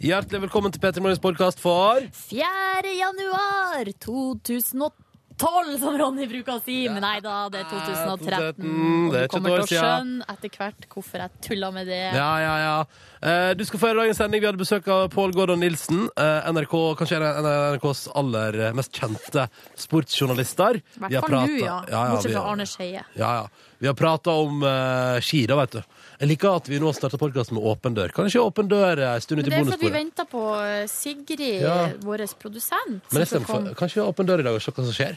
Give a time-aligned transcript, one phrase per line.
[0.00, 2.88] Hjertelig velkommen til Petter Morgens podkast for 4.
[2.96, 6.78] januar 2012, som Ronny bruker å si.
[6.88, 8.64] Men nei da, det er 2013.
[8.64, 12.00] Og du kommer til å skjønne etter hvert hvorfor jeg tulla med det.
[12.16, 12.72] Ja, ja, ja.
[13.20, 14.40] Eh, Du skal få høre dagens sending.
[14.40, 16.06] Vi hadde besøk av Pål Gordon Nilsen.
[16.16, 17.44] eh, NRK, kanskje en av
[17.76, 19.50] NRKs aller eh, mest kjente
[19.84, 20.80] sportsjournalister.
[20.80, 22.06] I Vi har hvert fall nå, pratet- ja.
[22.14, 23.04] Bortsett vi fra Arne Skeie.
[23.20, 23.48] Ja, ja.
[23.80, 25.82] Vi har prata om eh, ski, da, vet du.
[26.20, 28.12] Jeg liker at vi nå starter podkast med åpen dør.
[28.12, 30.26] Kan ikke åpen dør eh, en stund ut i Men det er fordi vi venter
[30.28, 31.76] på eh, Sigrid, Ja.
[32.04, 33.00] vår produsent.
[33.08, 33.46] Men jeg stemmer.
[33.48, 35.16] for- Kanskje har åpen dør i dag og se hva som skjer?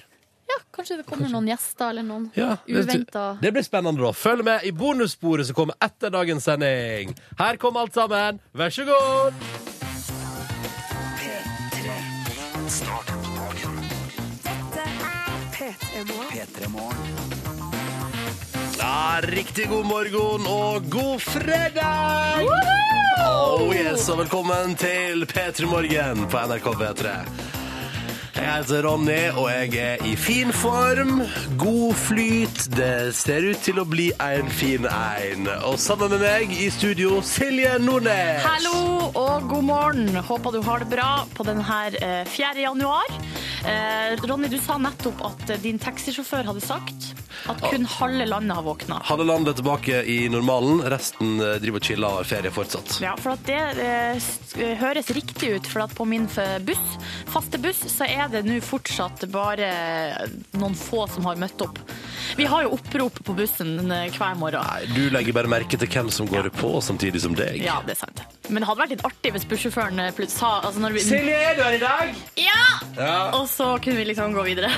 [0.54, 3.26] Ja, kanskje det kommer noen gjester eller noen Ja, det- uventa.
[3.42, 4.12] Det blir spennende, da.
[4.16, 7.16] Følg med i bonussporet som kommer etter dagens sending.
[7.38, 8.40] Her kommer alt sammen.
[8.56, 9.34] Vær så god!
[18.94, 22.44] Ja, riktig god morgen og god fredag!
[23.26, 27.14] Oh yes, og velkommen til P3 Morgen på NRK P3.
[28.34, 31.20] Jeg heter Ronny, og jeg er i fin form.
[31.62, 32.64] God flyt.
[32.74, 35.46] Det ser ut til å bli en fin ein.
[35.70, 38.42] Og sammen med meg i studio, Silje Nordnes.
[38.42, 40.10] Hallo og god morgen.
[40.18, 42.56] Håper du har det bra på denne 4.
[42.66, 43.14] januar.
[43.70, 47.14] Eh, Ronny, du sa nettopp at eh, din taxisjåfør hadde sagt
[47.48, 48.98] at kun halve landet har våkna.
[49.08, 50.82] Halve landet er tilbake i normalen.
[50.92, 52.98] Resten eh, driver og chiller og har ferie fortsatt.
[53.04, 56.28] Ja, for at det eh, høres riktig ut, for at på min
[56.68, 56.98] buss,
[57.32, 59.70] faste buss, så er det nå fortsatt bare
[60.58, 61.80] noen få som har møtt opp.
[62.38, 64.64] Vi har jo opprop på bussen eh, hver morgen.
[64.64, 67.60] Nei, Du legger bare merke til hvem som går på samtidig som deg.
[67.66, 68.24] Ja, det er sant.
[68.50, 71.40] Men det hadde vært litt artig hvis bussjåføren eh, plutselig sa altså når vi, Silje,
[71.52, 72.14] er du her i dag?
[72.42, 72.62] Ja!
[72.98, 73.18] Ja.
[73.38, 74.72] Og så kunne vi liksom gå videre.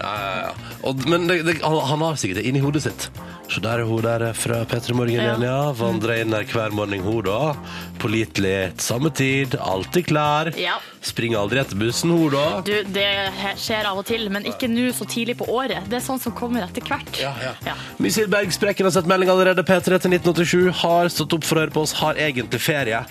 [0.00, 0.74] Ja, ja, ja.
[0.86, 3.08] Og, men det, det, han, han har sikkert det inni hodet sitt.
[3.46, 5.22] Så der er hun der fra P3 Morgen Ja.
[5.36, 5.58] igjen, ja.
[5.78, 7.54] Vandrer inn der hver morgen, hun da.
[8.02, 10.50] Pålitelig, samme tid, alltid klar.
[10.58, 10.76] Ja.
[11.06, 12.44] Springer aldri etter bussen, hun da.
[12.66, 13.06] Du, det
[13.38, 15.86] he- skjer av og til, men ikke nå så tidlig på året.
[15.90, 17.20] Det er sånn som kommer etter hvert.
[17.22, 17.54] Ja, ja.
[17.70, 17.76] Ja.
[18.02, 19.62] Misil Berg Sprekken har sett melding allerede.
[19.66, 20.82] P3 til 1987.
[20.82, 23.04] Har stått opp for å høre på oss, har egentlig ferie.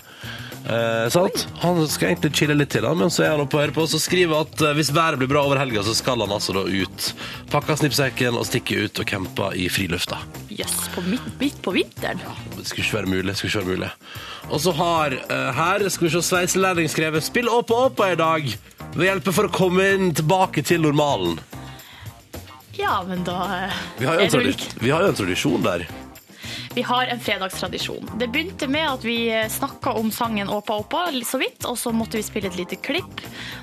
[0.66, 1.48] Eh, sant?
[1.62, 3.90] Han skal egentlig chille litt til, men så er han oppe og hører på og
[3.92, 6.64] så skriver at eh, hvis været blir bra over helga, så skal han altså da
[6.66, 7.10] ut.
[7.52, 10.18] Pakke snippsekken og stikke ut og campe i frilufta.
[10.50, 12.22] Jøss, på midt, midt på vinteren.
[12.56, 13.36] Det skulle ikke være mulig.
[13.38, 13.90] skulle ikke være mulig.
[14.50, 18.16] Og så har eh, her skal vi se, sveiselærling skrevet 'Spill opp og opp i
[18.18, 18.56] dag'.
[18.96, 21.38] Ved hjelpe for å komme inn tilbake til normalen.
[22.76, 25.12] Ja, men da eh, Vi har jo en, er det vel tradi vi har jo
[25.14, 25.86] en tradisjon der.
[26.76, 28.10] Vi har en fredagstradisjon.
[28.20, 32.18] Det begynte med at vi snakka om sangen Åpa Åpa så vidt, og så måtte
[32.18, 33.22] vi spille et lite klipp.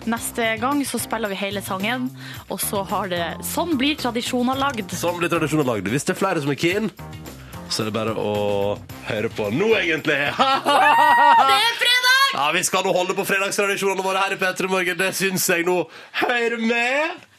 [0.10, 2.08] Neste gang så spiller vi hele sangen,
[2.50, 4.96] og så har det Sånn blir tradisjoner lagd.
[4.98, 5.92] Sånn blir tradisjonen lagd.
[5.94, 6.90] Hvis det er flere som er keen,
[7.70, 8.34] så er det bare å
[9.12, 10.18] høre på nå, egentlig.
[10.34, 12.26] Det er fredag!
[12.34, 14.98] Ja, Vi skal nå holde på fredagstradisjonene våre her i P3 Morgen.
[14.98, 15.84] Det syns jeg nå
[16.24, 17.30] Hør med.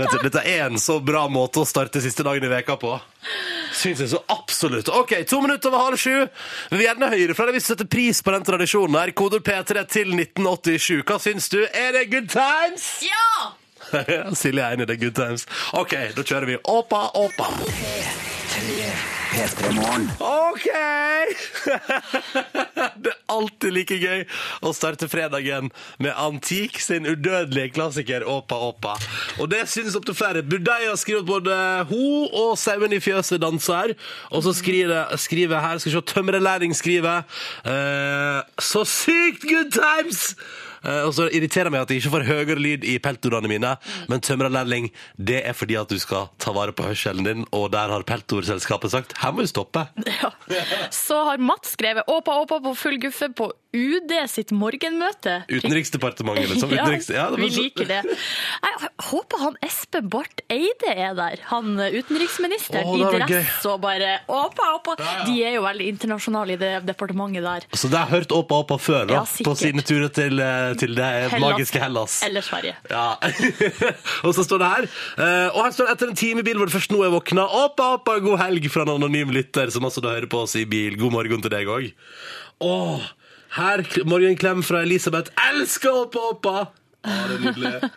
[0.00, 2.96] Dette, dette er en så bra måte å starte siste dagen i veka på.
[3.80, 4.90] Syns jeg så absolutt.
[4.92, 6.26] OK, to minutter over halv sju.
[6.70, 8.98] Vi vil gjerne høre fra deg hvis du setter pris på den tradisjonen.
[9.00, 9.14] her.
[9.16, 11.00] Koder P3 til 1987.
[11.08, 11.62] Hva syns du?
[11.72, 12.90] Er det good times?
[13.08, 13.54] Ja!
[14.40, 15.46] Silje er enig, det er good times.
[15.72, 16.60] OK, da kjører vi.
[16.68, 17.48] Åpa, åpa.
[19.30, 20.66] OK!
[23.02, 24.24] det er alltid like gøy
[24.66, 25.70] å starte fredagen
[26.02, 28.96] med Antik sin udødelige klassiker Åpa Åpa.
[29.38, 30.42] Og det synes opptil flere.
[30.42, 31.58] Budeia skriver at både
[31.92, 33.94] hun og sauen i fjøset danser.
[34.34, 37.22] Og så skriver, skriver her, skal vi se, tømrerlæring skriver
[37.64, 40.34] eh, Så sykt good times!
[40.84, 43.74] Eh, og så irriterer det meg at jeg ikke får høyere lyd i peltordene mine,
[44.10, 47.92] men tømrerlærling, det er fordi at du skal ta vare på hørselen din, og der
[47.92, 49.86] har peltordselskapet sagt her må du stoppe.
[50.20, 50.32] Ja.
[50.92, 55.44] Så har Mats skrevet Åpa Åpa på full guffe på UD sitt morgenmøte.
[55.46, 56.72] Utenriksdepartementet, liksom.
[56.74, 58.00] Utenriks, ja, vi liker det.
[58.02, 61.44] Jeg håper han Espen Barth Eide er der.
[61.52, 64.96] Han eh, utenriksministeren i dress og bare Åpa Åpa.
[65.28, 67.68] De er jo veldig internasjonale i det departementet der.
[67.70, 70.72] Så det har jeg hørt Åpa Åpa før, da, Ja, på sine turer til, eh,
[70.80, 72.20] til det magiske Hellas.
[72.26, 72.74] Eller Sverige.
[72.90, 73.14] Ja.
[74.26, 76.58] og så står det her eh, Og her står det etter en time i bil
[76.58, 77.46] hvor det først nå er våkna.
[77.62, 80.66] Åpa, åpa, god helg fra en anonym lytter som altså da hører på oss i
[80.66, 80.98] bil.
[80.98, 81.90] God morgen til deg òg.
[82.60, 83.08] Åh,
[83.56, 85.32] her morgenklem fra Elisabeth.
[85.50, 86.56] Elsker åpa, åpa!
[87.02, 87.90] Ah, det er nydelig.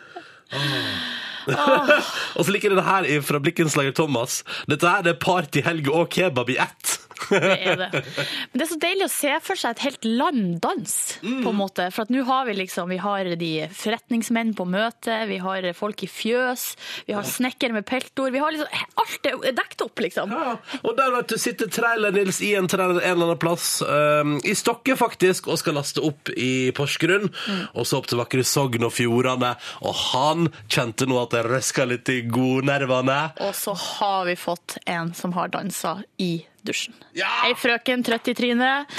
[2.36, 4.42] og så liker jeg det her fra Blikkenslager Thomas.
[4.70, 6.98] Dette her det er partyhelg og kebab i ett.
[7.30, 7.88] Det er det.
[7.94, 11.58] Men det er så deilig å se for seg et helt land dans, på en
[11.58, 11.88] måte.
[11.94, 16.04] For at nå har vi liksom Vi har de forretningsmenn på møte, vi har folk
[16.04, 16.66] i fjøs,
[17.08, 18.30] vi har snekker med peltor.
[18.34, 18.70] Vi har liksom
[19.04, 20.32] Alt er dekt opp, liksom.
[20.32, 24.36] Ja, og der vet du, sitter Trailer-Nils i en trailer en eller annen plass, um,
[24.44, 27.28] i Stokke faktisk, og skal laste opp i Porsgrunn,
[27.74, 29.54] og så opp til vakre Sogn og Fjordane,
[29.84, 33.20] og han kjente nå at det røska litt i godnervene.
[33.44, 36.34] Og så har vi fått en som har dansa i
[36.66, 36.94] dusjen.
[37.16, 37.28] Ja!
[37.48, 38.94] Ei frøken trøtt i trynet.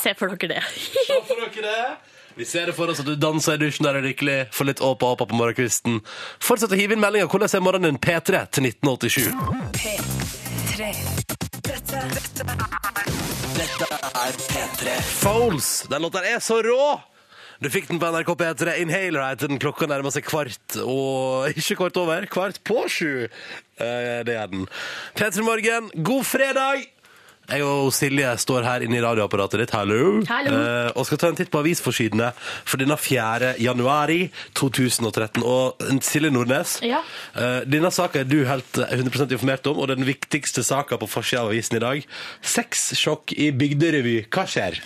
[0.00, 0.62] Se for dere det.
[1.06, 1.84] Se for dere det.
[2.38, 4.68] Vi ser det for oss at du danser i dusjen der du er lykkelig, får
[4.70, 5.98] litt åpa-åpa på morgenkvisten.
[6.40, 7.28] Fortsett å hive inn meldinger.
[7.28, 8.00] Hvordan er morgenen din?
[8.00, 9.28] P3 til 1987.
[9.76, 10.92] P3.
[11.66, 12.00] Dette,
[13.58, 14.94] dette er P3.
[15.20, 15.70] Foles.
[15.90, 16.82] Den låta er så rå!
[17.60, 18.76] Du fikk den på NRK P3.
[18.80, 19.58] Inhaler heter den.
[19.60, 23.26] Klokka nærmer seg kvart, og ikke kvart over, kvart på sju.
[23.26, 24.64] Eh, Det er den.
[25.18, 26.86] P3 Morgen, god fredag!
[27.50, 30.52] Jeg og Silje står her inne i radioapparatet ditt, hallo, Hallo.
[30.54, 33.54] Eh, og skal ta en titt på avisforsidene for denne 4.
[33.58, 34.20] januari
[34.54, 35.42] 2013.
[35.42, 37.00] Og Silje Nordnes, Ja.
[37.34, 41.42] eh, denne saka er du helt 100% informert om, og den viktigste saka på forsida
[41.42, 42.06] av avisen i dag.
[42.42, 44.26] Sexsjokk i bygderevy.
[44.30, 44.78] Hva skjer?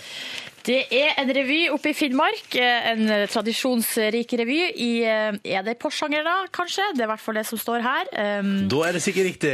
[0.65, 2.55] Det er en revy oppe i Finnmark.
[2.57, 6.87] eh, En tradisjonsrik revy i eh, Er det Porsanger, da, kanskje?
[6.95, 8.09] Det er i hvert fall det som står her.
[8.41, 9.53] Um, Da er det sikkert riktig.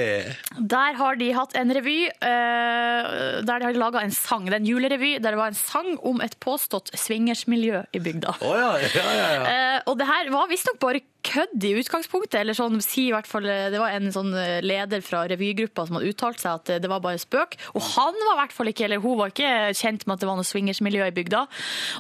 [0.72, 4.46] Der har de hatt en revy eh, der de har laga en sang.
[4.48, 8.38] Det er en julerevy der det var en sang om et påstått swingersmiljø i bygda.
[8.42, 9.82] Oh, ja, ja, ja.
[9.86, 13.46] og det her var visstnok bare kødd i utgangspunktet, eller sånn, si i hvert fall,
[13.50, 16.80] eh, det var en sånn eh, leder fra revygruppa som hadde uttalt seg at eh,
[16.82, 17.58] det var bare spøk.
[17.78, 20.30] Og han var i hvert fall ikke, eller hun var ikke kjent med at det
[20.32, 21.44] var noe swingersmiljø i bygda.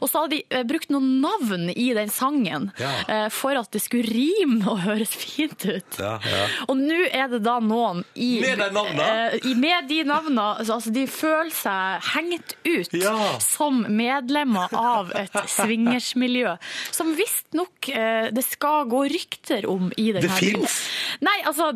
[0.01, 3.27] Og så hadde de brukt noen navn i den sangen Ja.
[3.33, 5.99] for at det skulle rime og høres fint ut.
[6.01, 6.41] Ja, ja.
[6.67, 9.55] Og nå er det da noen i Med de navnene?
[9.61, 10.47] Med de navnene.
[10.61, 12.97] Altså, altså, de føler seg hengt ut
[13.43, 16.55] som medlemmer av et swingersmiljø.
[16.93, 20.77] Som visstnok det skal gå rykter om i den Det her finnes?
[21.23, 21.71] Nei, altså,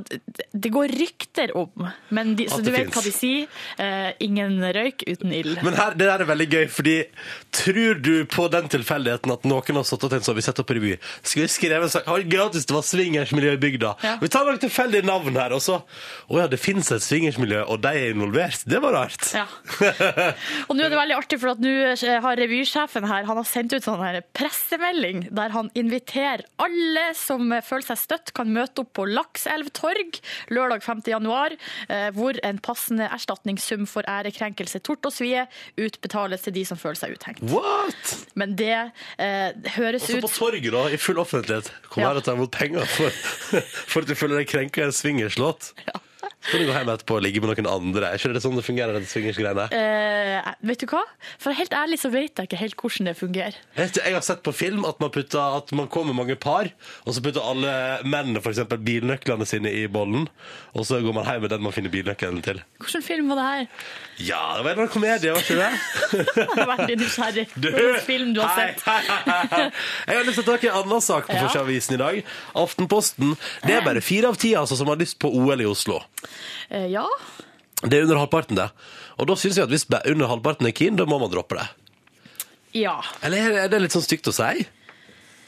[0.54, 1.88] det går rykter om.
[2.16, 2.96] Men de, så du vet finnes.
[2.96, 3.62] hva de sier.
[3.82, 5.60] Eh, ingen røyk uten ild.
[5.66, 6.96] Men her, det der er veldig gøy, fordi
[7.56, 10.74] tror du på den tilfeldigheten at noen har stått og tenkt sånn, vi setter opp
[10.76, 13.94] revy, skal vi skrive en sak, har gratis, det var swingersmiljø i bygda.
[14.06, 14.16] Ja.
[14.22, 15.82] Vi tar noen tilfeldige navn her, og så,
[16.32, 18.64] åja, det finnes et swingersmiljø, og de er involvert.
[18.66, 19.30] Det var rart.
[19.36, 19.46] Ja.
[20.70, 21.72] Og nå er det veldig artig, for at nå
[22.26, 27.50] har revysjefen her han har sendt ut sånn her pressemelding der han inviterer alle som
[27.66, 30.20] føler seg støtt, kan møte opp på Lakselv torg
[30.54, 31.04] lørdag 5.
[31.16, 31.56] januar,
[31.90, 35.46] eh, hvor en passende erstatningssum for ærekrenkelse, tort og svie
[35.82, 37.44] utbetales til de som føler seg uthengt.
[37.52, 38.16] What?
[38.40, 38.72] Men det
[39.18, 42.10] eh, høres ut Også på torget da, i full offentlighet, kom Ja.
[42.14, 43.10] her og ta imot penger for,
[43.92, 45.72] for at du føler deg krenka i en swingerslåt.
[45.76, 46.02] Så
[46.52, 48.10] kan du gå hjem etterpå og ligge med noen andre.
[48.14, 49.66] Er ikke det sånn det fungerer, Den swingersgreiene?
[49.74, 51.02] eh, Vet du hva?
[51.42, 53.60] For helt ærlig så vet jeg ikke helt hvordan det fungerer.
[53.78, 56.70] Jeg har sett på film at man, putter, at man kommer mange par,
[57.06, 57.74] og så putter alle
[58.06, 60.28] mennene eksempel bilnøklene sine i bollen,
[60.76, 62.62] og så går man hjem med den man finner bilnøkkelen til.
[62.82, 63.68] Hvilken film var det her?
[64.18, 65.70] Ja, det var en komedie, var ikke det?
[66.40, 67.46] Jeg har vært litt nysgjerrig.
[67.56, 68.84] på Hvilken film du har hei, sett.
[68.88, 69.66] hei, hei, hei.
[70.08, 71.42] Jeg har lyst til å ta en annen sak på Ja.
[71.48, 72.22] Forsavisen i dag.
[72.64, 73.34] Aftenposten.
[73.66, 76.00] Det er bare fire av ti altså, som har lyst på OL i Oslo.
[76.70, 77.04] Eh, Ja.
[77.84, 78.70] Det er under halvparten, det.
[79.20, 81.68] Og da syns jeg at hvis under halvparten er keen, da må man droppe det.
[82.80, 82.96] Ja.
[83.22, 84.64] Eller er det litt sånn stygt å si?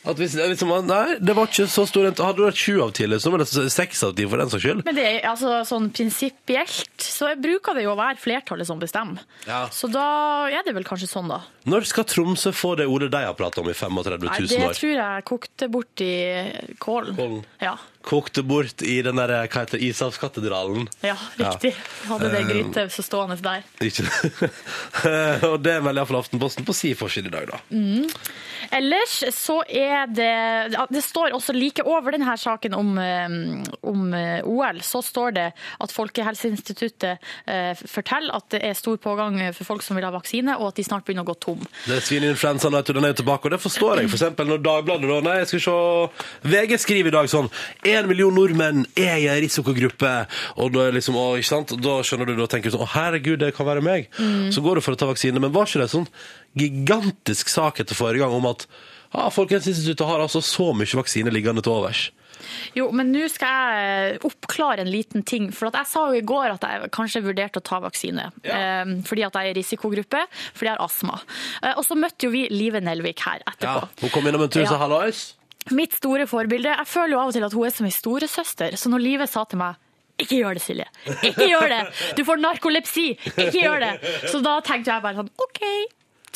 [0.07, 3.07] At hvis, liksom, nei, det var ikke så stor Hadde du vært sju av ti,
[3.19, 4.85] så var det seks av ti for den saks skyld.
[4.87, 9.25] Men det er altså sånn prinsipielt så bruker det jo å være flertallet som bestemmer.
[9.47, 9.65] Ja.
[9.73, 10.05] Så da
[10.51, 11.41] er det vel kanskje sånn, da.
[11.67, 14.39] Når skal Tromsø få det ordet de har pratet om i 35 000 år?
[14.39, 16.13] Nei, det tror jeg kokte bort i
[16.79, 17.17] kålen.
[17.17, 17.45] Kålen.
[17.63, 17.75] Ja.
[18.07, 20.87] Kokte bort i den der, hva heter det, Ishavskatedralen.
[21.03, 21.73] ja, riktig.
[22.07, 22.45] Hadde det
[22.77, 23.63] Eh, så stående der.
[23.83, 24.05] Ikke
[25.51, 27.59] Og det melder iallfall Aftenposten på si forside i dag, da.
[28.73, 33.37] Ellers så er det Det står også like over denne saken om, eh,
[33.87, 35.47] om eh, OL, så står det
[35.83, 40.57] at Folkehelseinstituttet eh, forteller at det er stor pågang for folk som vil ha vaksine,
[40.57, 41.63] og at de snart begynner å gå tom.
[41.85, 44.11] Det er Svineinfluensaen den er jo tilbake, og det forstår jeg.
[44.11, 47.49] For eksempel når Dagbladet da, nei, jeg skal se, VG skriver i dag sånn
[47.87, 50.13] En million nordmenn er i en risikogruppe.
[50.61, 51.75] Og da, liksom, å, ikke sant?
[51.83, 54.09] Da skjønner du, da tenker du sånn Å, herregud, det kan være meg.
[54.53, 55.41] Så går du for å ta vaksine.
[55.43, 56.07] Men var ikke det sånn
[56.55, 58.67] gigantisk sak etter forrige gang om at
[59.13, 62.07] ah, Folkehelseinstituttet har altså så mye vaksine liggende til overs?
[62.77, 65.47] Jo, men nå skal jeg oppklare en liten ting.
[65.55, 68.27] For at jeg sa jo i går at jeg kanskje vurderte å ta vaksine.
[68.45, 68.83] Ja.
[69.07, 70.21] fordi at jeg er i risikogruppe,
[70.53, 71.17] fordi jeg har astma.
[71.63, 73.89] Eh, og så møtte jo vi Live Nelvik her Ja, etterpå.
[74.03, 74.83] Hun kom innom en tur og sa Ja.
[74.85, 75.23] hallois.
[75.71, 76.69] Mitt store forbilde.
[76.77, 78.77] Jeg føler jo av og til at hun er som ei storesøster.
[78.77, 79.75] Så når Live sa til meg
[80.17, 80.85] Ikke gjør det, Silje.
[81.27, 81.81] Ikke gjør det!
[82.17, 83.17] Du får narkolepsi!
[83.37, 83.91] Ikke gjør det!
[84.31, 85.59] Så da tenkte jeg bare sånn OK.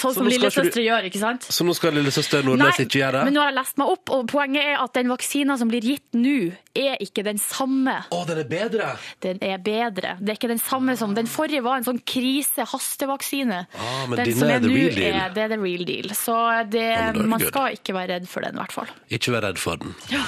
[0.02, 1.46] Sånn som så lillesøstre du- gjør, ikke sant?
[1.54, 4.28] Så nå skal lillesøster Nordnes ikke gjøre men nå har jeg lest meg opp, og
[4.32, 7.98] poenget er at den vaksina som blir gitt nå, er ikke den samme.
[8.12, 8.92] Å, den er bedre!
[9.22, 10.16] Den er bedre.
[10.22, 13.66] Det er ikke den samme som Den forrige var en sånn krise-hastevaksine.
[13.76, 15.14] Ah, men den som er er nå, real deal.
[15.22, 16.10] er det er the real deal.
[16.16, 16.36] Så
[16.72, 17.52] det, Ja, det man good.
[17.52, 18.88] skal ikke være redd for den, i hvert fall.
[19.12, 19.94] Ikke vær redd for den.
[20.10, 20.24] Ja.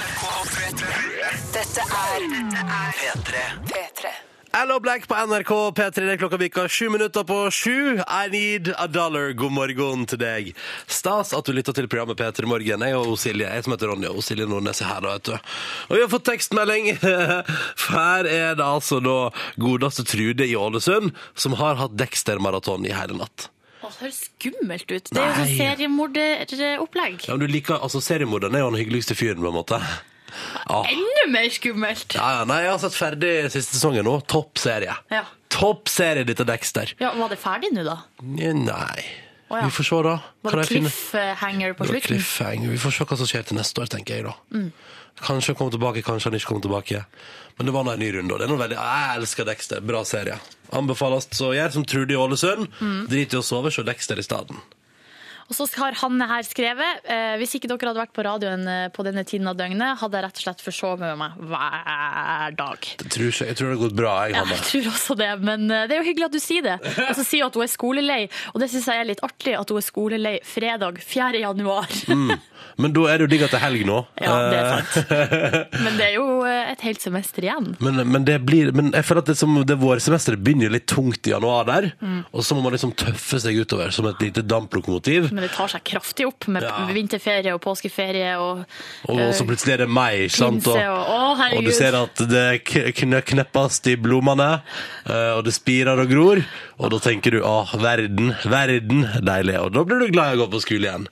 [1.54, 3.42] Dette er, Dette er P3.
[3.72, 4.12] P3.
[4.54, 5.90] Hello Black på NRK P3.
[5.90, 7.98] Det er klokka vika sju minutter på sju.
[7.98, 9.32] I need a dollar.
[9.34, 10.52] God morgen til deg.
[10.86, 12.84] Stas at du lytter til programmet P3 Morgen.
[12.86, 15.50] Jeg og Silje, jeg som heter Ronja, og Silje Nordnes er her, da, vet du.
[15.88, 16.92] Og vi har fått tekstmelding.
[17.02, 19.18] For her er det altså da
[19.58, 23.50] godeste Trude i Ålesund som har hatt Dexter-maraton i hele natt.
[23.82, 25.10] Å, det høres skummelt ut.
[25.10, 27.26] Det er jo sånn seriemorderopplegg.
[27.26, 29.82] Ja, men du liker, altså Seriemorderen er jo den hyggeligste fyren, på en måte.
[30.68, 30.80] Ja.
[30.90, 32.16] Enda mer skummelt!
[32.18, 34.18] Ja, ja, nei, jeg har sett ferdig siste sesongen nå.
[34.30, 34.96] Topp serie.
[35.12, 35.24] Ja.
[35.54, 36.94] Topp serie, dette Dexter.
[36.98, 38.00] Ja, Var det ferdig nå, da?
[38.24, 39.04] Nei.
[39.52, 39.66] Å, ja.
[39.68, 40.16] Vi får se, da.
[40.46, 42.08] Var det cliffhanger på slutten?
[42.08, 42.72] cliffhanger.
[42.74, 44.34] Vi får se hva som skjer til neste år, tenker jeg da.
[44.56, 44.70] Mm.
[45.22, 47.04] Kanskje han kommer tilbake, kanskje han ikke kommer tilbake.
[47.54, 49.84] Men det var nå en ny runde, det er noe veldig Jeg elsker Dexter.
[49.86, 50.40] Bra serie.
[50.74, 51.28] Anbefales.
[51.38, 52.66] Så gjør som Trude i Ålesund.
[52.80, 53.04] Mm.
[53.12, 54.56] Drit i å sove, se Dexter i stedet.
[55.50, 58.86] Og så har Hanne her skrevet eh, Hvis ikke dere hadde vært på radioen eh,
[58.94, 62.88] på denne tiden av døgnet, hadde jeg rett og slett forsovet meg hver dag.
[63.04, 64.56] Jeg tror, ikke- jeg tror det har gått bra, jeg, Ja, Hanne.
[64.56, 66.76] jeg tror også det, men eh, det er jo hyggelig at du sier det.
[67.08, 68.20] Og så sier hun at hun er skolelei,
[68.54, 71.40] og det syns jeg er litt artig at hun er skolelei fredag 4.
[71.44, 71.88] januar.
[72.80, 73.98] Men da er det jo digg at det er helg nå.
[74.20, 75.80] Ja, det er Eh, sant.
[75.84, 77.76] Men det er jo eh, et helt semester igjen.
[77.84, 81.26] Men, men, det blir, men jeg føler at det, som, det vårsemesteret begynner litt tungt
[81.28, 82.24] i januar der, Mm.
[82.32, 85.30] og så må man liksom tøffe seg utover som et lite damplokomotiv.
[85.34, 86.84] Men det tar seg kraftig opp med Ja.
[86.94, 88.64] vinterferie og påskeferie og
[89.10, 90.62] Og så plutselig er det meg, ikke sant?
[90.62, 94.62] pinse og Å, og du ser at det k- kn- kneppes i blommene,
[95.06, 96.44] eh, og det spirer og gror,
[96.78, 99.58] og da tenker du å, verden, verden, deilig.
[99.58, 101.08] Og da blir du glad i å gå på skole igjen.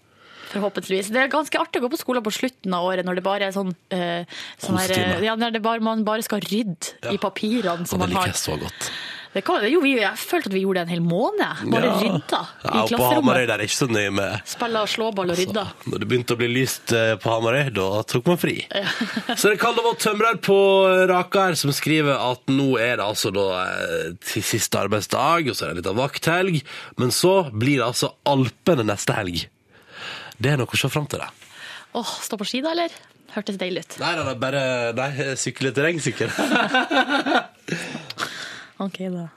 [0.52, 1.08] Forhåpentligvis.
[1.08, 3.46] Det er ganske artig å gå på skolen på slutten av året når det bare
[3.48, 4.24] er sånn, eh,
[4.60, 5.16] sånn her, Kostime.
[5.16, 8.08] eh, ja, når det bare, man bare skal rydde i papirene som Og det man
[8.10, 8.26] liker har.
[8.28, 8.90] jeg så godt.
[9.32, 11.60] Det kan, jo, vi, jeg følte at vi gjorde det en hel måned.
[11.72, 11.92] Bare Ja.
[12.02, 13.46] rydda Ja, i og på Hamarøy klasserommet.
[13.48, 15.64] der er ikke så nøye med Spille slåball og rydda.
[15.88, 18.58] Når det begynte å bli lyst eh, på Hamarøy, da tok man fri.
[19.40, 20.58] Så det kan det være tømrer på
[21.08, 25.64] Rakar som skriver at nå er det altså da eh, til siste arbeidsdag, og så
[25.64, 26.60] er det litt av vakthelg,
[27.00, 29.46] men så blir det altså Alpene neste helg.
[30.36, 31.30] Det er noe å se fram til, det.
[31.96, 32.92] Åh, stå på ski da, eller?
[33.32, 33.94] Hørtes deilig ut.
[34.02, 34.62] Nei, nei, nei, bare
[34.92, 35.10] nei,
[35.40, 36.28] sykle terrengsykkel.
[38.82, 39.28] Ok, da.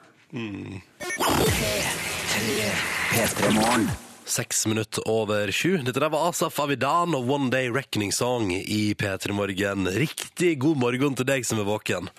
[4.25, 5.77] Seks minutter over sju.
[5.85, 9.85] Dette der var Asaf Avidan og One Day Reckoning Song i P3 Morgen.
[9.93, 12.09] Riktig god morgen til deg som er våken.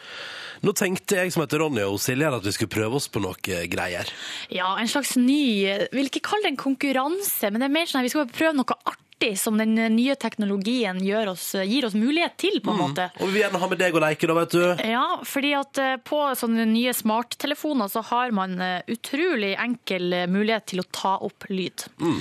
[0.62, 3.34] Nå tenkte jeg som heter Ronny og Silje at vi skulle prøve oss på noe
[3.74, 4.08] greier.
[4.54, 7.90] Ja, en slags ny Jeg vil ikke kalle det en konkurranse, men det er mer
[7.90, 9.05] sånn at vi skal prøve noe artig
[9.36, 13.06] som den nye teknologien gjør oss, gir oss mulighet til, på en måte.
[13.20, 14.64] Og vi vil gjerne ha med deg å leke, da, vet du.
[14.84, 20.26] Ja, fordi at eh, på sånne nye smarttelefoner så har man eh, utrolig enkel eh,
[20.28, 21.86] mulighet til å ta opp lyd.
[21.98, 22.20] Mm.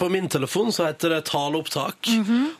[0.00, 2.08] På min telefon så heter det taleopptak.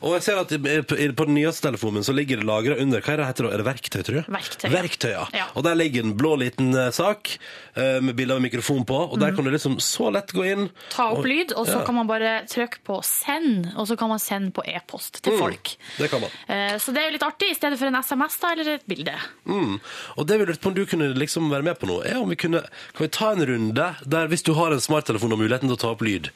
[0.04, 3.14] Og jeg ser at på den nyeste telefonen min så ligger det lagra under Hva
[3.16, 3.54] er det heter da?
[3.56, 4.26] Er det verktøy, tror jeg?
[4.36, 4.68] Verktøy.
[4.76, 5.24] Verktøy, ja.
[5.36, 5.48] Ja.
[5.56, 7.34] Og der ligger en blå liten sak
[7.74, 11.08] med bilde av mikrofon på, og der kan du liksom så lett gå inn Ta
[11.14, 11.84] opp og- lyd, og så Ja.
[11.86, 15.74] kan man bare trykke på send, og så kan man sende på e-post til folk.
[15.98, 16.30] Det kan man.
[16.48, 18.86] Eh, Så det er jo litt artig, i stedet for en SMS da, eller et
[18.88, 19.14] bilde.
[19.46, 19.78] Mm.
[20.16, 22.28] Og det vi lurte på om du kunne liksom være med på nå, er om
[22.28, 22.62] vi kunne
[22.96, 25.80] Kan vi ta en runde der hvis du har en smarttelefon og muligheten til å
[25.80, 26.30] ta opp lyd,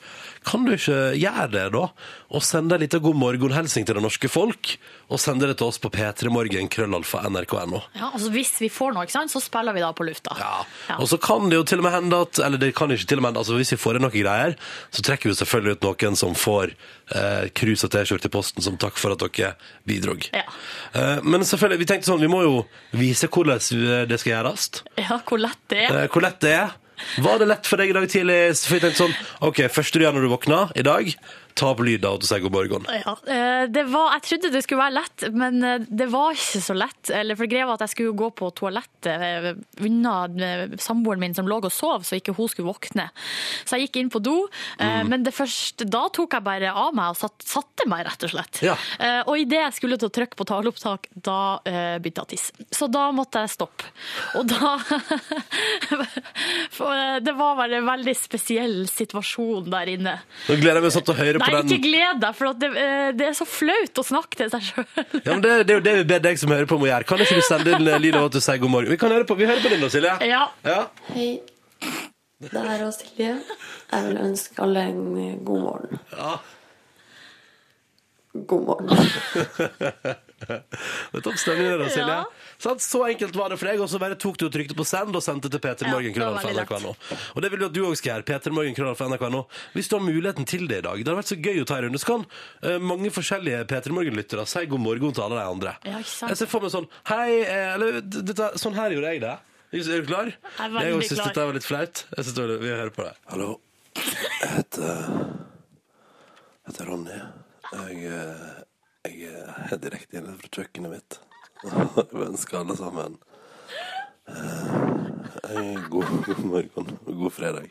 [0.46, 1.82] kan du ikke gjøre det da?
[2.36, 4.76] Og sende en liten god morgenhelsing til det norske folk,
[5.10, 7.80] og sende det til oss på p3morgen, krøllalfa, nrk.no.
[7.98, 10.36] Ja, altså Hvis vi får noe, ikke sant, så spiller vi da på lufta.
[10.38, 10.52] Ja.
[10.90, 10.98] Ja.
[11.02, 13.20] Og så kan det jo til og med hende at Eller det kan ikke til
[13.20, 14.56] og med hende, altså hvis vi får inn noen greier,
[14.94, 18.78] så trekker vi selvfølgelig ut noen som får eh, krus og T-skjorte i posten som
[18.80, 19.54] takk for at dere
[19.88, 20.28] bidrog.
[20.34, 20.46] Ja.
[20.94, 22.56] Eh, men selvfølgelig, vi tenkte sånn, vi må jo
[22.96, 24.70] vise hvordan det skal gjøres.
[25.00, 26.02] Ja, hvor lett det er.
[26.04, 26.76] Eh, hvor lett det er.
[27.24, 28.38] Var det lett for deg i dag tidlig?
[28.60, 29.16] For jeg tenkte sånn,
[29.48, 31.10] ok, første du gjør når du våkner i dag,
[31.56, 32.86] ta opp lyd da, og sier god morgen.
[32.92, 36.62] Ja, eh, det var, jeg trodde det skulle være lett, men eh, det var ikke
[36.62, 37.12] så lett.
[37.16, 39.48] Eller for greia var at jeg skulle gå på toalettet eh,
[39.86, 40.16] unna
[40.82, 43.08] samboeren min som lå og sov, så ikke hun skulle våkne.
[43.64, 44.36] Så jeg gikk inn på do,
[44.78, 45.08] mm.
[45.08, 48.32] men det første, da tok jeg bare av meg og satt, satte meg, rett og
[48.34, 48.60] slett.
[48.64, 48.76] Ja.
[49.26, 52.66] Og idet jeg skulle til å trykke på taleopptak, da uh, begynte jeg å tisse.
[52.76, 53.88] Så da måtte jeg stoppe.
[54.38, 54.76] Og da
[56.76, 60.16] For det var bare en veldig spesiell situasjon der inne.
[60.46, 62.50] Nå gleder jeg meg sånn til å høre på Nei, den ikke gled deg, for
[62.50, 64.86] at det, eh, det er så flaut å snakke til seg sjøl.
[65.20, 66.90] Ja, men det, det er jo det vi ber deg som hører på, om å
[66.90, 67.08] gjøre.
[67.08, 68.92] Kan ikke du sende inn eh, lyd av at du sier god morgen?
[68.92, 70.16] Vi kan høre på, vi hører på din da, Silje.
[70.26, 70.42] Ja.
[70.66, 70.80] Ja.
[71.12, 71.30] Hei,
[72.44, 73.32] det er oss Silje.
[73.92, 76.04] Jeg vil ønske alle en eh, god morgen.
[76.12, 76.36] Ja.
[78.52, 80.16] God morgen.
[80.46, 82.16] Det er topp stemning der, da, Silje.
[82.18, 82.56] Ja.
[82.60, 82.82] Sant?
[82.84, 85.16] Så enkelt var det for deg, og så bare tok du og trykte på send
[85.16, 86.10] og sendte til P3 Morgen.
[86.12, 86.92] Ja, det var veldig nå.
[87.32, 88.26] Og det vil du at du òg skal gjøre.
[88.28, 88.52] P3
[89.08, 89.40] NRK nå.
[89.72, 91.00] Hvis du har muligheten til det i dag.
[91.00, 92.00] Det har vært så gøy å ta en runde.
[92.02, 92.26] Så kan
[92.62, 95.74] eh, mange forskjellige P3 Morgen-lyttere si god morgen til alle de andre.
[95.88, 96.34] Ja, ikke sant?
[96.34, 99.34] Jeg ser for meg sånn Hei, eh, eller d- dette, sånn her gjorde jeg det.
[99.76, 100.28] Er du klar?
[100.30, 101.32] Jeg er veldig Jeg syns klar.
[101.32, 102.04] dette var litt flaut.
[102.12, 103.18] Jeg synes det var, vi hører på deg.
[103.32, 103.48] Hallo.
[103.96, 105.10] Jeg heter,
[106.60, 107.18] jeg heter Ronny.
[107.72, 108.64] Jeg, eh,
[109.14, 111.18] jeg er direkte inne fra kjøkkenet mitt.
[111.66, 113.14] Jeg ønsker ønske alle sammen
[114.28, 114.75] eh,
[115.56, 116.10] en god,
[116.44, 117.70] morgen og god fredag.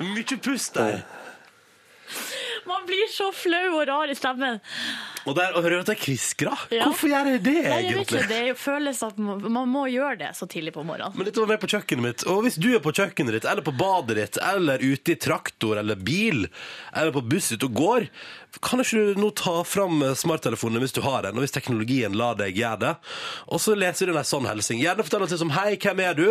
[0.00, 1.04] Mye pust der.
[2.68, 4.60] Man blir så flau og rar i stemmen.
[5.28, 6.52] Og der og hører du at det er kviskra.
[6.72, 6.86] Ja.
[6.88, 8.20] Hvorfor gjør jeg det, Nei, jeg vet egentlig?
[8.24, 11.16] ikke, Det føles at man, man må gjøre det så tidlig på morgenen.
[11.16, 12.24] Men dette var med på kjøkkenet mitt.
[12.30, 15.80] Og hvis du er på kjøkkenet ditt, eller på badet ditt, eller ute i traktor
[15.82, 16.46] eller bil,
[16.96, 18.08] eller på buss ute og går,
[18.64, 22.34] kan ikke du nå ta fram smarttelefonen hvis du har den, og hvis teknologien lar
[22.40, 22.94] deg gjøre det,
[23.46, 24.80] og så leser du en sånn hilsen.
[24.80, 26.26] Gjerne fortell oss som hei, hvem er du?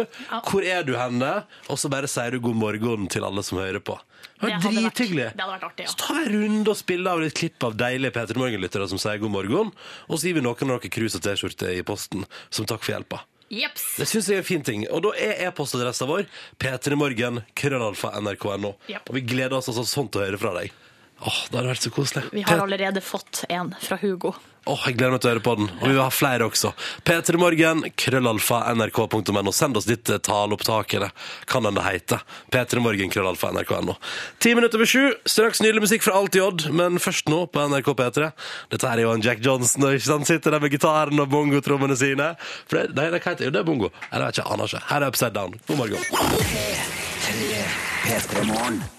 [0.49, 1.31] Hvor er du henne?
[1.71, 3.95] Og så bare sier du god morgen til alle som hører på.
[4.39, 5.25] Det var drithyggelig.
[5.35, 5.91] det hadde vært artig, ja.
[5.91, 9.01] Så tar vi en runde og spiller av et klipp av deilige Peter Morgen-lyttere som
[9.01, 9.73] sier god morgen,
[10.07, 12.95] og så gir vi noen av dere krus og T-skjorte i posten som takk for
[12.95, 13.23] hjelpa.
[13.49, 13.95] Jeps.
[13.97, 14.83] Det syns jeg er en fin ting.
[14.93, 16.27] Og da er e-postadressa vår
[16.61, 18.75] p3morgen, krøllalfa, nrk.no.
[18.91, 19.09] Japp.
[19.09, 20.75] Og vi gleder oss altså sånn til å høre fra deg.
[21.19, 22.23] Åh, det hadde vært så koselig.
[22.31, 24.33] Vi har allerede fått en fra Hugo.
[24.69, 25.69] Åh, jeg gleder meg til å høre på den.
[25.79, 26.71] Og vi vil ha flere også.
[27.07, 29.53] P3morgen, krøllalfa, nrk.no.
[29.55, 31.11] Send oss ditt eh, taleopptak, eller
[31.49, 32.19] kan den det hete.
[32.53, 33.95] P3morgen, krøllalfa, nrk.no.
[34.43, 35.03] Ti minutter over sju.
[35.25, 38.31] Straks nydelig musikk fra Alt i Odd, men først nå på NRK P3.
[38.75, 40.29] Dette er jo en Jack Johnson, og ikke sant?
[40.29, 42.33] Sitter der med gitaren og bongotrommene sine.
[42.69, 43.49] For det, nei, det, heter det?
[43.49, 43.93] Jo, det er bongo.
[44.11, 44.87] Eller jeg vet ikke, aner ikke.
[44.93, 45.51] Her er Upside Down.
[45.65, 46.03] God morgen.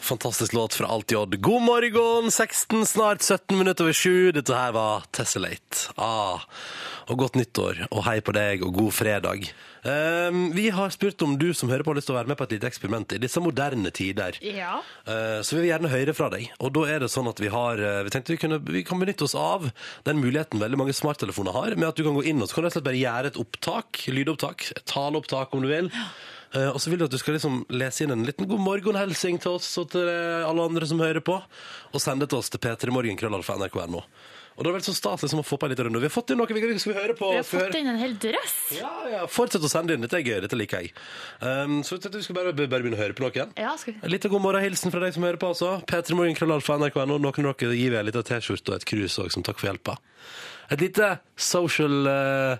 [0.00, 1.16] Fantastisk låt fra Alt J.
[1.37, 4.33] God morgen, 16, snart 17 minutter over 7.
[4.33, 5.88] Dette her var Tessellate.
[5.97, 6.42] Ah,
[7.09, 9.47] og godt nyttår, og hei på deg, og god fredag.
[9.80, 12.37] Um, vi har spurt om du som hører på har lyst til å være med
[12.37, 14.37] på et lite eksperiment i disse moderne tider.
[14.45, 14.80] Ja.
[15.09, 16.50] Uh, Så vi vil gjerne høre fra deg.
[16.61, 19.00] Og da er det sånn at vi har uh, Vi tenkte vi, kunne, vi kan
[19.00, 19.71] benytte oss av
[20.04, 22.69] den muligheten veldig mange smarttelefoner har, med at du kan gå inn og så kan
[22.69, 25.89] du bare gjøre et opptak, lydopptak, taleopptak om du vil.
[25.89, 26.30] Eh,
[26.73, 29.58] og så vil du at du skal liksom lese inn en liten god morgenhelsing til
[29.60, 34.02] oss og til eh, alle andre som hører på, og sende til oss til p3morgenkrøllalfa.nrk.no.
[34.58, 36.00] Og det er vel så stas liksom å få på en liten runde.
[36.02, 37.30] Vi har fått inn noe vi skal vi høre på.
[37.32, 38.56] Vi har Skal fått inn en hel drøss.
[38.76, 40.04] Ja, ja, Fortsett å sende inn.
[40.04, 40.36] Dette er gøy.
[40.45, 40.93] Dette liker jeg.
[41.41, 43.54] Um, så vi skal bare, bare begynne å høre på noen.
[43.56, 44.02] Ja, skal vi...
[44.04, 45.54] En liten god morgenhilsen fra deg som hører på.
[45.54, 45.78] altså.
[45.89, 47.17] P3 Morgen, krøllalfa, nrk.no.
[47.17, 49.71] Noen av dere gir vi en liten T-skjorte og et krus også, som takk for
[49.71, 49.97] hjelpa.
[50.71, 52.56] Et lite social uh,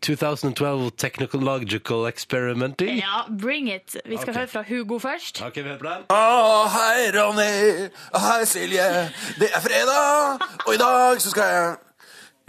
[0.00, 2.98] 2012 technological experimenting.
[2.98, 3.96] Ja, bring it.
[4.04, 4.38] Vi skal okay.
[4.38, 5.42] høre fra Hugo først.
[5.46, 6.06] Ok, vi hører på den.
[6.08, 7.90] Å, hei, Ronny.
[8.16, 8.88] Hei, Silje.
[9.40, 11.76] Det er fredag, og i dag så skal jeg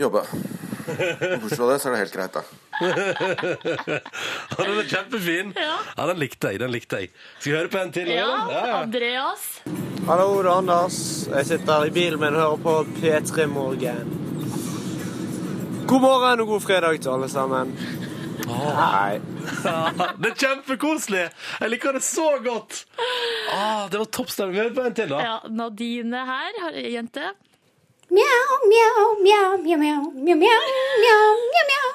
[0.05, 0.23] jobbe.
[0.91, 2.41] Bortsett fra det, så er det helt greit, da.
[4.57, 5.51] Den er kjempefin.
[5.53, 5.75] Ja.
[5.97, 6.59] Ja, den likte jeg.
[6.63, 7.11] den likte jeg.
[7.37, 8.09] Skal vi høre på en til?
[8.09, 8.81] Ja, ja, ja.
[8.81, 9.47] Andreas.
[10.07, 10.97] Hallo, det er Anders.
[11.29, 14.30] Jeg sitter i bilen min og hører på P3 Morgen.
[15.91, 17.71] God morgen og god fredag til alle sammen.
[18.47, 19.17] Nei.
[20.23, 21.25] Det er kjempekoselig!
[21.59, 22.85] Jeg liker det så godt!
[23.51, 24.55] Ah, det var toppstemning.
[24.55, 25.19] Vi hører på en til, da.
[25.19, 27.33] Ja, Nadine her, jente.
[28.07, 28.71] Mjau, jente.
[28.71, 30.55] mjau, mjau, mjau, mjau, mjau, mjau,
[31.03, 31.91] mjau, mjau,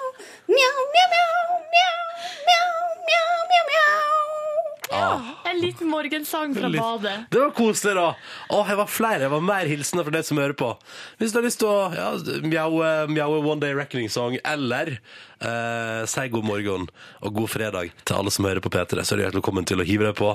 [0.52, 1.32] mjau, mjau,
[1.72, 1.96] mjau,
[2.44, 2.76] mjau,
[3.08, 4.45] mjau, mjau, meow,
[4.90, 5.20] meow.
[5.50, 7.26] En liten morgensang fra Litt- badet.
[7.30, 8.14] Det var koselig, da.
[8.50, 9.20] Åh, jeg var flere.
[9.26, 10.72] Jeg var mer hilsener fra deg som hører på.
[11.20, 12.10] Hvis du har lyst til å ja,
[12.44, 14.96] mjaue, mjaue One Day Reckoning Song, eller
[15.40, 16.88] eh, si god morgen
[17.22, 19.80] og god fredag til alle som hører på P3, så er du hjertelig velkommen til
[19.82, 20.32] å hive deg på.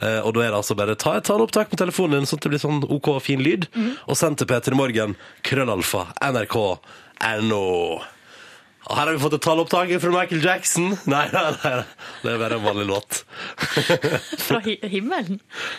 [0.00, 2.48] Eh, og da er det altså bare ta et taleopptak med telefonen din, sånn at
[2.48, 3.68] det blir sånn OK og fin lyd,
[4.08, 7.64] og send til P3 Morgen, krøllalfa, nrk.no.
[8.84, 10.90] Og her har vi fått et tallopptak fra Michael Jackson.
[11.08, 11.70] Nei, nei, nei,
[12.20, 13.20] det er bare en vanlig låt.
[14.44, 15.38] Fra hi himmelen.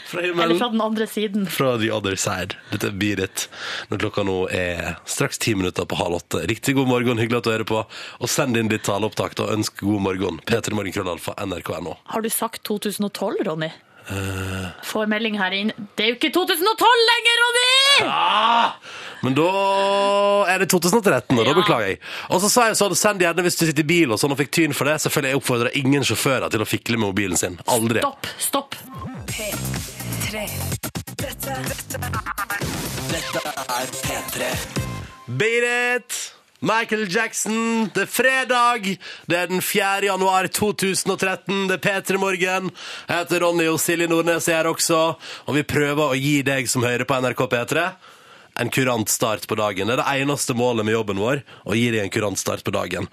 [0.10, 1.46] Fra Eller fra den andre siden.
[1.52, 2.58] fra The Other Side.
[2.72, 3.46] Dette er Beat It.
[3.92, 6.42] Når klokka nå er straks ti minutter på halv åtte.
[6.50, 7.84] Riktig god morgen, hyggelig at du hører på.
[8.20, 10.42] Og send inn ditt taleopptak og ønsk god morgen.
[10.50, 11.98] P3 Morgen krøllalfa nrk.no.
[12.10, 13.70] Har du sagt 2012, Ronny?
[14.10, 14.66] Eh.
[14.86, 15.72] Får melding her inn.
[15.98, 18.10] Det er jo ikke 2012 lenger, Ronny!
[18.10, 18.76] Ah!
[19.26, 19.46] Men da
[20.54, 21.56] er det 2013, og da Ja.
[21.58, 22.00] beklager jeg.
[22.30, 24.38] Og så sa jeg sånn, send gjerne hvis du sitter i bil og sånn og
[24.38, 25.00] fikk tyn for det.
[25.02, 27.58] Selvfølgelig jeg oppfordrer ingen sjåfører til å fikle med mobilen sin.
[27.68, 28.00] Aldri.
[28.06, 28.76] Stopp, stopp.
[29.26, 30.46] P3.
[31.18, 32.66] Dette, dette er
[33.10, 34.52] Dette er P3.
[35.40, 35.64] Beat
[35.98, 36.22] it!
[36.60, 38.98] Michael Jackson, det er fredag.
[39.28, 40.06] Det er den 4.
[40.08, 41.68] januar 2013.
[41.68, 42.72] Det er P3 Morgen.
[43.10, 45.02] Jeg heter Ronny og Silje Nordnes er her også.
[45.46, 47.90] Og vi prøver å gi deg som hører på NRK P3
[48.60, 49.90] en kurant start på dagen.
[49.90, 52.74] Det er det eneste målet med jobben vår, å gi deg en kurant start på
[52.76, 53.10] dagen.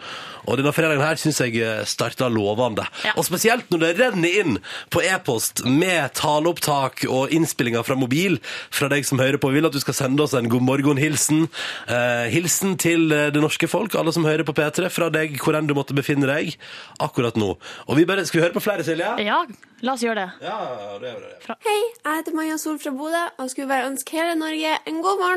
[0.47, 2.87] Og denne fredagen her syns jeg starta lovende.
[3.07, 3.15] Ja.
[3.19, 4.59] Og spesielt når det renner inn
[4.93, 8.39] på e-post med taleopptak og innspillinger fra mobil
[8.71, 9.51] fra deg som hører på.
[9.53, 11.47] Vi vil at du skal sende oss en god morgen-hilsen.
[11.91, 15.59] Eh, hilsen til eh, det norske folk, alle som hører på P3, fra deg hvor
[15.59, 16.57] enn du måtte befinne deg
[17.03, 17.55] akkurat nå.
[17.89, 19.09] Og vi bare, Skal vi høre på flere, Silje?
[19.25, 19.43] Ja,
[19.83, 20.47] la oss gjøre det.
[20.47, 20.59] Ja,
[21.03, 21.57] det det.
[21.67, 25.19] Hei, jeg heter Maja Sol fra Bodø og skulle bare ønske hele Norge en god
[25.19, 25.32] morgen.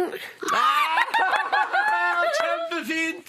[2.35, 3.27] Kjempefint!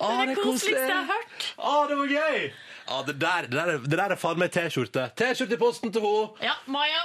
[0.00, 1.46] Ah, Det er det koseligste jeg har hørt.
[1.56, 2.40] Å, det var gøy!
[2.86, 5.08] Ah, det der, det der, er- det der er faen meg T-skjorte.
[5.18, 6.28] T-skjorte i posten til henne.
[6.44, 7.04] Ja, Maja.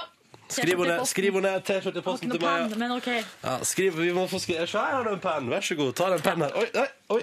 [0.52, 1.52] Skriv henne ned, skriv henne.
[1.64, 3.08] T-skjorte i posten til penn, men OK.
[3.08, 4.66] Ja, skriv, vi må få skrive.
[4.68, 5.48] Se, her har du en penn.
[5.50, 5.94] Vær så god.
[5.96, 6.52] Ta den pennen her.
[6.60, 7.22] Oi, oi, oi.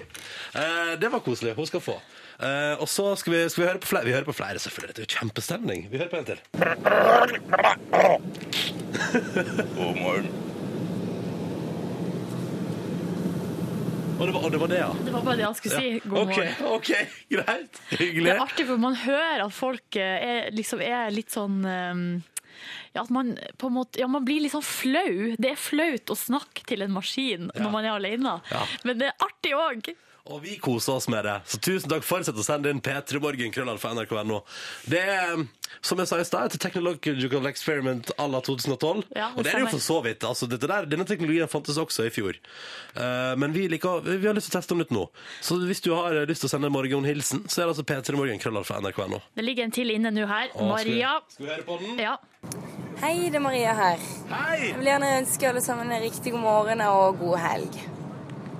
[0.58, 1.54] Eh, det var koselig.
[1.56, 1.94] Hun skal få.
[2.42, 4.04] Eh, og så skal vi, skal vi høre på flere.
[4.10, 4.96] Vi hører på flere, selvfølgelig.
[4.98, 5.86] Det er jo kjempestemning.
[5.92, 6.38] Vi hører på en til.
[9.78, 10.49] God morgen.
[14.20, 14.88] Og det var, og det, var det, ja.
[15.04, 15.92] Det var bare det han skulle si.
[16.04, 16.66] God OK, morgen.
[16.76, 16.90] OK,
[17.32, 17.78] greit.
[17.96, 22.04] Det er artig, for man hører at folk eh, er, liksom, er litt sånn um,
[22.92, 25.32] ja, at man, på en måte, ja, man blir litt sånn flau.
[25.40, 28.36] Det er flaut å snakke til en maskin når man er alene.
[28.52, 28.62] Ja.
[28.84, 29.92] Men det er artig òg.
[30.30, 31.36] Og vi koser oss med det.
[31.50, 32.04] Så tusen takk.
[32.06, 34.40] Fortsett å sende inn P3morgen, krøllall for nrk.no.
[34.90, 35.40] Det er,
[35.82, 39.02] som jeg sa i stad, et technological experiment à la 2012.
[39.16, 40.26] Ja, det og det er det jo for så vidt.
[40.28, 42.38] Altså, dette der, denne teknologien fantes også i fjor.
[42.94, 45.04] Uh, men vi, liker, vi har lyst til å teste den ut nå.
[45.42, 48.38] Så hvis du har lyst til å sende en morgenhilsen, så er det altså P3morgen,
[48.42, 49.18] krøllall for nrk.no.
[49.34, 50.52] Det ligger en til inne nå her.
[50.54, 51.14] Og skal vi- Maria.
[51.34, 51.98] Skal vi høre på den?
[52.06, 52.16] Ja.
[53.02, 53.98] Hei, det er Maria her.
[54.30, 54.68] Hei!
[54.68, 57.80] Jeg vil gjerne ønske alle sammen en riktig god morgen og god helg.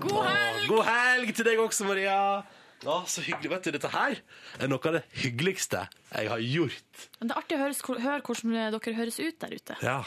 [0.06, 0.64] God helg!
[0.70, 2.16] God helg til deg også, Maria.
[2.88, 3.50] Å, så hyggelig.
[3.52, 4.20] Vet du, dette her
[4.56, 7.02] er noe av det hyggeligste jeg har gjort.
[7.20, 9.76] Men det er artig å høres, høre hvordan dere høres ut der ute.
[9.84, 9.98] Ja.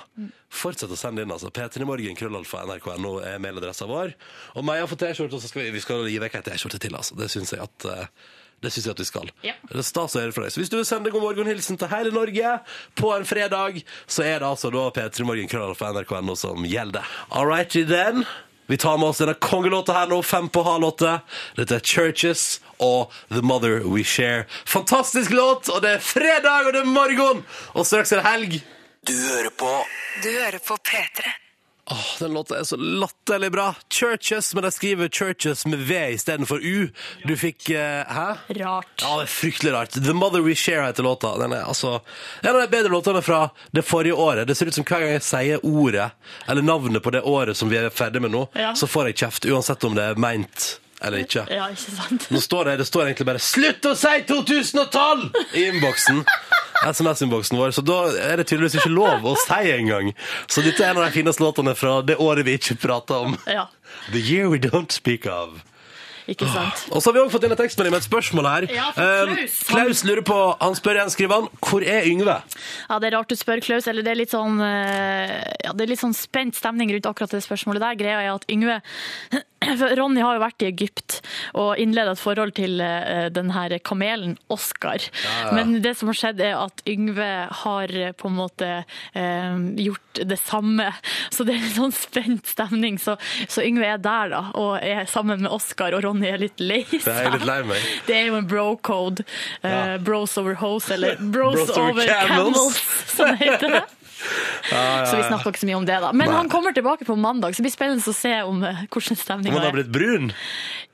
[0.49, 1.51] Fortsett å sende inn, altså.
[1.53, 4.15] P3morgen, krøllalfa, nrk.no er mailadressa vår.
[4.58, 6.97] Og Maja får T-skjorte, og så skal vi, vi skal gi vekk ei T-skjorte til,
[6.97, 7.17] altså.
[7.19, 8.32] Det syns jeg at uh,
[8.63, 9.29] det synes jeg at vi skal.
[9.45, 9.53] Ja.
[9.69, 10.56] Det er stas å høre fra deg.
[10.56, 12.56] Så hvis du vil sende god morgen-hilsen til hele Norge
[12.97, 17.13] på en fredag, så er det altså da P3morgen, krøllalfa, nrk.no som gjelder.
[17.29, 18.23] All righty then.
[18.65, 21.17] Vi tar med oss denne kongelåta her nå, fem på halv åtte.
[21.60, 24.45] Dette er Churches og The Mother We Share.
[24.65, 27.43] Fantastisk låt, og det er fredag, og det er morgen!
[27.76, 28.60] Og straks er det helg.
[29.04, 29.71] Du hører på
[30.23, 31.42] Du hører på P3.
[31.93, 33.67] Åh, den låta er så latterlig bra.
[33.93, 36.88] Churches, men de skriver Churches med V istedenfor U.
[37.27, 38.25] Du fikk eh, Hæ?
[38.60, 38.93] Rart.
[39.01, 39.93] Ja, det er fryktelig rart.
[39.93, 41.36] The Mother We Share heter låta.
[41.38, 41.99] Den er altså
[42.41, 44.47] en av de bedre låtene fra det forrige året.
[44.49, 46.10] Det ser ut som hver gang jeg sier ordet,
[46.49, 48.73] eller navnet på det året som vi er ferdig med nå, Ja.
[48.75, 51.45] så får jeg kjeft, uansett om det er meint eller ikke.
[51.51, 52.27] Ja, ikke sant?
[52.31, 56.23] Nå står det, det står egentlig bare 'Slutt å si 2012!' i innboksen.
[56.83, 60.13] SMS-innboksen vår, så da er det tydeligvis ikke lov å si engang.
[60.47, 63.37] Så dette er en av de fineste låtene fra det året vi ikke prater om.
[63.47, 63.67] Ja,
[64.11, 65.63] The year we don't speak of.
[66.27, 66.86] Ikke sant?
[66.91, 68.67] Og så har vi også fått inn en tekstmelding med et spørsmål her.
[68.73, 69.57] Ja, for Eh, Klaus.
[69.69, 72.38] Klaus lurer på, han spør igjen, skriver han, hvor er Yngve?
[72.89, 73.88] Ja, det er rart du spør, Klaus.
[73.88, 77.31] Eller det er litt sånn, eh, ja, det er litt sånn spent stemning rundt akkurat
[77.31, 77.99] det spørsmålet der.
[77.99, 78.81] Greia er at Yngve
[79.79, 81.21] for Ronny har jo vært i Egypt
[81.55, 85.03] og innleda et forhold til denne den her kamelen Oscar.
[85.51, 87.29] Men det som har skjedd er at Yngve
[87.63, 88.69] har eh, på en måte
[89.13, 90.89] eh, gjort det samme.
[91.33, 92.99] Så det er en sånn spent stemning.
[93.01, 93.17] Så,
[93.49, 96.84] så Yngve er der da, og er sammen med Oscar, og Ronny er litt lei
[96.91, 97.82] Jeg er litt lei meg.
[98.06, 99.26] Det er jo en bro-code.
[99.63, 99.97] eh, Ja.
[99.97, 102.30] Bros over hose, eller bros, Bros over over camels.
[102.30, 102.82] camels,
[103.15, 103.82] som det heter.
[104.23, 106.12] Så vi snakker ikke så mye om det, da.
[106.15, 106.36] Men Nei.
[106.38, 109.19] han kommer tilbake på mandag, så det blir spennende å se om eh, hvordan Om
[109.19, 109.76] stemninga han har er.
[109.82, 110.30] blitt brun?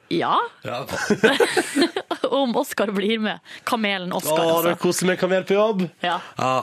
[0.09, 0.85] Ja, Ja.
[2.29, 3.39] om Oscar blir med.
[3.63, 4.73] Kamelen Å, det er altså.
[4.81, 5.83] koselig med kamel på jobb.
[6.03, 6.17] Ja.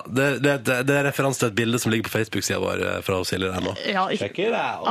[0.07, 2.99] det, det, det, det er referanse til et bilde som ligger på Facebook-sida vår eh,
[3.07, 3.73] fra Silje der nå.
[3.91, 4.05] Ja.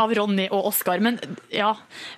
[0.01, 0.99] Av Ronny og Oscar.
[1.03, 1.19] Men
[1.53, 1.73] ja,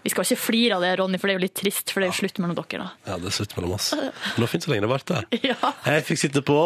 [0.05, 2.09] vi skal ikke flire av det, Ronny, for det er jo litt trist, for det
[2.09, 2.89] er jo slutt mellom dere, da.
[3.11, 3.91] Ja, det er slutt mellom oss.
[3.97, 5.21] Men det var fint så lenge det varte.
[5.51, 5.73] Ja.
[5.89, 6.59] Jeg fikk sitte på,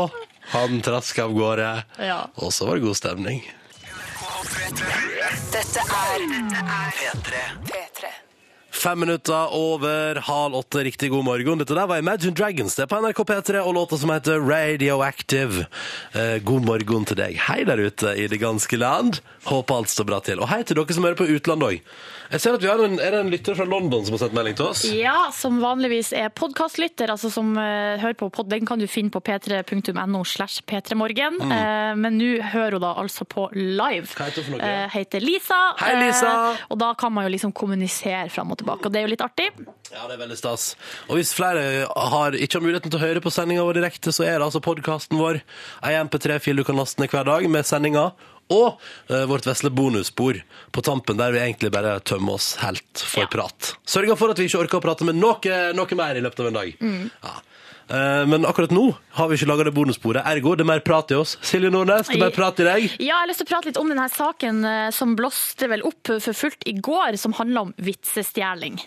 [0.56, 1.72] han traska av gårde,
[2.08, 2.22] Ja.
[2.40, 3.44] og så var det god stemning.
[5.52, 6.28] Dette er
[6.96, 7.81] P3.
[8.72, 11.60] Fem minutter over halv åtte, riktig god morgen.
[11.60, 12.78] Dette der var Imagine Dragons.
[12.78, 15.66] Det er på NRK P3 og låta som heter Radioactive.
[16.16, 17.36] Eh, god morgen til deg.
[17.50, 19.20] Hei der ute i det ganske land.
[19.44, 20.42] Håper alt står bra til.
[20.42, 21.94] Og hei til dere som hører på utlandet òg.
[22.32, 24.36] Jeg ser at vi har en, er det en lytter fra London som har sendt
[24.38, 24.84] melding til oss.
[24.96, 29.12] Ja, som vanligvis er podkastlytter, altså som eh, hører på pod, den kan du finne
[29.12, 31.42] på p3.no slash p3morgen.
[31.44, 34.08] Eh, men nå hører hun da altså på live.
[34.14, 34.70] Hva heter hun for noe?
[34.70, 35.60] Eh, heter Lisa.
[35.82, 36.32] Hei, Lisa.
[36.54, 39.14] Eh, og da kan man jo liksom kommunisere fram og tilbake, og det er jo
[39.18, 39.52] litt artig.
[39.92, 40.72] Ja, det er veldig stas.
[41.10, 44.24] Og hvis flere har, ikke har muligheten til å høre på sendinga vår direkte, så
[44.30, 45.44] er det altså podkasten vår,
[45.84, 48.14] ei MP3-fil du kan laste ned hver dag med sendinga.
[48.52, 50.42] Og eh, vårt vesle bonusspor
[50.76, 53.74] på tampen, der vi egentlig bare tømmer oss helt for prat.
[53.88, 56.52] Sørger for at vi ikke orker å prate med noe, noe mer i løpet av
[56.52, 56.76] en dag.
[56.82, 57.38] Ja.
[57.92, 58.86] Eh, men akkurat nå
[59.18, 60.24] har vi ikke laga det bonussporet.
[60.28, 61.36] Ergo, det er mer prat i oss.
[61.44, 62.86] Silje Nordnes, det er mer prat i deg.
[62.96, 65.84] Ja, jeg har lyst til å prate litt om denne saken eh, som blåste vel
[65.88, 68.80] opp for fullt i går, som handla om vitsestjeling.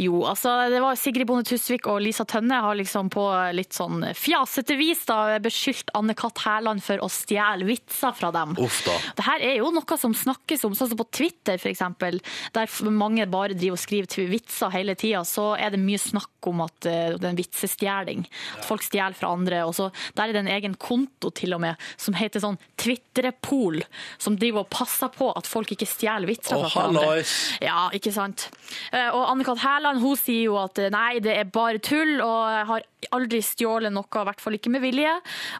[0.00, 4.06] Jo, altså det var Sigrid Bonde Tusvik og Lisa Tønne har liksom på litt sånn
[4.16, 8.56] fjasete vis da beskyldt Anne Katt Hærland for å stjele vitser fra dem.
[8.62, 8.96] Uff da.
[9.18, 12.20] Det her er jo noe som snakkes om, sånn som på Twitter eksempel,
[12.56, 16.62] der mange bare driver og skriver vitser hele tida, så er det mye snakk om
[16.64, 18.24] at eh, det er en vitsestjeling.
[18.58, 19.64] At folk stjeler fra andre.
[19.66, 23.82] og så Der er det en egen konto til og med, som heter sånn Twitrepol,
[24.18, 27.24] som driver og passer på at folk ikke stjeler vitser fra hverandre.
[27.64, 28.48] Ja, ikke sant.
[28.92, 29.58] Eh, Og Anne-Kat.
[29.58, 33.40] Hærland hun sier jo at eh, nei, det er bare tull, og jeg har aldri
[33.42, 35.14] stjålet noe, i hvert fall ikke med vilje.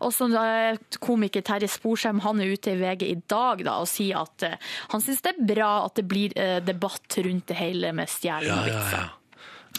[0.07, 3.89] Og så eh, komiker Terje Sporsem han er ute i VG i dag da, og
[3.91, 4.47] sier at
[4.93, 8.67] han syns det er bra at det blir debatt rundt det hele med stjeling og
[8.69, 8.99] vitser.
[8.99, 9.18] ja, ja, ja.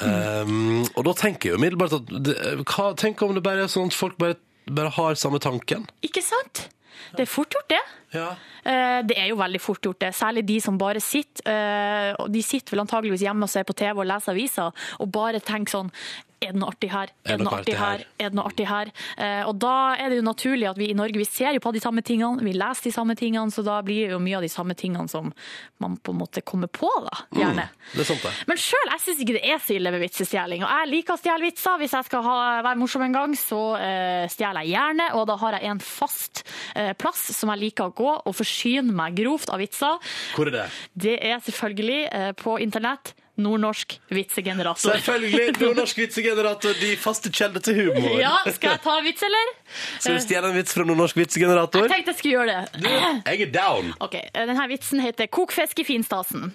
[0.02, 2.36] Um, og da tenker jeg jo umiddelbart at det,
[2.66, 4.38] hva, Tenk om det bare er sånn at folk bare,
[4.70, 5.88] bare har samme tanken.
[6.06, 6.68] Ikke sant?
[7.16, 7.80] Det er fort gjort, det.
[8.14, 8.30] Ja.
[8.68, 10.12] Eh, Det er jo veldig fort gjort, det.
[10.18, 11.42] Særlig de som bare sitter.
[11.50, 15.40] eh, De sitter vel antageligvis hjemme og ser på TV og leser aviser og bare
[15.40, 15.92] tenker sånn
[16.40, 17.12] er det noe artig her?
[17.28, 18.04] Er det noe artig her?
[18.20, 18.92] Er det noe artig her?
[19.18, 21.74] Eh, Og da er det jo naturlig at vi i Norge vi ser jo på
[21.76, 24.46] de samme tingene, vi leser de samme tingene, så da blir det jo mye av
[24.46, 25.34] de samme tingene som
[25.84, 27.26] man på en måte kommer på, da.
[27.36, 27.68] Gjerne.
[27.94, 28.34] Det er sant, det.
[28.48, 30.64] Men sjøl jeg syns ikke det er så ille med vitsestjeling.
[30.64, 31.78] Og jeg liker å stjele vitser.
[31.82, 35.10] Hvis jeg skal ha, være morsom en gang, så uh, stjeler jeg gjerne.
[35.20, 36.44] Og da har jeg en fast
[36.76, 40.00] uh, plass som jeg liker å gå og forsyne meg grovt av vitser.
[40.36, 40.68] Hvor er det?
[40.94, 43.14] Det er selvfølgelig uh, på internett.
[43.40, 44.94] Nordnorsk vitsegenerator.
[44.94, 45.56] Selvfølgelig!
[45.62, 48.16] Nordnorsk vitsegenerator, de faste kjelder til humor.
[48.20, 49.52] Ja, skal jeg ta en vits, eller?
[50.00, 51.86] Skal du stjele en vits fra Nordnorsk vitsegenerator?
[51.88, 52.96] Jeg tenkte jeg skulle gjøre det.
[53.32, 53.94] Jeg er down!
[54.00, 56.52] Ok, Denne vitsen heter 'Kok fisk i finstasen'.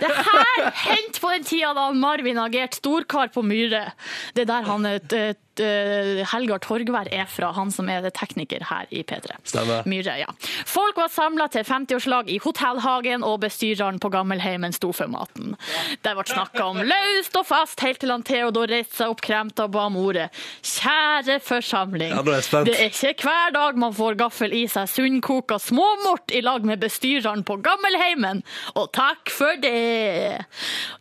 [0.00, 3.86] Det her hendte på den tida da Marvin agerte storkar på Myhre.
[4.34, 8.64] Det er der han et, et, t- Helgar Torgvær er fra, han som er tekniker
[8.70, 9.36] her i P3.
[9.46, 9.84] Stemmer.
[9.86, 10.30] Myhre, ja.
[10.66, 15.54] Folk var samla til 50-årslag i hotellhagen, og bestyreren på gammelheimen sto for maten.
[16.02, 19.68] Det ble snakka om løst og fast, helt til han Theodor reiste seg opp kremta
[19.68, 20.30] og ba om ordet.
[20.64, 22.16] Kjære forsamling.
[22.16, 22.66] Ja, er.
[22.66, 26.82] Det er ikke hver dag man får gaffel i seg sunnkoka småmort i lag med
[26.82, 28.42] bestyreren på gammelheimen.
[28.74, 30.44] Og takk for det.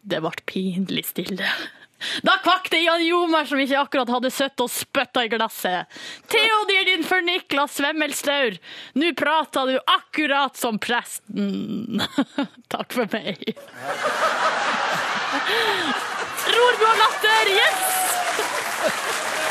[0.01, 1.47] Det ble pinlig stille.
[2.21, 5.87] Da kvakte Jan Jomer, som ikke akkurat hadde søtt og spytta i glasset.
[6.31, 8.57] Theodir, din fornikla svemmelstaur.
[8.99, 12.03] Nå prater du akkurat som presten.
[12.73, 13.55] Takk for meg.
[16.53, 19.41] Ror du og latter, yes!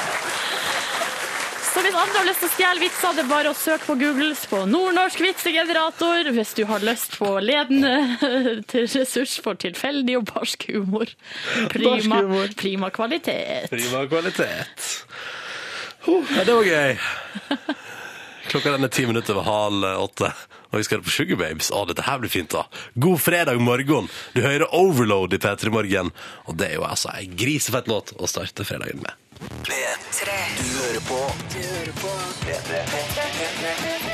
[1.73, 3.95] Så hvis andre har lyst til å stjele vitser, det er bare å søke på
[4.01, 7.93] Google på nordnorsk vitsegenerator hvis du har lyst på ledende
[8.71, 11.09] til ressurs for tilfeldig og barsk humor.
[11.73, 12.53] Prima, Barsk humor.
[12.61, 13.71] prima kvalitet.
[13.73, 14.91] Prima kvalitet.
[16.05, 16.97] Ja, det var gøy.
[18.53, 20.29] Klokka den er ti minutter over halv åtte,
[20.75, 21.71] og vi skal på Sugar Babes.
[21.73, 22.67] Å, dette her blir fint, da.
[23.01, 24.11] God fredag morgen.
[24.37, 26.11] Du hører Overload i P3 Morgen,
[26.51, 29.15] og det er jo altså ei grisefett låt å starte fredagen med.
[29.43, 30.31] P3.
[30.59, 31.21] Du hører på.
[31.53, 32.11] Du hører på.
[32.43, 32.83] P3.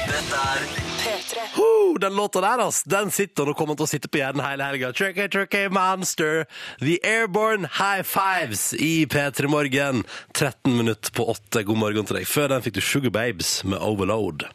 [0.09, 0.63] Dette er
[0.99, 1.45] P3.
[1.55, 4.69] Huh, den låta der, ass, den sitter og kommer til å sitte på hjernen hele
[4.69, 4.93] helga.
[4.93, 6.47] Tricky, tricky monster.
[6.81, 10.05] The Airborne High Fives i P3 Morgen.
[10.35, 11.65] 13 minutter på 8.
[11.69, 12.29] God morgen til deg.
[12.29, 14.49] Før den fikk du Sugar Babes med Overload.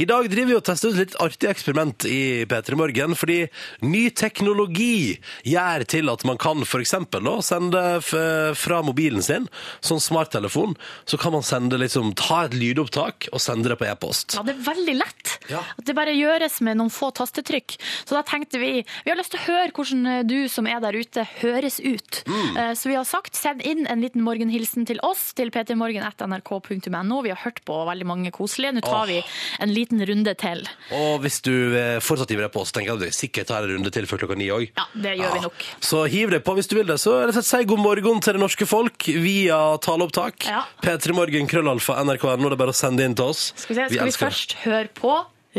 [0.00, 3.40] I dag driver vi og tester ut litt artig eksperiment i P3 Morgen, fordi
[3.84, 9.48] ny teknologi gjør til at man kan eksempel sende fra mobilen sin,
[9.84, 10.76] sånn smarttelefon,
[11.08, 14.36] så kan man sende liksom, ta et lydopptak og sende det på e-post.
[14.38, 15.34] Ja, det er veldig lett.
[15.50, 15.62] Ja.
[15.76, 17.76] At det bare gjøres med noen få tastetrykk.
[18.06, 18.70] Så da tenkte vi
[19.04, 22.22] vi har lyst til å høre hvordan eh, du som er der ute, høres ut.
[22.28, 22.56] Mm.
[22.56, 27.20] Eh, Så vi har sagt send inn en liten morgenhilsen til oss til ptmorgen.nrk.no.
[27.26, 28.76] Vi har hørt på veldig mange koselige.
[28.76, 29.18] Nå tar vi
[29.60, 30.62] en liten runde til.
[30.96, 33.66] Og hvis du eh, fortsatt hiver deg på, så tenker jeg at vi sikkert tar
[33.66, 34.68] en runde til før klokka ni òg.
[34.76, 35.66] Ja, det gjør vi nok.
[35.90, 36.98] Så hiv deg på hvis du vil det.
[37.02, 40.48] Så rett og slett si god morgen til det norske folk via taleopptak.
[40.50, 40.64] Ja.
[40.84, 42.48] P3 Morgen, krøllalfa, nrk.no.
[42.50, 43.50] Det er bare å sende inn til oss.
[43.56, 45.14] Skal vi, se, skal vi vi først høre på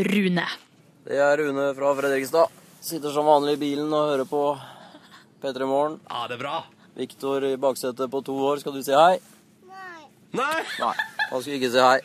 [0.10, 0.48] Rune?
[1.08, 2.60] Det er Rune fra Fredrikstad.
[2.82, 4.44] Sitter som vanlig i bilen og hører på
[5.42, 6.00] P3 Morgen.
[6.10, 6.62] Ja, det er bra.
[6.98, 9.20] Viktor i baksetet på to år, skal du si hei?
[10.36, 10.62] Nei!
[10.80, 10.94] Nei,
[11.32, 12.00] han skulle ikke si hei.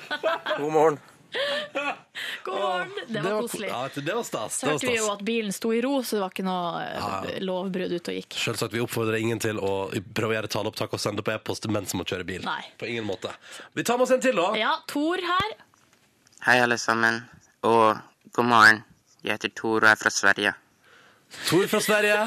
[0.57, 0.99] God morgen.
[2.45, 2.91] God morgen!
[3.09, 3.69] Det var koselig.
[3.69, 4.59] Ja, det var stas.
[4.59, 5.19] Så Det var hørte vi jo stas.
[5.19, 7.39] at bilen sto i ro, så det var ikke noe eh, Ja.
[7.45, 8.37] lovbrudd ute og gikk.
[8.41, 9.73] Selvsagt, Vi oppfordrer ingen til å
[10.15, 12.45] prøve å gjøre taleopptak og sende på e-post mens man kjører bil.
[12.47, 12.63] Nei.
[12.79, 13.33] På ingen måte.
[13.75, 14.51] Vi tar med oss en til, da.
[14.59, 15.57] Ja, Tor her.
[16.47, 17.23] Hei, alle sammen,
[17.67, 17.97] og
[18.37, 18.85] god morgen.
[19.25, 20.55] Jeg heter Tor og er fra Sverige.
[21.47, 22.19] Tor fra Sverige,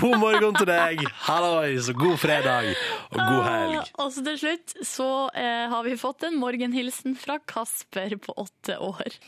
[0.00, 1.00] god morgen til deg.
[1.26, 2.70] Hallois, og god fredag
[3.10, 3.74] og god helg.
[3.80, 8.32] Ah, Og så til slutt så eh, har vi fått en morgenhilsen fra Kasper på
[8.40, 9.18] åtte år.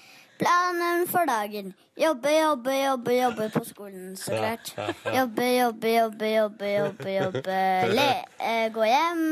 [0.40, 1.74] Planen for dagen.
[1.96, 4.72] Jobbe, jobbe, jobbe, jobbe på skolen, så klart.
[5.08, 7.60] Jobbe, jobbe, jobbe, jobbe, jobbe, jobbe.
[7.96, 8.08] Le,
[8.44, 9.24] eh, gå hjem.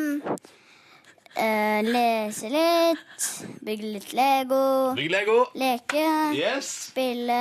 [1.34, 3.30] Eh, lese litt.
[3.64, 4.62] Bygge litt Lego.
[4.96, 5.38] Bygge Lego.
[5.60, 6.04] Leke.
[6.38, 6.68] Yes.
[6.90, 7.40] Spille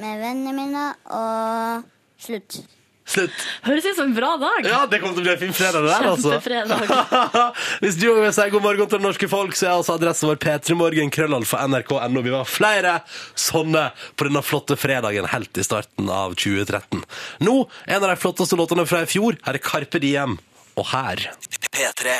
[0.00, 0.86] med vennene mine.
[1.14, 2.62] Og slutt.
[3.04, 3.34] Slutt.
[3.66, 4.64] Høres ut som en bra dag.
[4.64, 7.50] Ja, det kommer til å bli en fin fredag, det der, altså.
[7.84, 10.40] Hvis du vil si god morgen til det norske folk, så er altså adressen vår
[10.40, 12.22] p3morgen, krøllalfa, nrk.no.
[12.24, 12.94] Vi var flere
[13.36, 17.04] sånne på denne flotte fredagen helt i starten av 2013.
[17.44, 19.36] Nå, en av de flotteste låtene fra i fjor.
[19.44, 20.38] Her er Carpe Diem.
[20.80, 21.28] Og her
[21.68, 22.16] P3.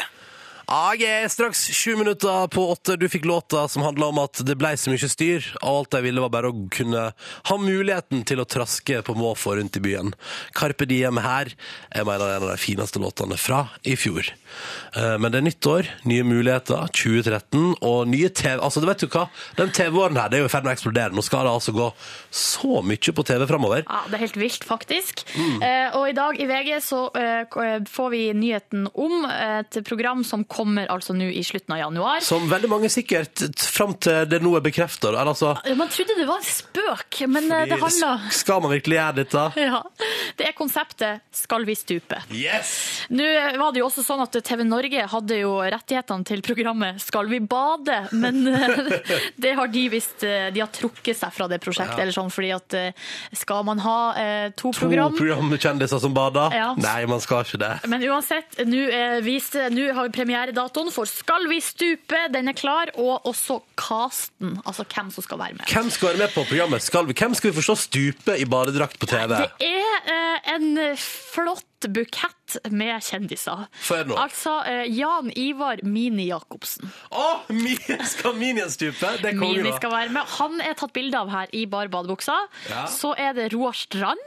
[0.65, 2.97] Jeg er straks sju minutter på åtte.
[2.97, 5.45] Du fikk låta som handla om at det ble så mye styr.
[5.61, 9.77] Alt jeg ville, var bare å kunne ha muligheten til å traske på måfå rundt
[9.77, 10.15] i byen.
[10.57, 11.53] Carpe Diem her
[11.93, 14.33] er en av de fineste låtene fra i fjor.
[14.97, 18.59] Eh, Men det er nytt år, nye muligheter, 2013 og nye TV...
[18.61, 19.27] Altså, du vet jo hva?
[19.59, 21.15] Den TV-åren her det er jo i ferd med å eksplodere.
[21.17, 21.89] Nå skal det altså gå
[22.35, 23.85] så mye på TV framover.
[23.89, 25.25] Ja, Det er helt vilt, faktisk.
[25.35, 25.63] Mm.
[25.63, 30.45] Eh, og i dag i VG så eh, får vi nyheten om et program som
[30.45, 32.23] kommer altså nå i slutten av januar.
[32.25, 35.13] Som veldig mange sikkert, fram til det nå er bekrefta.
[35.25, 39.45] Altså, Man trodde det var en spøk, men det handler Skal man virkelig gjøre dette?
[39.69, 39.83] ja,
[40.39, 42.21] Det er konseptet 'Skal vi stupe'.
[42.31, 43.05] Yes!
[43.11, 43.25] Nå
[43.59, 47.39] var det jo også sånn at TV Norge hadde jo rettighetene til programmet 'Skal vi
[47.41, 51.97] bade', men eh, det har de visst eh, De har trukket seg fra det prosjektet,
[51.99, 52.03] Ja.
[52.03, 52.93] eller sånn, fordi at eh,
[53.33, 56.53] skal man ha eh, to, To program programkjendiser som bader?
[56.55, 56.75] Ja.
[56.79, 57.73] Nei, man skal ikke det.
[57.89, 58.85] Men uansett, nå
[59.95, 62.29] har vi premieredatoen for 'Skal vi stupe'.
[62.33, 62.91] Den er klar.
[62.97, 65.67] Og også casten, altså hvem som skal være med.
[65.67, 66.83] Hvem skal være med på programmet?
[66.83, 69.29] Skal vi, hvem skal vi forstå stupe i badedrakt på TV?
[69.37, 73.65] Det er eh, en flott bukett med kjendiser.
[74.21, 76.91] Altså eh, Jan Ivar Mini Jacobsen.
[77.11, 79.15] Å, Mi- skal Minien stupe?
[79.23, 80.29] Det er konge, Mini skal være med.
[80.39, 82.37] Han er tatt bilde av her i bar badebuksa.
[82.71, 82.85] Ja.
[82.93, 84.21] Så er det Roar Strand,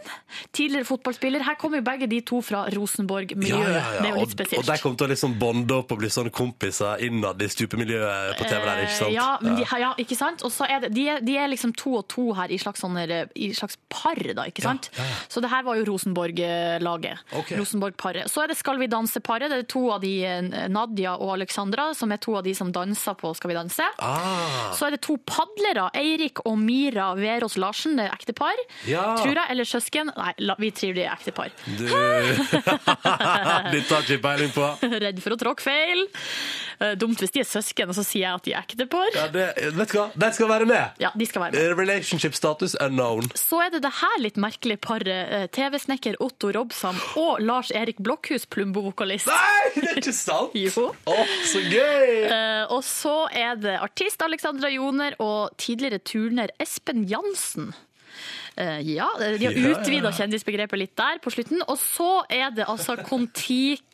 [0.52, 1.46] tidligere fotballspiller.
[1.46, 4.02] Her kommer jo begge de to fra Rosenborg-miljøet.
[4.02, 4.64] Det er jo litt spesielt.
[4.64, 7.50] Og, og de kommer til å liksom bonde opp og bli sånne kompiser innad i
[7.54, 9.08] stupemiljøet på TV der, ikke sant?
[9.12, 10.44] Eh, Ja, men de, ja, ikke sant?
[10.48, 12.82] Og så er det, de, er, de er liksom to og to her i slags,
[12.84, 14.90] sånne, i slags par, da, ikke sant?
[15.32, 17.24] Så det her var jo Rosenborg-laget.
[17.48, 17.56] Ok.
[17.62, 18.28] Rosenborg-paret.
[18.30, 19.48] Så er det Skal vi danse-paret.
[19.50, 22.72] Det er to av de, eh, Nadia og Alexandra, som er to av de som
[22.76, 23.88] danser på Skal vi danse.
[24.04, 24.74] Ah.
[24.76, 28.60] Så er det to padlere, Eirik og Mira Verås Larsen, det er ektepar.
[28.86, 29.16] Ja.
[29.22, 30.12] Tror jeg, eller søsken.
[30.18, 31.50] Nei, vi tror de er ektepar.
[31.78, 31.88] Du
[32.68, 34.68] Dette har ikke peiling på.
[35.06, 36.04] Redd for å tråkke feil.
[36.80, 39.10] Eh, Dumt hvis de er søsken, og så sier jeg at de er ektepar.
[39.16, 40.08] Ja, det, vet du hva?
[40.18, 40.98] De skal være med!
[41.02, 41.78] Ja, de skal være med.
[41.80, 43.30] Relationship status unknown.
[43.38, 45.06] Så er det det her litt merkelige paret.
[45.08, 49.30] eh, TV-snekker Otto Robsam og Lars Erik Blokhus, Plumbo-vokalist.
[49.30, 50.56] Nei, det er ikke sant!
[50.66, 50.90] jo.
[51.10, 52.28] Oh, så gøy!
[52.30, 57.74] Uh, og så er det artist Alexandra Joner og tidligere turner Espen Jansen.
[58.58, 61.62] Uh, ja, de har utvida kjendisbegrepet litt der på slutten.
[61.70, 62.98] Og så er det altså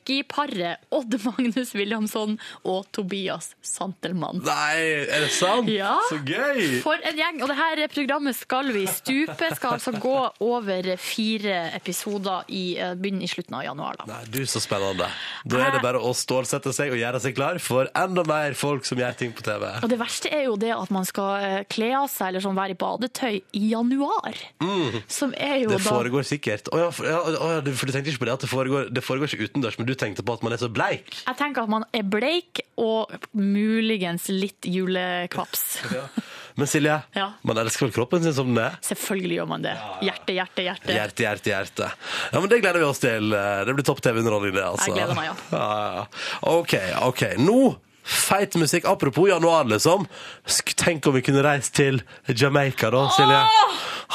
[0.04, 4.42] Kon-Tiki-paret Odd Magnus Williamson og Tobias Santelmann.
[4.44, 5.70] Nei, er det sant?
[5.72, 5.98] Ja.
[6.10, 6.82] Så gøy!
[6.84, 7.42] For en gjeng.
[7.44, 13.24] Og det her programmet Skal vi stupe skal altså gå over fire episoder i begynnelsen
[13.24, 13.98] i slutten av januar.
[14.00, 14.08] Da.
[14.10, 15.08] Nei, du, så spennende.
[15.46, 18.88] Da er det bare å stålsette seg og gjøre seg klar for enda mer folk
[18.88, 19.68] som gjør ting på TV.
[19.84, 22.58] Og det verste er jo det at man skal eh, kle av seg eller sånn
[22.58, 24.40] være i badetøy i januar.
[24.64, 25.00] Mm.
[25.08, 26.72] Som er jo Det da foregår sikkert.
[26.74, 27.22] Å ja, for, ja,
[27.78, 29.93] for du tenkte ikke på det at det foregår, det foregår ikke utendørs, men du
[30.00, 31.10] tenkte på at man er så bleik.
[31.28, 35.66] Jeg tenker at man er bleik og muligens litt julekvaps.
[36.60, 37.32] Men Silje, Ja.
[37.42, 38.76] man elsker vel kroppen sin som den er?
[38.86, 39.72] Selvfølgelig gjør man det.
[40.06, 40.94] Hjerte, hjerte, hjerte.
[40.94, 41.88] Hjerte, hjerte, hjerte.
[42.30, 43.34] Ja, men Det gleder vi oss til.
[43.34, 44.68] Det blir topp TV-underholdning, det.
[44.68, 44.92] altså.
[44.92, 45.58] Jeg gleder meg, ja.
[45.58, 45.98] ja.
[45.98, 46.06] ja.
[46.54, 46.78] OK,
[47.10, 47.26] ok.
[47.42, 47.58] Nå
[48.04, 48.86] Feit musikk.
[48.86, 50.06] Apropos januar, liksom.
[50.76, 53.42] Tenk om vi kunne reist til Jamaica, da, Silje.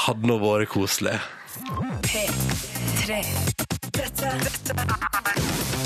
[0.04, 1.16] Hadde nå vært koselig.
[2.98, 3.22] P3.
[3.94, 4.74] Dette, dette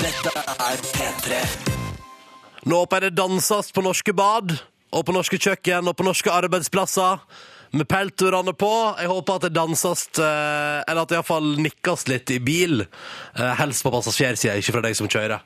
[0.01, 1.41] Dette er P3.
[2.65, 4.55] Nå håper jeg det danses på norske bad,
[4.93, 7.21] og på norske kjøkken, og på norske arbeidsplasser.
[7.73, 8.69] Med peltorene på.
[9.01, 12.83] Jeg håper at det danses, eh, eller at det iallfall nikkes litt i bil.
[12.83, 15.41] Eh, Helst på passasjersida, ikke fra deg som kjører.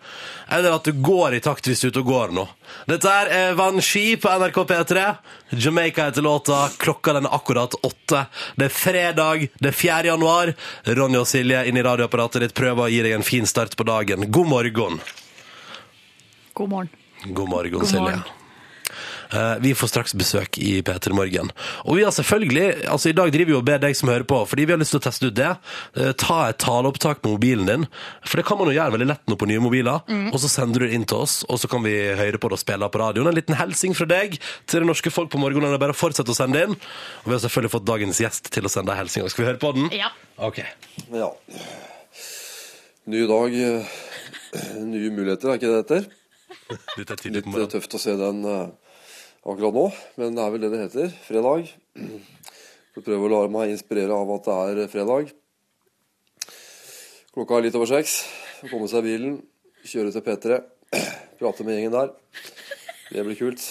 [0.51, 2.43] Eller at du går i takt hvis du er ute og går nå.
[2.91, 5.05] Dette er Vanski på NRK P3.
[5.55, 6.57] Jamaica heter låta.
[6.83, 8.25] Klokka den er akkurat åtte.
[8.59, 10.11] Det er fredag, det er 4.
[10.11, 10.51] januar.
[10.99, 13.87] Ronny og Silje inn i radioapparatet ditt prøver å gi deg en fin start på
[13.87, 14.27] dagen.
[14.27, 14.99] God morgen.
[16.59, 16.91] God morgen.
[17.23, 17.87] God morgen, God morgen.
[17.87, 18.36] Silje.
[19.33, 21.51] Eh, vi får straks besøk i P3 Morgen.
[21.85, 24.39] Og vi har selvfølgelig, altså i dag driver vi og ber deg som hører på,
[24.49, 25.49] fordi vi har lyst til å teste ut det.
[25.97, 27.87] Eh, ta et taleopptak med mobilen din,
[28.25, 30.03] for det kan man jo gjøre veldig lett nå på nye mobiler.
[30.07, 30.29] Mm.
[30.31, 32.59] Og så sender du det inn til oss, og så kan vi høre på det
[32.59, 33.31] og spille på radioen.
[33.31, 35.71] En liten helsing fra deg til det norske folk på morgenen.
[35.73, 36.77] Det er bare å fortsette å sende inn.
[36.77, 39.27] Og vi har selvfølgelig fått dagens gjest til å sende en helsing.
[39.31, 39.91] Skal vi høre på den?
[39.95, 40.13] Ja.
[40.37, 40.61] Ok.
[41.11, 41.31] Ja.
[43.07, 43.53] Ny dag,
[44.83, 46.09] nye muligheter, er ikke det det heter?
[46.97, 48.67] Litt, Litt eh, tøft å se den eh,
[49.53, 49.85] akkurat nå,
[50.19, 51.13] men det er vel det det heter.
[51.27, 51.69] Fredag.
[52.95, 55.31] Får prøve å la meg inspirere av at det er fredag.
[57.35, 58.19] Klokka er litt over seks.
[58.71, 59.37] Komme seg i bilen,
[59.85, 60.59] kjøre til P3,
[61.37, 62.13] prate med gjengen der.
[63.11, 63.69] Det blir kult.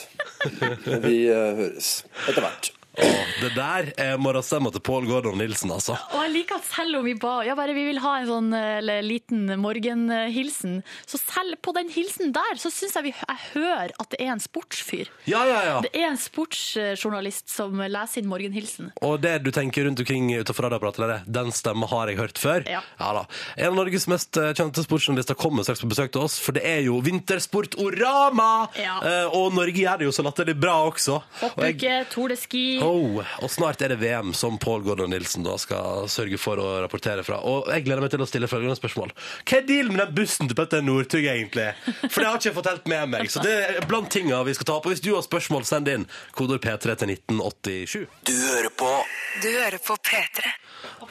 [1.08, 1.92] Vi eh, høres
[2.28, 2.75] etter hvert.
[2.96, 5.96] Åh, det der er morgenstemma til Pål Gordon Nilsen, altså.
[6.14, 8.48] Og jeg liker at selv om vi ba ja, bare vi vil ha en sånn
[8.56, 10.78] eh, eller, liten morgenhilsen,
[11.08, 14.32] så selv på den hilsen der, så syns jeg vi, jeg hører at det er
[14.32, 15.10] en sportsfyr.
[15.28, 15.76] Ja, ja, ja.
[15.84, 18.90] Det er en sportsjournalist som leser inn morgenhilsen.
[19.04, 21.18] Og det du tenker rundt omkring utenfor radioapparatet, det.
[21.38, 22.64] den stemmen har jeg hørt før.
[22.70, 22.80] Ja.
[22.98, 23.26] da.
[23.56, 26.64] En av Norges mest eh, kjente sportsjournalister kommer straks på besøk til oss, for det
[26.66, 28.50] er jo Vintersportorama!
[28.80, 28.96] Ja.
[29.04, 31.20] Eh, og Norge gjør det jo så latterlig bra også.
[31.52, 35.42] Og jeg- Tour de Ski Oh, og snart er det VM som Pål Gordon Nilsen
[35.46, 37.40] da skal sørge for å rapportere fra.
[37.42, 39.14] Og jeg gleder meg til å stille følgende spørsmål.
[39.42, 41.68] Hva er dealen med den bussen til Petter Northug egentlig?
[42.06, 43.32] For det har ikke jeg fått helt med meg.
[43.32, 44.86] Så det er blant tinga vi skal ta opp.
[44.86, 46.06] Og hvis du har spørsmål, send inn
[46.36, 48.06] kodord P3 til 1987.
[48.28, 48.92] Du hører på
[49.42, 50.54] Du hører på P3.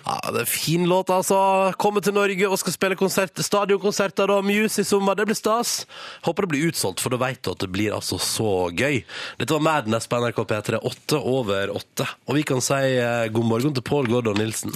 [0.05, 1.37] Ja, det er fin låt, altså.
[1.81, 5.17] Kommer til Norge og skal spille konsert, stadionkonserter og Muse i sommer.
[5.17, 5.87] Det blir stas.
[6.25, 9.01] Håper det blir utsolgt, for da vet du at det blir altså så gøy.
[9.39, 12.07] Dette var Madness på NRK P3, åtte over åtte.
[12.27, 14.75] Og vi kan si eh, god morgen til Pål Gordon Nilsen.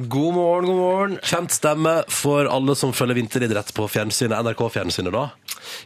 [0.00, 1.18] God morgen, god morgen.
[1.26, 5.26] Kjent stemme for alle som følger vinteridrett på fjernsynet, NRK-fjernsynet da.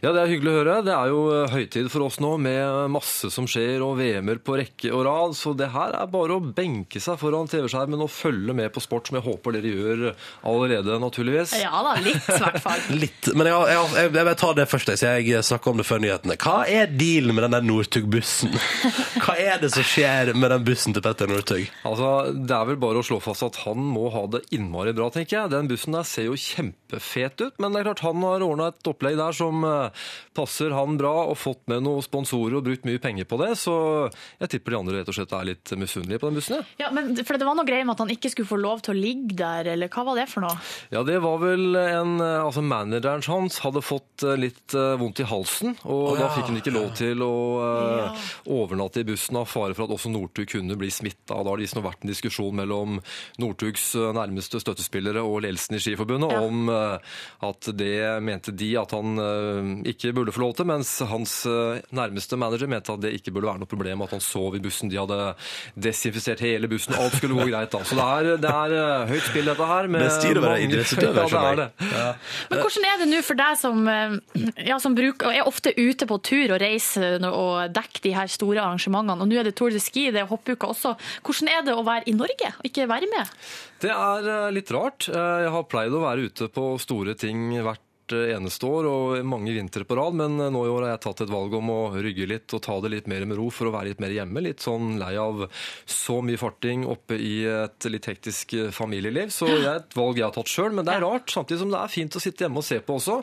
[0.03, 0.77] Ja, det er hyggelig å høre.
[0.85, 4.57] Det er jo eh, høytid for oss nå, med masse som skjer og VM-er på
[4.59, 5.35] rekke og rad.
[5.37, 9.09] Så det her er bare å benke seg foran TV-skjermen og følge med på sport,
[9.09, 10.05] som jeg håper dere gjør
[10.47, 11.55] allerede, naturligvis.
[11.61, 12.83] Ja da, litt i hvert fall.
[13.05, 15.87] Litt, men jeg, jeg, jeg, jeg vil ta det først, så jeg snakker om det
[15.87, 16.37] før nyhetene.
[16.41, 18.53] Hva er dealen med den der Northug-bussen?
[19.23, 21.65] Hva er det som skjer med den bussen til Petter Northug?
[21.87, 25.09] Altså, Det er vel bare å slå fast at han må ha det innmari bra,
[25.13, 25.53] tenker jeg.
[25.53, 28.89] Den bussen der ser jo kjempefet ut, men det er klart han har ordna et
[28.91, 29.64] opplegg der som
[30.35, 33.51] passer han bra, og fått med noen sponsorer og brukt mye penger på det.
[33.59, 33.75] Så
[34.39, 36.63] jeg tipper de andre rett og slett er litt misunnelige på den bussen.
[36.79, 36.85] Ja.
[36.85, 38.93] Ja, men for Det var noe greier med at han ikke skulle få lov til
[38.93, 40.53] å ligge der, eller hva var det for noe?
[40.93, 45.23] Ja, det var vel en eh, Altså, manageren hans hadde fått eh, litt eh, vondt
[45.23, 47.33] i halsen, og Å, da fikk han ikke lov til å
[47.65, 48.09] ja.
[48.53, 51.33] overnatte i bussen av fare for at også Northug kunne bli smitta.
[51.33, 52.99] Da har det liksom vært en diskusjon mellom
[53.41, 57.17] Northugs eh, nærmeste støttespillere og ledelsen i Skiforbundet om eh,
[57.49, 59.54] at det mente de at han eh,
[59.91, 63.49] ikke burde få lov til, mens hans eh, nærmeste manager mente at det ikke burde
[63.51, 64.91] være noe problem at han sov i bussen.
[64.91, 65.17] De hadde
[65.75, 66.95] desinfisert hele bussen.
[66.99, 67.81] Alt skulle gå greit da.
[67.85, 69.89] Så det er, det er eh, høyt spill, dette her.
[69.91, 71.91] med Det styrer å være idrettsutøver, skjønner er jeg.
[71.95, 72.07] Ja.
[72.51, 74.17] Men hvordan er det nå for deg som, eh,
[74.69, 78.31] ja, som bruker, og er ofte ute på tur og reiser og dekker de her
[78.31, 80.95] store arrangementene, og nå er det Tour de Ski, det er hoppuka også.
[81.25, 83.33] Hvordan er det å være i Norge og ikke være med?
[83.83, 85.09] Det er eh, litt rart.
[85.11, 87.81] Eh, Jeg har pleid å være ute på store ting hvert
[88.13, 91.03] eh, eneste år og mange vintre på rad, men eh, nå i år har jeg
[91.05, 93.69] tatt et valg om å rygge litt og ta det litt mer med ro for
[93.69, 94.43] å være litt mer hjemme.
[94.45, 95.45] Litt sånn lei av
[95.89, 99.33] så mye farting oppe i et litt hektisk eh, familieliv.
[99.33, 101.31] Så det er et valg jeg har tatt sjøl, men det er rart.
[101.33, 103.21] Samtidig som det er fint å sitte hjemme og se på også.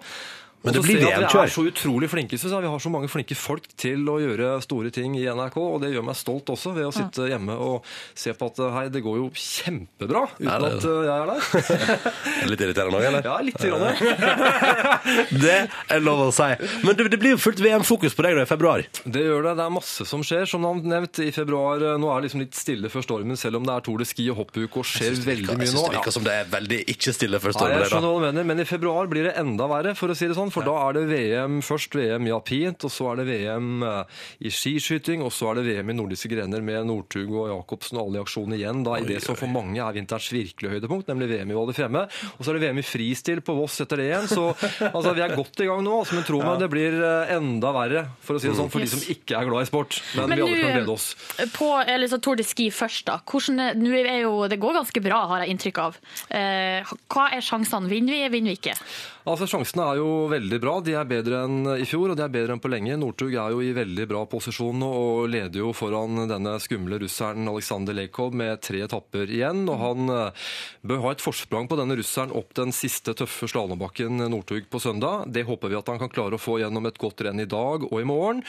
[0.62, 1.32] Men det blir jeg VM-kjør.
[1.42, 2.62] Vi er så utrolig flinke, Så jeg.
[2.62, 5.90] Vi har så mange flinke folk til å gjøre store ting i NRK, og det
[5.94, 9.16] gjør meg stolt også, ved å sitte hjemme og se på at hei, det går
[9.18, 11.40] jo kjempebra uten det- at uh, jeg er der.
[12.52, 13.26] Litt irriterende òg, eller?
[13.26, 13.82] Ja, litt grann.
[15.42, 15.56] Det
[15.92, 16.46] er lov å si.
[16.86, 18.84] Men det, det blir jo fullt VM-fokus på deg da i februar.
[19.04, 19.54] Det gjør det.
[19.58, 21.82] Det er masse som skjer, som nevnt i februar.
[22.00, 24.28] Nå er det liksom litt stille før stormen, selv om det er Tour de Ski
[24.32, 25.84] og hoppuke og skjer veldig Jeg mye syns nå.
[25.88, 27.74] det virker som det er veldig ikke stille før stormen.
[27.74, 30.16] Nei, jeg skjønner hva du mener, men i februar blir det enda verre, for å
[30.18, 30.51] si det sånn.
[30.52, 34.22] For da er det VM, først VM i alpint, og så er det VM eh,
[34.46, 38.06] i skiskyting, og så er det VM i nordiske grener med Northug og Jacobsen og
[38.06, 41.30] alle i aksjon igjen, da i det som for mange er vinterens virkelige høydepunkt, nemlig
[41.32, 42.04] VM i Val di Fremme.
[42.36, 44.48] Og så er det VM i fristil på Voss etter det igjen, så
[44.92, 47.72] altså, vi er godt i gang nå, altså, men tro meg, det blir eh, enda
[47.76, 50.00] verre, for å si det sånn, for de som ikke er glad i sport.
[50.18, 51.08] Men, Men vi alle kan glede oss.
[51.56, 53.18] På eller så Tour de Ski først, da.
[53.28, 53.86] Hvordan,
[54.22, 55.98] jo, det går ganske bra, har jeg inntrykk av.
[56.28, 57.90] Eh, hva er sjansene?
[57.90, 58.76] Vinner vi, vinner vi ikke?
[59.22, 60.72] Altså, Sjansene er jo veldig bra.
[60.82, 62.96] De er bedre enn i fjor, og de er bedre enn på lenge.
[62.98, 67.94] Northug er jo i veldig bra posisjon og leder jo foran denne skumle russeren Aleksandr
[67.94, 69.62] Lekov med tre etapper igjen.
[69.70, 70.50] Og han eh,
[70.82, 75.28] bør ha et forsprang på denne russeren opp den siste tøffe slalåmbakken Northug på søndag.
[75.30, 77.86] Det håper vi at han kan klare å få gjennom et godt renn i dag
[77.86, 78.42] og i morgen.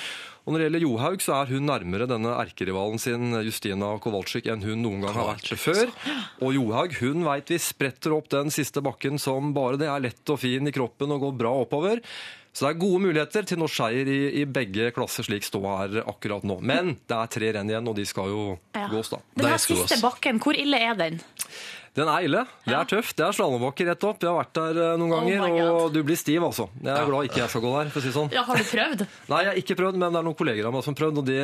[0.43, 4.65] Og når det gjelder Johaug, så er hun nærmere denne erkerivalen sin Justina Kowalczyk enn
[4.65, 5.91] hun noen gang har vært før.
[6.43, 9.88] Og Johaug hun veit vi spretter opp den siste bakken som bare det.
[9.88, 12.01] Er lett og fin i kroppen og går bra oppover.
[12.53, 16.03] Så det er gode muligheter til norsk seier i, i begge klasser, slik ståa er
[16.05, 16.59] akkurat nå.
[16.61, 18.43] Men det er tre renn igjen, og de skal jo
[18.78, 18.88] Ja.
[18.91, 19.18] gås, da.
[19.36, 21.18] Den her siste bakken, hvor ille er den?
[21.97, 22.39] Den er ille.
[22.66, 23.16] Det er tøft.
[23.18, 24.22] Det er slalåmbakke rett opp.
[24.22, 26.66] Jeg har vært der eh, noen Oh ganger, oh og du blir stiv, altså.
[26.82, 28.32] Jeg er glad ikke jeg skal gå der, for å si det sånn.
[28.34, 29.03] Ja, har du prøvd?
[29.30, 31.22] Nei, jeg har ikke prøvd, men det er noen kolleger av meg som har prøvd,
[31.22, 31.41] og det,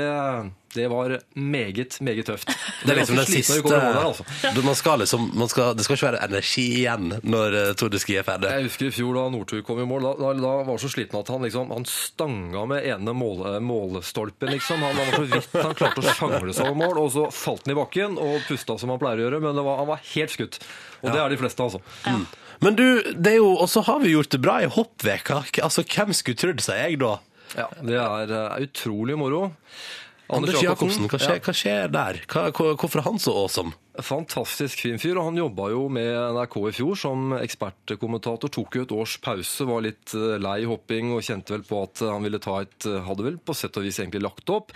[0.73, 2.49] det var meget, meget tøft.
[2.83, 4.23] Det er liksom den siste der, altså.
[4.55, 7.91] Du, man skal liksom, man skal, Det skal ikke være energi igjen når uh, Tour
[7.91, 8.51] de Ski er ferdig.
[8.53, 10.07] Jeg husker i fjor da Northug kom i mål.
[10.07, 13.45] Da, da, da var han så sliten at han liksom, han stanga med ene mål,
[13.65, 14.83] målstolpen, liksom.
[14.85, 17.67] Han, han var så vidt han klarte å sjangle seg over mål, og så falt
[17.67, 20.05] han i bakken og pusta som han pleier å gjøre, men det var, han var
[20.13, 20.61] helt skutt.
[21.01, 21.81] Og det er de fleste, altså.
[22.07, 22.27] Mm.
[22.59, 25.43] Men du, det er jo, og så har vi gjort det bra i hoppveka.
[25.63, 27.15] Altså, Hvem skulle trodd, sier jeg da?
[27.57, 29.49] Ja, Det er eh, utrolig moro.
[30.29, 32.19] Anders Jacobsen, hva skjer, hva skjer der?
[32.29, 33.73] Hva, hvorfor er han så awesome?
[34.05, 38.51] Fantastisk fin fyr, og han jobba jo med NRK i fjor som ekspertkommentator.
[38.53, 42.03] Tok jo et års pause, var litt eh, lei hopping og kjente vel på at
[42.05, 44.75] han ville ta et eh, Hadde vel på sett og vis egentlig lagt opp.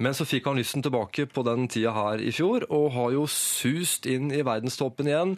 [0.00, 3.26] Men så fikk han lysten tilbake på den tida her i fjor, og har jo
[3.30, 5.36] sust inn i verdenstoppen igjen.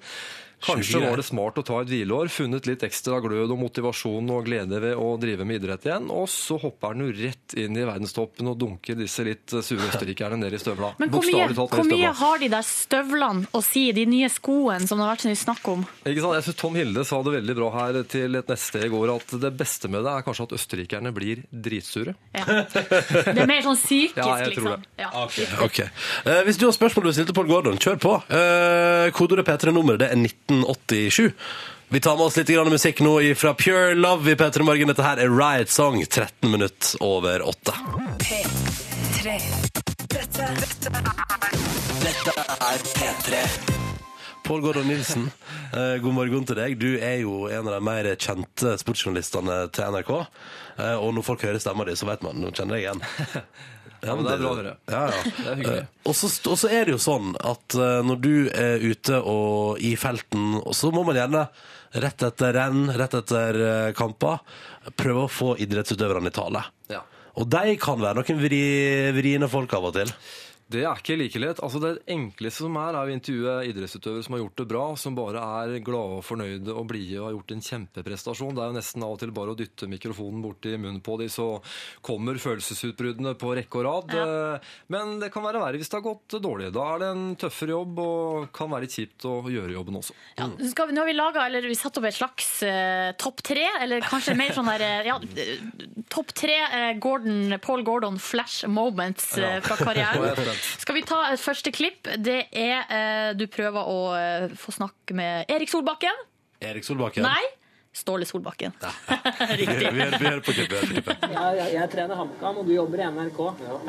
[0.65, 4.45] Kanskje var det smart å ta et hvileår, funnet litt ekstra glød og motivasjon og
[4.49, 7.87] glede ved å drive med idrett igjen, og så hopper han jo rett inn i
[7.87, 10.93] verdenstoppen og dunker disse litt sure østerrikerne ned i støvla.
[11.01, 14.29] Men hvor mye, Bokstavelig talt hvor mye har de der støvlene å si, de nye
[14.33, 15.87] skoene som det har vært så mye snakk om?
[16.05, 16.37] Ikke sant?
[16.39, 19.37] Jeg synes Tom Hilde sa det veldig bra her til et neste i går, at
[19.47, 22.17] det beste med det er kanskje at østerrikerne blir dritsure.
[22.35, 24.85] Det er mer sånn psykisk, Ja, jeg tror liksom.
[24.85, 25.03] det.
[25.03, 25.11] Ja.
[25.25, 25.49] Okay.
[25.67, 25.89] Okay.
[26.27, 28.15] Uh, hvis du har spørsmål du til Pål Gordon, kjør på.
[28.31, 31.33] Uh, Kodeordet P3-nummeret det er 1987.
[31.93, 34.93] Vi tar med oss litt grann musikk nå fra Pure Love i P3 Morgen.
[34.93, 37.75] Dette her er Riot Song, 13 minutter over 8.
[38.23, 39.41] P3.
[40.11, 40.93] Dette, dette
[42.05, 42.37] Dette
[42.71, 43.43] er P3.
[44.47, 45.31] Pål Gordon Nilsen,
[45.73, 46.79] eh, god morgen til deg.
[46.79, 50.11] Du er jo en av de mer kjente sportsjournalistene til NRK.
[50.79, 53.03] Eh, og når folk hører stemma di, så vet man, nå kjenner jeg igjen.
[54.03, 54.75] Ja, men det er bra å høre.
[54.89, 55.23] Ja, ja.
[55.37, 55.81] Det er hyggelig.
[55.85, 59.19] Eh, Og så og så er det jo sånn at eh, når du er ute
[59.21, 61.45] og i felten, og så må man gjerne
[62.01, 64.39] rett etter renn, rett etter eh, kamper,
[64.97, 66.63] prøve å få idrettsutøverne i tale.
[66.93, 67.03] Ja.
[67.41, 68.63] Og de kan være noen vri,
[69.17, 70.11] vriene folk av og til.
[70.71, 71.61] Det er ikke like lett.
[71.65, 75.17] Altså Det enkleste som er, er å intervjue idrettsutøvere som har gjort det bra, som
[75.19, 78.55] bare er glade og fornøyde og blide og har gjort en kjempeprestasjon.
[78.55, 81.27] Det er jo nesten av og til bare å dytte mikrofonen borti munnen på de,
[81.33, 81.49] så
[82.07, 84.15] kommer følelsesutbruddene på rekke og rad.
[84.15, 84.61] Ja.
[84.93, 86.71] Men det kan være verre hvis det har gått dårlig.
[86.77, 90.17] Da er det en tøffere jobb og kan være litt kjipt å gjøre jobben også.
[90.39, 93.43] Ja, skal vi, nå har vi laget, eller vi satt opp et slags uh, topp
[93.47, 95.67] tre, eller kanskje mer sånn der eh, ja, eh,
[96.11, 100.60] Topp tre uh, Gordon, Paul Gordon flash moments uh, fra er karrieren.
[100.81, 102.09] Skal vi ta et første klipp?
[102.19, 106.27] Det er eh, Du prøver å eh, få snakke med Erik Solbakken.
[106.61, 107.25] Erik Solbakken.
[107.25, 107.45] Nei,
[107.93, 108.75] Ståle Solbakken.
[109.61, 109.91] Riktig.
[109.95, 110.77] vi, er, vi er på klippet.
[110.77, 111.31] vi hører på klippet.
[111.35, 113.41] Ja, jeg, jeg trener HamKam, og du jobber i NRK.
[113.65, 113.81] Ja,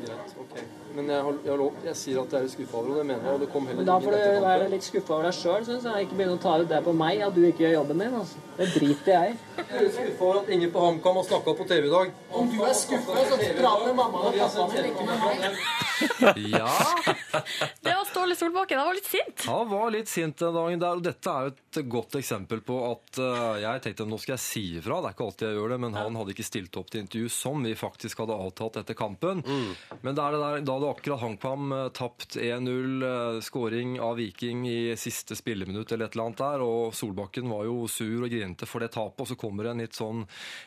[0.00, 0.56] Greit, ok.
[0.94, 2.96] Men jeg, har, jeg, har lov, jeg sier at jeg er litt skuffa over det,
[3.00, 3.34] det mener jeg.
[3.34, 5.88] Og det kom heller Men da får du være litt skuffa over deg sjøl, syns
[5.90, 6.06] jeg.
[6.06, 8.14] Ikke begynne å ta ut det på meg at du ikke gjør jobben din.
[8.20, 8.42] Altså.
[8.54, 9.38] Det driter jeg i.
[9.58, 12.14] Jeg er litt skuffa over at ingen på HamKam har snakka på TV i dag.
[12.30, 15.58] Om du er skuffa, så prater mamma og pappa din, ikke med meg.
[16.50, 16.70] Ja,
[17.82, 18.78] Det var Ståle Solbakken.
[18.78, 19.44] Han var litt sint.
[19.46, 22.78] Han var litt sint den dagen der, og dette er jo et godt eksempel på
[22.88, 25.00] at eh, jeg tenkte nå skal jeg si ifra.
[25.02, 27.30] Det er ikke alltid jeg gjør det, men han hadde ikke stilt opp til intervju
[27.32, 29.42] som vi faktisk hadde avtalt etter kampen.
[30.02, 34.16] Men det er det der, da hadde akkurat HamKam eh, tapt 1-0, skåring scoring av
[34.16, 38.30] Viking i siste spilleminutt eller et eller annet der, og Solbakken var jo sur og
[38.30, 40.24] grinte for det tapet, og så kommer en litt sånn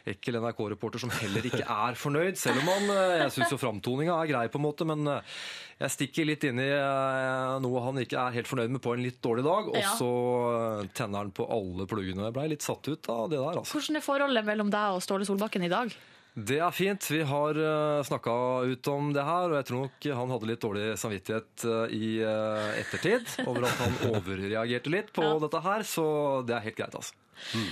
[0.08, 4.18] ekkel NRK-reporter som heller ikke er fornøyd, selv om han, eh, jeg syns jo framtoninga
[4.18, 5.38] er grei på en måte, men eh,
[5.78, 9.06] jeg stikker litt inn i eh, noe han ikke er helt fornøyd med på en
[9.06, 10.12] litt dårlig dag, og så
[10.52, 12.28] eh, tenner han på alle pluggene.
[12.28, 13.78] Jeg blei litt satt ut av det der, altså.
[13.78, 15.94] Hvordan er forholdet mellom deg og Ståle Solbakken i dag?
[16.38, 17.02] Det er fint.
[17.10, 18.34] Vi har uh, snakka
[18.70, 22.10] ut om det her, og jeg tror nok han hadde litt dårlig samvittighet eh, i
[22.22, 26.06] eh, ettertid over at han overreagerte litt på dette her, så
[26.46, 27.18] det er helt greit, altså.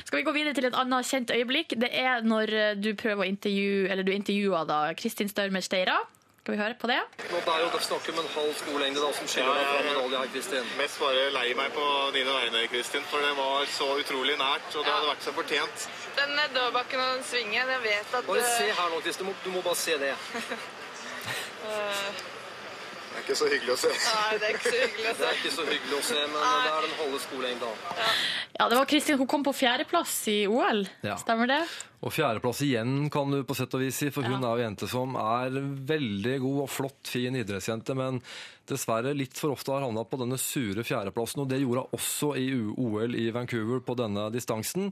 [0.05, 1.75] Skal vi gå videre til et annet kjent øyeblikk?
[1.81, 5.97] Det er når eh, du prøver å intervjue, eller du intervjuer da Kristin Størmer Steira.
[6.45, 6.99] Skal vi høre på det?
[7.31, 10.19] Nå er jo det snakk om en halv skolelengde da, som skiller deg fra medalje
[10.19, 10.67] her, Kristin.
[10.77, 14.85] Mest bare lei meg på dine vegne, Kristin, for det var så utrolig nært, og
[14.85, 15.87] det hadde vært så fortjent.
[16.19, 19.25] Den nedoverbakken og den svingen, jeg vet at Bare eh, se her nå, Kristin.
[19.25, 20.13] Du må, du må bare se det.
[23.15, 23.89] Det er ikke så hyggelig å se.
[23.95, 25.19] Nei, det er ikke så hyggelig å se.
[25.19, 27.83] Det er ikke så hyggelig å se, men det er den halve dag.
[28.57, 29.19] Ja, det var Kristin.
[29.21, 30.81] Hun kom på fjerdeplass i OL.
[31.05, 31.15] Ja.
[31.21, 31.61] Stemmer det?
[32.03, 34.65] Og fjerdeplass igjen, kan du på sett og vis si, for hun er jo en
[34.65, 35.55] jente som er
[35.93, 38.19] veldig god og flott, fin idrettsjente, men
[38.67, 42.33] dessverre litt for ofte har havna på denne sure fjerdeplassen, og det gjorde hun også
[42.41, 42.49] i
[42.83, 44.91] OL i Vancouver på denne distansen.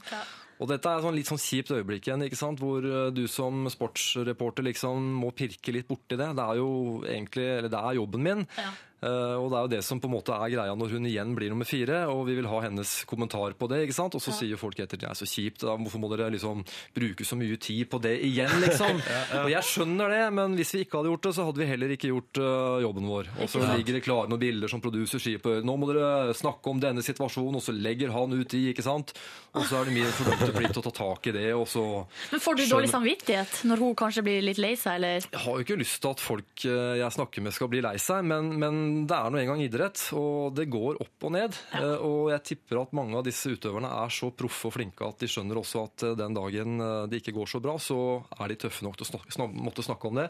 [0.62, 2.62] Og dette er sånn litt sånn kjipt øyeblikk igjen, ikke sant?
[2.62, 6.30] hvor eh, du som sportsreporter liksom må pirke litt borti det.
[6.38, 6.72] Det er jo
[7.08, 8.44] egentlig, eller det er jobben min.
[8.62, 8.74] Eh,
[9.04, 11.50] og det er jo det som på en måte er greia når hun igjen blir
[11.52, 13.82] nummer fire, og vi vil ha hennes kommentar på det.
[13.88, 14.16] ikke sant?
[14.16, 14.38] Og så Ja.
[14.40, 16.64] sier folk etter det er så kjipt, da, hvorfor må dere liksom
[16.96, 19.02] bruke så mye tid på det igjen, liksom?
[19.44, 21.94] Og jeg skjønner det, men hvis vi ikke hadde gjort det, så hadde vi heller
[21.96, 23.30] ikke gjort uh, jobben vår.
[23.44, 26.70] Og så ligger det klare noen bilder som producer sier på nå må dere snakke
[26.72, 29.14] om denne situasjonen, og så legger han ut i, ikke sant?
[29.54, 31.84] Og så er det min fordømte plikt å ta tak i det, og så
[32.32, 35.22] Men Får du dårlig samvittighet når hun kanskje blir litt lei seg, eller?
[35.30, 37.96] jeg har jo ikke lyst til at folk eh, jeg snakker med skal bli lei
[38.02, 38.80] seg, men, men
[39.10, 41.58] det er nå engang idrett, og det går opp og ned.
[41.74, 41.96] Ja.
[42.06, 45.30] Og jeg tipper at mange av disse utøverne er så proffe og flinke at de
[45.32, 48.00] skjønner også at eh, den dagen eh, det ikke går så bra, så
[48.40, 50.30] er de tøffe nok til å snakke, snak, måtte snakke om det.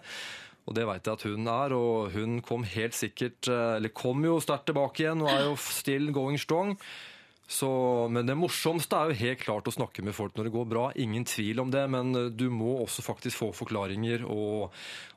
[0.64, 4.24] Og det vet jeg at hun er, og hun kom helt sikkert eh, Eller kom
[4.24, 6.78] jo sterkt tilbake igjen og er jo still going strong.
[7.54, 7.68] Så,
[8.10, 10.86] men det morsomste er jo helt klart å snakke med folk når det går bra.
[10.96, 14.72] Ingen tvil om det, men eh, du må også faktisk få forklaringer og,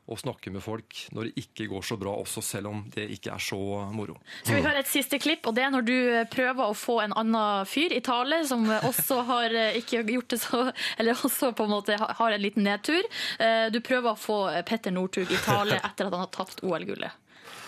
[0.07, 3.33] og snakke med folk når det ikke går så bra, også selv om det ikke
[3.35, 3.59] er så
[3.91, 4.15] moro.
[4.45, 7.01] Skal vi høre et siste klipp, og det er når du eh, prøver å få
[7.03, 10.61] en annen fyr i tale, som eh, også har eh, ikke gjort det så
[10.99, 13.03] Eller også på en måte har en liten nedtur.
[13.43, 14.39] Eh, Du prøver å få
[14.69, 17.11] Petter Northug i tale etter at han har tapt OL-gullet.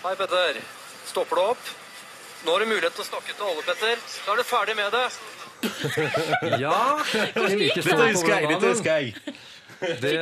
[0.05, 0.61] Hei, Petter.
[1.09, 1.69] Stopper du opp?
[2.45, 3.99] Nå har du mulighet til å snakke til alle, Petter.
[4.23, 5.07] Da er du ferdig med det.
[6.63, 6.75] Ja,
[7.35, 7.95] Hvordan gikk det?
[8.13, 9.33] Husker jeg, dette husker jeg.
[9.79, 10.13] Det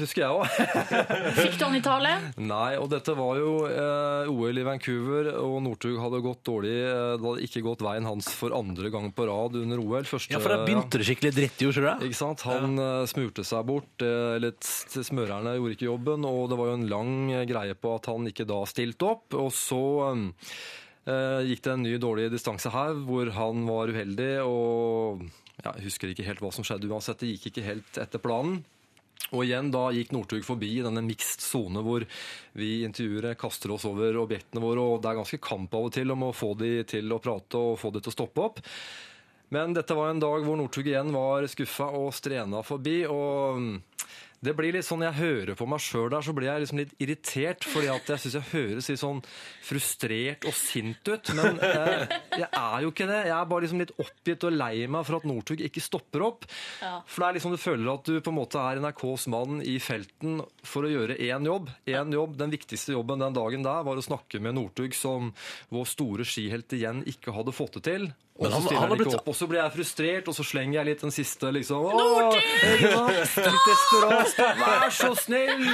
[0.00, 0.46] husker jeg òg.
[1.38, 2.12] Fikk du han i tale?
[2.42, 6.74] Nei, og dette var jo eh, OL i Vancouver, og Northug hadde gått dårlig.
[6.82, 10.08] eh, Det hadde ikke gått veien hans for andre gang på rad under OL.
[10.08, 11.94] Første, Ja, for da begynte det skikkelig dritt, ikke det?
[12.10, 12.42] Ikke sant?
[12.48, 12.90] Han ja.
[13.10, 17.14] smurte seg bort, eh, eller smørerne gjorde ikke jobben, og det var jo en lang
[17.32, 19.36] eh, greie på at han ikke da stilte opp.
[19.38, 19.82] Og så
[21.06, 25.26] eh, gikk det en ny dårlig distanse her, hvor han var uheldig, og
[25.62, 27.22] ja, jeg husker ikke helt hva som skjedde uansett.
[27.22, 28.64] Det gikk ikke helt etter planen.
[29.34, 32.04] Og igjen da gikk Northug forbi denne mixed sone hvor
[32.58, 36.14] vi intervjuere kaster oss over objektene våre, og det er ganske kamp av og til
[36.14, 38.62] om å få de til å prate og få de til å stoppe opp.
[39.54, 43.04] Men dette var en dag hvor Northug igjen var skuffa og strena forbi.
[43.06, 43.82] og
[44.42, 46.94] det blir litt sånn, Jeg hører på meg sjøl der, så blir jeg liksom litt
[47.00, 47.64] irritert.
[47.64, 49.22] fordi at jeg syns jeg høres litt sånn
[49.66, 51.30] frustrert og sint ut.
[51.36, 52.06] Men eh,
[52.42, 53.20] jeg er jo ikke det.
[53.30, 56.46] Jeg er bare liksom litt oppgitt og lei meg for at Northug ikke stopper opp.
[56.80, 59.78] For det er liksom du føler at du på en måte er NRKs mann i
[59.82, 61.72] felten for å gjøre én jobb.
[61.88, 65.32] Én jobb, Den viktigste jobben den dagen der var å snakke med Northug, som
[65.72, 68.08] vår store skihelt igjen ikke hadde fått det til.
[68.36, 70.44] Og så stiller han han ikke blitt- opp, og så blir jeg frustrert, og så
[70.44, 72.36] slenger jeg litt den siste liksom Northug!
[72.76, 74.25] Litt desperat.
[74.36, 75.64] Vær så snill!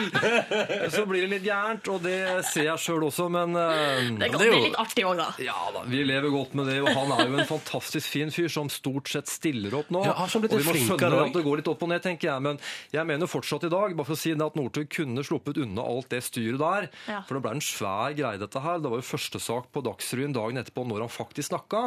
[0.93, 2.19] Så blir det litt gærent, og det
[2.51, 5.29] ser jeg sjøl også, men eh, Det er, det er litt artig òg, da.
[5.43, 8.51] ja da, vi lever godt med det, og han er jo en fantastisk fin fyr
[8.53, 10.05] som stort sett stiller opp nå.
[10.07, 12.45] Ja, han og vi må skjønne at det går litt opp og ned, tenker jeg.
[12.45, 12.61] Men
[12.95, 15.85] jeg mener fortsatt i dag, bare for å si det, at Northug kunne sluppet unna
[15.87, 16.89] alt det styret der.
[17.11, 17.23] Ja.
[17.29, 18.83] For det ble en svær greie, dette her.
[18.83, 21.85] Det var jo første sak på Dagsrevyen dagen etterpå når han faktisk snakka.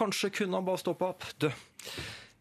[0.00, 1.26] Kanskje kunne han bare stoppa opp.
[1.40, 1.50] Du,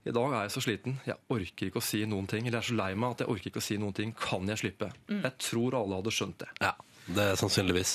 [0.07, 0.99] i dag er jeg så sliten.
[1.07, 2.45] Jeg orker ikke å si noen ting.
[2.47, 4.13] Eller jeg er så lei meg at jeg orker ikke å si noen ting.
[4.17, 4.87] Kan jeg slippe?
[5.09, 5.25] Mm.
[5.25, 6.47] Jeg tror alle hadde skjønt det.
[6.63, 6.71] Ja,
[7.17, 7.91] det er sannsynligvis.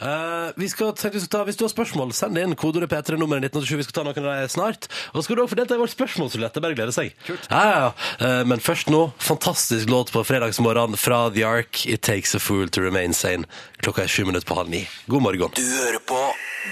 [0.00, 3.46] Uh, vi skal, vi skal ta, hvis du har spørsmål, send inn kodeordet P3 nummeret
[3.52, 3.78] 1987.
[3.78, 4.90] Vi skal ta noen av dem snart.
[5.12, 6.56] Og så skal du også få delta i vårt spørsmålsrulett.
[6.56, 7.48] Det er Bare gleder glede seg.
[7.48, 7.94] Ja, ja, ja.
[8.18, 11.86] Uh, men først nå, fantastisk låt på fredagsmorgen fra The Ark.
[11.86, 13.46] It takes a fool to remain sane.
[13.78, 14.84] Klokka er sju minutter på halv ni.
[15.06, 15.54] God morgen.
[15.54, 16.22] Du hører på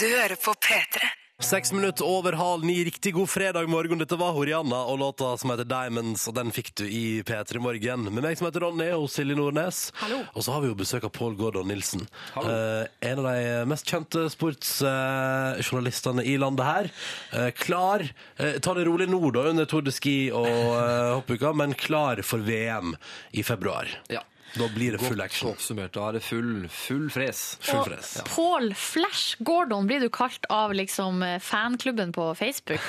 [0.00, 1.21] Du hører på P3.
[1.42, 2.84] Seks minutter over halv ni.
[2.84, 3.98] Riktig god fredag morgen.
[3.98, 8.06] Dette var Horianna og låta som heter Diamonds, og den fikk du i P3 Morgen.
[8.14, 9.80] Med meg som heter Ronny, og Silje Nordnes.
[10.00, 10.22] Hallo.
[10.32, 12.06] Og så har vi jo besøk av Pål Gordon Nilsen.
[12.38, 16.90] Eh, en av de mest kjente sportsjournalistene i landet her.
[17.34, 21.52] Eh, klar eh, Ta det rolig nå, da, under Tour de Ski og eh, hoppuka,
[21.58, 22.94] men klar for VM
[23.34, 23.90] i februar.
[24.14, 24.22] Ja.
[24.54, 25.52] Da blir det full action.
[25.52, 25.94] oppsummert.
[25.94, 27.42] Da er det full, full fres.
[27.72, 27.88] Og
[28.28, 32.84] Paul Flash Gordon blir du kalt av liksom eh, fanklubben på Facebook.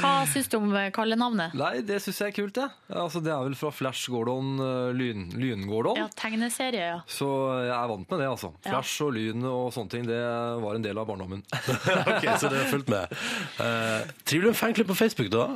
[0.00, 1.56] Hva syns du om eh, kallenavnet?
[1.58, 2.68] Nei, det syns jeg er kult, det.
[2.88, 6.00] Altså, det er vel fra Flash Gordon, eh, Lyn, Lyn-Gordon.
[6.00, 7.00] Ja, tegneserie, ja.
[7.10, 7.28] Så
[7.66, 8.54] jeg er vant med det, altså.
[8.64, 8.78] Ja.
[8.78, 10.20] Flash og lyn og sånne ting, det
[10.64, 11.44] var en del av barndommen.
[12.14, 13.18] ok, så det har fulgt med.
[13.60, 15.50] Uh, du en fanklubb på Facebook, da?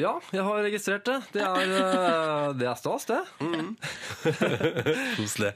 [0.00, 1.18] Ja, jeg har registrert det.
[1.34, 3.20] Det er, eh, det er stas, det.
[5.16, 5.52] Koselig.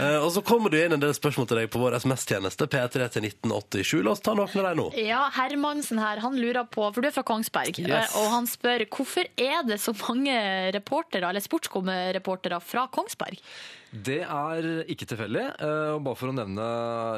[0.00, 3.08] Eh, og så kommer det inn en del spørsmål til deg på vår SMS-tjeneste, P3
[3.14, 4.02] til 1987.
[4.06, 4.86] La oss ta noen av dem nå.
[5.02, 8.12] Ja, Hermansen her, han lurer på, for du er fra Kongsberg, Yes.
[8.12, 10.34] eh, og han spør hvorfor er det så mange
[10.76, 13.38] reportere, eller sportskomreportere fra Kongsberg?
[13.88, 15.44] Det er ikke tilfeldig.
[15.64, 16.64] eh, Og bare for å nevne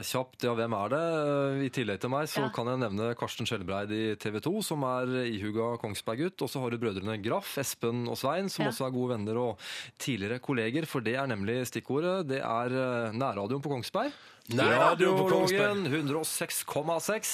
[0.07, 1.01] kjapt, ja, hvem er det?
[1.01, 2.49] Eh, I tillegg til meg så Ja.
[2.55, 6.41] kan jeg nevne Karsten Skjelbreid i TV 2, som er ihuga Kongsberg-gutt.
[6.43, 8.71] Og så har du brødrene Graff, Espen og Svein, som Ja.
[8.71, 9.59] også er gode venner og
[9.99, 10.87] tidligere kolleger.
[10.87, 12.29] For det er nemlig stikkordet.
[12.29, 14.13] Det er eh, nærradioen på Kongsberg.
[14.57, 15.61] Nærradioen på Kongsberg.
[15.61, 17.31] Radiologen 106,6.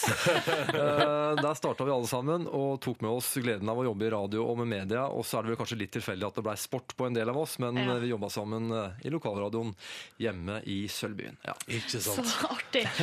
[0.75, 4.11] Eh, Der starta vi alle sammen og tok med oss gleden av å jobbe i
[4.13, 5.07] radio og med media.
[5.09, 7.29] Og så er det vel kanskje litt tilfeldig at det blei sport på en del
[7.33, 7.97] av oss, men Ja.
[8.03, 9.75] vi jobba sammen eh, i lokalradioen
[10.23, 11.37] hjemme i Sølvbyen.
[11.47, 11.55] Ja.
[11.69, 12.17] Ikke Så
[12.51, 12.87] artig.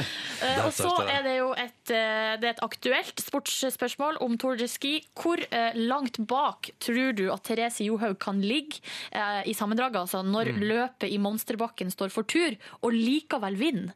[0.44, 4.58] Eh, og så er det jo et, eh, det er et aktuelt sportsspørsmål om Tour
[4.60, 4.98] de Ski.
[5.16, 8.82] Hvor eh, langt bak tror du at Therese Johaug kan ligge
[9.14, 10.60] eh, i sammendraget, altså når Mm.
[10.68, 13.94] løpet i Monsterbakken står for tur, og likevel vinne?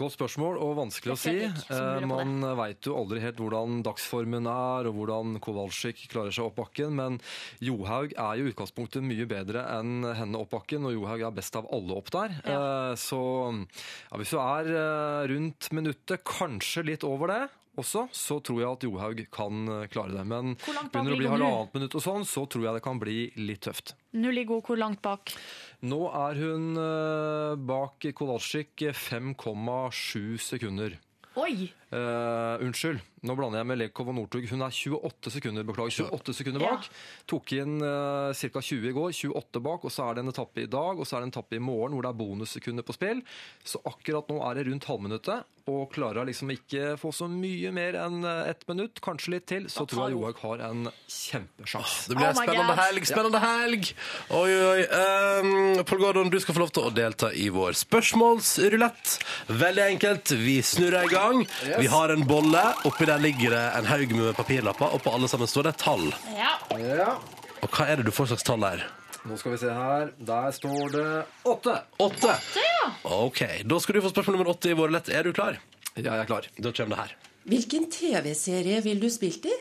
[0.00, 1.34] Godt spørsmål og vanskelig å si.
[1.44, 2.04] Eh.
[2.08, 6.96] Man veit jo aldri helt hvordan dagsformen er og hvordan Kowalczyk klarer seg opp bakken,
[6.96, 7.18] men
[7.60, 11.58] Johaug er jo i utgangspunktet mye bedre enn henne opp bakken, og Johaug er best
[11.60, 12.38] av alle opp der.
[12.48, 12.62] Ja.
[12.96, 13.20] Så
[13.52, 17.42] ja, hvis du er eh, rundt minuttet, kanskje litt over det,
[17.78, 20.24] også, så tror jeg at Johaug kan eh, klare det.
[20.26, 23.18] Men begynner det å bli halvannet minutt og sånn, så tror jeg det kan bli
[23.40, 23.94] litt tøft.
[24.18, 25.34] Nå ligger hun hvor langt bak?
[25.86, 30.98] Nå er hun eh, bak Kolasjik 5,7 sekunder.
[31.38, 31.70] Oi!
[31.90, 34.44] Eh, unnskyld, nå blander jeg med Lekov og Northug.
[34.46, 36.86] Hun er 28 sekunder beklager, 28 sekunder bak.
[37.30, 38.62] Tok inn uh, ca.
[38.62, 41.18] 20 i går, 28 bak, og så er det en etappe i dag og så
[41.18, 43.24] er det en etappe i morgen hvor det er bonussekunder på spill.
[43.66, 47.96] Så akkurat nå er det rundt halvminuttet, og klarer liksom ikke få så mye mer
[48.00, 52.10] enn eh, ett minutt, kanskje litt til, så tror jeg Johaug har en kjempesjanse.
[52.10, 53.90] Det blir en spennende helg, spennende helg!
[54.38, 54.80] Oi, oi.
[55.40, 59.16] Um, Pål Gordon, du skal få lov til å delta i vår spørsmålsrulett.
[59.50, 60.34] Veldig enkelt.
[60.40, 61.44] Vi snurrer i gang.
[61.80, 62.62] Vi har en bolle.
[62.84, 65.84] Oppi der ligger det en haug med papirlapper, og på alle sammen står det et
[65.84, 66.08] tall.
[66.36, 67.14] Ja.
[67.60, 68.84] Og hva er det du får slags tall her?
[69.28, 70.12] Nå skal vi se her.
[70.28, 71.08] Der står det
[71.48, 71.74] åtte.
[72.00, 72.36] Åtte.
[72.56, 72.92] ja.
[73.04, 73.42] OK.
[73.68, 75.08] Da skal du få spørsmål nummer åtte i våre lett.
[75.12, 75.58] Er du klar?
[75.94, 76.48] Ja, jeg er klar.
[76.56, 77.16] Da kommer det her.
[77.50, 79.56] Hvilken TV-serie vil du spilt i?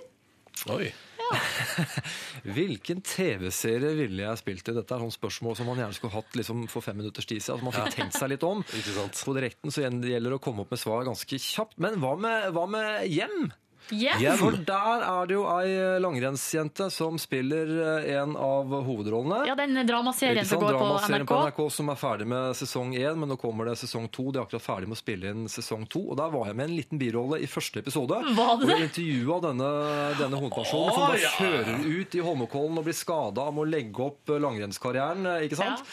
[0.75, 0.91] Oi.
[2.55, 4.75] Hvilken TV-serie ville jeg spilt i?
[4.75, 7.59] Dette er sånn spørsmål som man gjerne skulle hatt liksom for fem minutters tid siden.
[7.59, 8.63] Altså man fikk tenkt seg litt om.
[8.65, 11.77] På direkten så gjelder det å komme opp med svar ganske kjapt.
[11.83, 13.51] Men hva med, hva med hjem?
[13.91, 14.37] Hjem?
[14.37, 19.41] For der er det jo ei langrennsjente som spiller eh, en av hovedrollene.
[19.49, 21.25] Ja, den dramaserien som går på NRK.
[21.29, 24.29] på NRK som er ferdig med sesong én, men nå kommer det sesong to.
[24.29, 26.03] De er akkurat ferdig med å spille inn sesong to.
[26.11, 28.21] Og der var jeg med en liten birolle i første episode.
[28.37, 29.73] Var det Og intervjua denne,
[30.21, 31.33] denne hovedpersonen oh, som da ja.
[31.39, 35.59] kjører ut i Holmenkollen og blir skada av å legge opp eh, langrennskarrieren, eh, ikke
[35.59, 35.85] sant?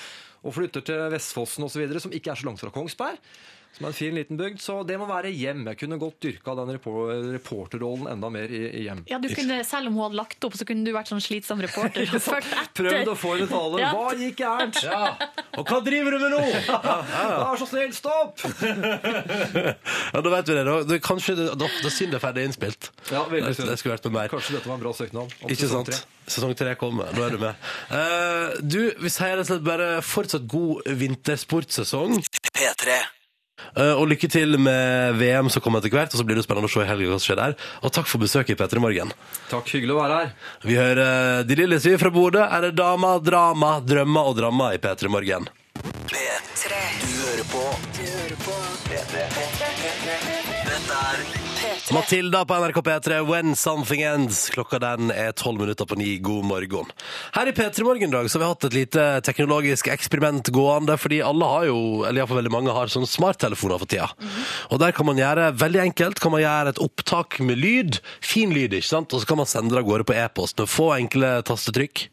[0.46, 3.18] Og flytter til Vestfossen osv., som ikke er så langt fra Kongsberg.
[3.76, 4.60] Som er en fin liten bygd.
[4.64, 5.66] Så det må være hjem.
[5.68, 9.02] Jeg kunne godt dyrka den reporterrollen enda mer i, i hjem.
[9.10, 11.60] Ja, du kunne, Selv om hun hadde lagt opp, så kunne du vært sånn slitsom
[11.60, 12.08] reporter.
[12.08, 12.88] og ført etter.
[12.88, 13.82] Prøvd å få henne tale.
[13.82, 13.90] Ja.
[13.92, 14.80] Hva gikk gærent?
[15.60, 16.42] Og hva driver du med nå?
[17.42, 18.40] Vær så snill, stopp!
[20.16, 20.62] Ja, da vet vi det.
[20.66, 22.88] Da, det kanskje det, da, da synd det er ferdig innspilt.
[23.10, 23.68] Ja, veldig synd.
[23.68, 24.30] det skulle vært med mer.
[24.32, 25.34] Kanskje dette var en bra søknad.
[25.50, 25.90] Ikke sant?
[25.90, 25.98] tre.
[26.30, 27.10] Sesong tre kommer.
[27.14, 27.68] Nå er du med.
[27.90, 32.18] Uh, du, vi sier rett og slett bare fortsatt god vintersportsesong.
[32.56, 32.96] P3.
[33.74, 36.14] Eh, og lykke til med VM som kommer etter hvert.
[36.14, 37.56] Og så blir det spennende å se i helga hva som skjer der.
[37.82, 39.12] Og takk for besøket i P3 Morgen.
[39.50, 40.34] Takk, hyggelig å være her.
[40.66, 42.44] Vi hører eh, De Lille vi fra Bodø.
[42.46, 45.50] Er det dama, drama, drømmer og drama i P3 Morgen.
[46.10, 46.55] P3.
[51.86, 51.94] P3.
[51.94, 54.50] Matilda på NRK P3, When Something Ends.
[54.50, 56.16] Klokka den er tolv minutter på ni.
[56.18, 56.88] God morgen.
[57.34, 60.96] Her i P3 Morgen i dag så har vi hatt et lite teknologisk eksperiment gående,
[60.98, 61.78] fordi alle har jo,
[62.08, 64.08] eller iallfall veldig mange har sånne smarttelefoner for tida.
[64.74, 68.00] Og der kan man gjøre, veldig enkelt, kan man gjøre et opptak med lyd.
[68.24, 69.14] Fin lyd, ikke sant?
[69.14, 72.06] Og så kan man sende det av gårde på e-post med få enkle tastetrykk.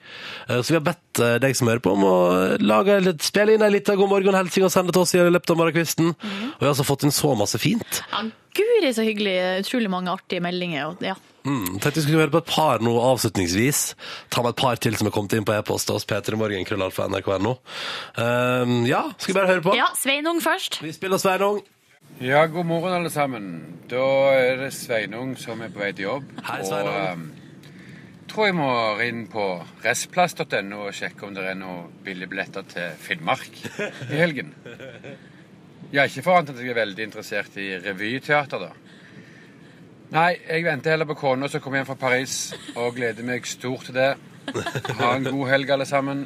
[0.50, 2.16] Eh, Så vi har bedt eh, deg som hører på om å
[2.62, 5.60] lage litt, spille inn ei lita god morgen-hilsing og sende til oss i løpet av
[5.64, 6.14] morgenkvisten.
[6.14, 8.04] Og vi har altså fått inn så masse fint.
[8.54, 9.36] Guri, så hyggelig.
[9.64, 10.92] Utrolig mange artige meldinger.
[10.92, 11.16] Og, ja.
[11.44, 13.82] Mm, tenkte vi skulle høre på et par nå avslutningsvis.
[14.32, 16.08] Ta med et par til som er kommet inn på e-post hos oss.
[16.08, 17.58] P3 Morgen, krøllalfa, nrk.no.
[18.16, 19.76] Um, ja, skal vi bare høre på?
[19.78, 20.80] ja, Sveinung først.
[20.86, 21.64] Vi spiller Sveinung.
[22.22, 23.48] Ja, god morgen alle sammen.
[23.90, 24.06] Da
[24.38, 26.30] er det Sveinung som er på vei til jobb.
[26.46, 26.94] Hei, Sveinung.
[26.94, 27.26] Og um,
[28.30, 28.72] tror jeg må
[29.04, 29.50] inn på
[29.84, 33.64] restplass.no og sjekke om det er noen billige billetter til Finnmark
[34.14, 34.56] i helgen.
[35.94, 38.72] Ja, ikke for annet at jeg er veldig interessert i revyteater, da.
[40.14, 42.38] Nei, jeg venter heller på kona som kommer hjem fra Paris,
[42.74, 44.12] og gleder meg stort til det.
[45.00, 46.26] Ha en god helg, alle sammen.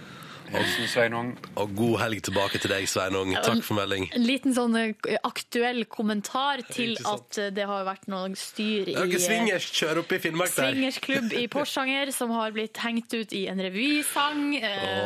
[0.51, 1.31] Hilsen Sveinung.
[1.59, 3.33] Og god helg tilbake til deg, Sveinung.
[3.43, 4.07] Takk for melding.
[4.15, 8.95] En liten sånn eh, aktuell kommentar til at eh, det har vært noe styr i
[8.95, 10.71] ikke eh, swingers kjør opp i Finnmark der.
[10.71, 14.45] Swingersklubb i Porsanger som har blitt hengt ut i en revysang.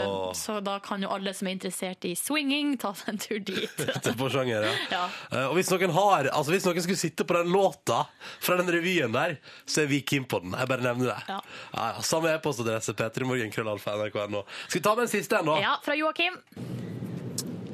[0.05, 0.29] Oh.
[0.37, 3.83] Så da kan jo alle som er interessert i swinging, ta seg en tur dit.
[4.05, 4.75] Til Porsanger, ja.
[4.93, 5.03] Ja.
[5.31, 8.03] Eh, Og hvis noen har Altså hvis noen skulle sitte på den låta
[8.41, 10.53] fra den revyen der, så er vi keen på den.
[10.57, 11.17] Jeg bare nevner det.
[11.31, 11.39] Ja.
[11.73, 14.43] Ja, ja, Samme e-postadresse, p3morgen, krøllalfa, nrk.no.
[14.67, 15.57] Skal vi ta med en siste en, da?
[15.61, 16.37] Ja, fra Joakim.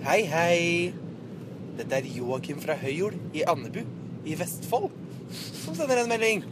[0.06, 0.94] Hei, hei.
[1.78, 3.84] Dette er Joakim fra Høyjord i Andebu
[4.28, 4.90] i Vestfold
[5.32, 6.44] som sender en melding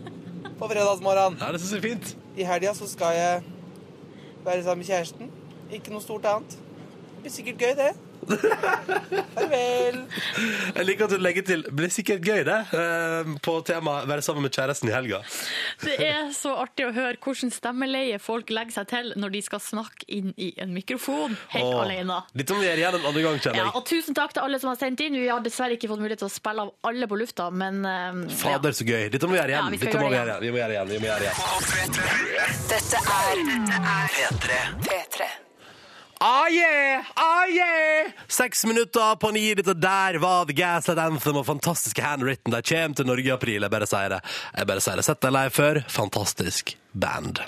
[0.59, 1.37] på fredagsmorgen.
[1.39, 2.17] Ja, det synes jeg er fint.
[2.37, 3.43] I helga så skal jeg
[4.45, 5.31] være sammen med kjæresten.
[5.71, 6.57] Ikke noe stort annet.
[7.15, 7.93] Det blir sikkert gøy, det.
[8.25, 9.97] Farvel.
[10.75, 12.57] Jeg liker at du legger til blir sikkert gøy, det.
[12.75, 15.19] eh, På temaet være sammen med kjæresten i helga.
[15.83, 19.61] Det er så artig å høre hvordan stemmeleie folk legger seg til når de skal
[19.63, 22.19] snakke inn i en mikrofon helt Åh, alene.
[22.35, 24.59] Litt om vi gjør igjen en annen gang, kjenner Ja, og tusen takk til alle
[24.61, 25.17] som har sendt inn.
[25.19, 28.11] Vi har dessverre ikke fått mulighet til å spille av alle på lufta, men ja.
[28.41, 29.07] Fader, så gøy.
[29.13, 30.43] Dette må vi gjøre Ja, vi Dette må vi gjøre igjen.
[30.45, 30.89] Vi må gjøre det igjen.
[30.89, 31.37] Vi må gjøre igjen.
[32.69, 34.59] Dette er Dette er P3.
[36.15, 36.25] P3.
[36.25, 37.05] Ah yeah!
[37.15, 38.11] Ah yeah!
[38.27, 39.53] Seks minutter på ni.
[39.55, 42.51] Dette der var The Gaslight Anthem og fantastiske Handwritten.
[42.55, 43.61] De kommer til Norge i april.
[43.61, 44.21] Jeg bare sier det.
[44.55, 45.05] Jeg bare sier det.
[45.05, 45.81] Sett deg lei før.
[45.91, 47.41] Fantastisk band.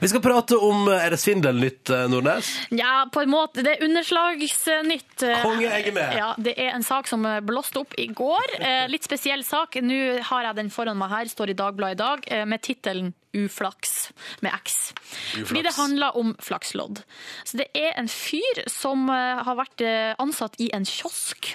[0.00, 2.52] Vi skal prate om Er det svindelnytt, eh, Nordnes?
[2.70, 3.62] Ja, på en måte.
[3.66, 5.24] Det er underslagsnytt.
[5.42, 6.14] Konge, jeg er med.
[6.20, 8.54] Ja, det er en sak som blåste opp i går.
[8.60, 9.74] Eh, Litt spesiell sak.
[9.82, 13.12] Nå har jeg den foran meg her, står i Dagbladet i dag, eh, med tittelen
[13.34, 14.12] Uflaks
[14.44, 14.92] med X.
[14.94, 15.48] Uflaks.
[15.48, 17.02] Fordi det handler om flakslodd.
[17.44, 21.54] Så det er en fyr som eh, har vært eh, ansatt i en kiosk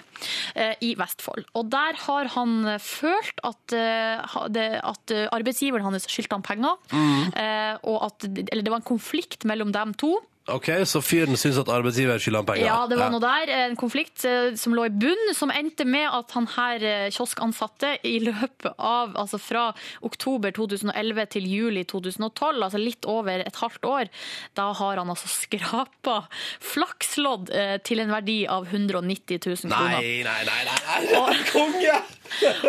[0.55, 1.47] eh, i Vestfold.
[1.57, 6.75] Og der har han følt at, at arbeidsgiveren hans skyldte han penger.
[6.91, 7.79] Mm.
[7.89, 10.17] Og at, eller det var en konflikt mellom dem to.
[10.53, 12.65] OK, så fyren syns at arbeidsgiver skylder han penger?
[12.67, 13.51] Ja, det var noe der.
[13.67, 17.95] En konflikt eh, som lå i bunn, som endte med at han her eh, kioskansatte
[18.07, 19.69] i løpet av, altså fra
[20.05, 24.11] oktober 2011 til juli 2012, altså litt over et halvt år,
[24.59, 26.21] da har han altså skrapa
[26.63, 29.99] flakslodd eh, til en verdi av 190 000 kroner.
[29.99, 31.43] Nei, nei, nei, nei, nei.
[31.53, 31.99] Konge!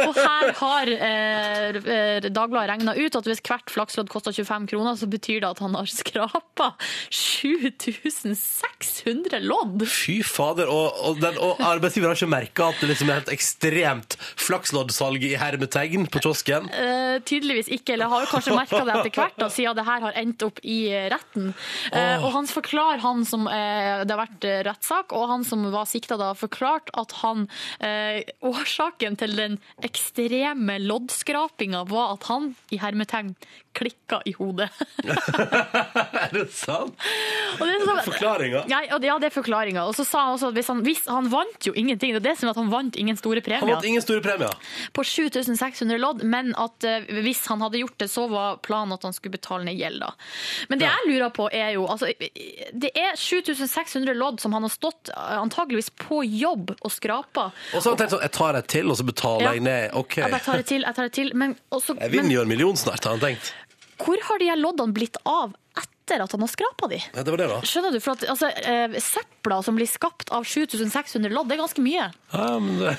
[0.06, 4.94] Og her har eh, eh, Dagbladet regna ut at hvis hvert flakslodd koster 25 kroner,
[4.98, 6.68] så betyr det at han har skrapa
[7.10, 9.78] 7600 lodd.
[9.88, 10.66] Fy fader.
[10.70, 15.20] Og, og, den, og arbeidsgiver har ikke merka at det liksom er et ekstremt flaksloddsalg
[15.30, 16.62] i hermetegn på kiosken?
[16.74, 20.00] Eh, tydeligvis ikke, eller har jo kanskje merka det etter hvert, da, siden det her
[20.06, 20.78] har endt opp i
[21.12, 21.44] retten.
[21.92, 25.86] Eh, og han forklarer, han som eh, det har vært rettssak, og han som var
[25.90, 27.38] sikta da, forklart at han
[27.84, 29.49] eh, Årsaken til den
[29.82, 33.34] ekstreme loddskrapinga var at han, i hermetegn,
[33.76, 34.68] klikka i hodet.
[36.20, 36.94] Er det sant?
[37.58, 38.62] Og det er sånn- Forklaringa?
[38.70, 39.84] Ja, ja, det er forklaringa.
[39.88, 42.12] Og så sa han også at hvis han, hvis han vant jo ingenting.
[42.16, 43.62] Det er det som er at han vant ingen store premier.
[43.62, 44.54] Han vant ingen store premier.
[44.96, 49.06] På 7600 lodd, men at uh, hvis han hadde gjort det, så var planen at
[49.06, 50.12] han skulle betale ned gjelda.
[50.68, 50.94] Men det Ja.
[51.04, 52.10] jeg lurer på er jo altså,
[52.74, 57.50] Det er 7600 lodd som han har stått eh, antageligvis på jobb og skrapa.
[57.74, 59.54] Og så har han tenkt sånn, jeg tar et til, og så betaler Ja.
[59.60, 59.90] ned.
[59.94, 60.16] OK.
[60.20, 61.32] Jeg bare tar det til, jeg tar det til.
[61.34, 63.52] Men, også, Jeg men vinner jo en million snart, har han tenkt.
[64.00, 66.96] hvor har de her loddene blitt av etter at han har skrapa de?
[67.14, 67.58] Ja, det var det, da.
[67.62, 68.00] Skjønner du?
[68.02, 72.08] For at altså, eh, Sepla som blir skapt av 7600 lodd, det er ganske mye.
[72.32, 72.96] Ja, men det...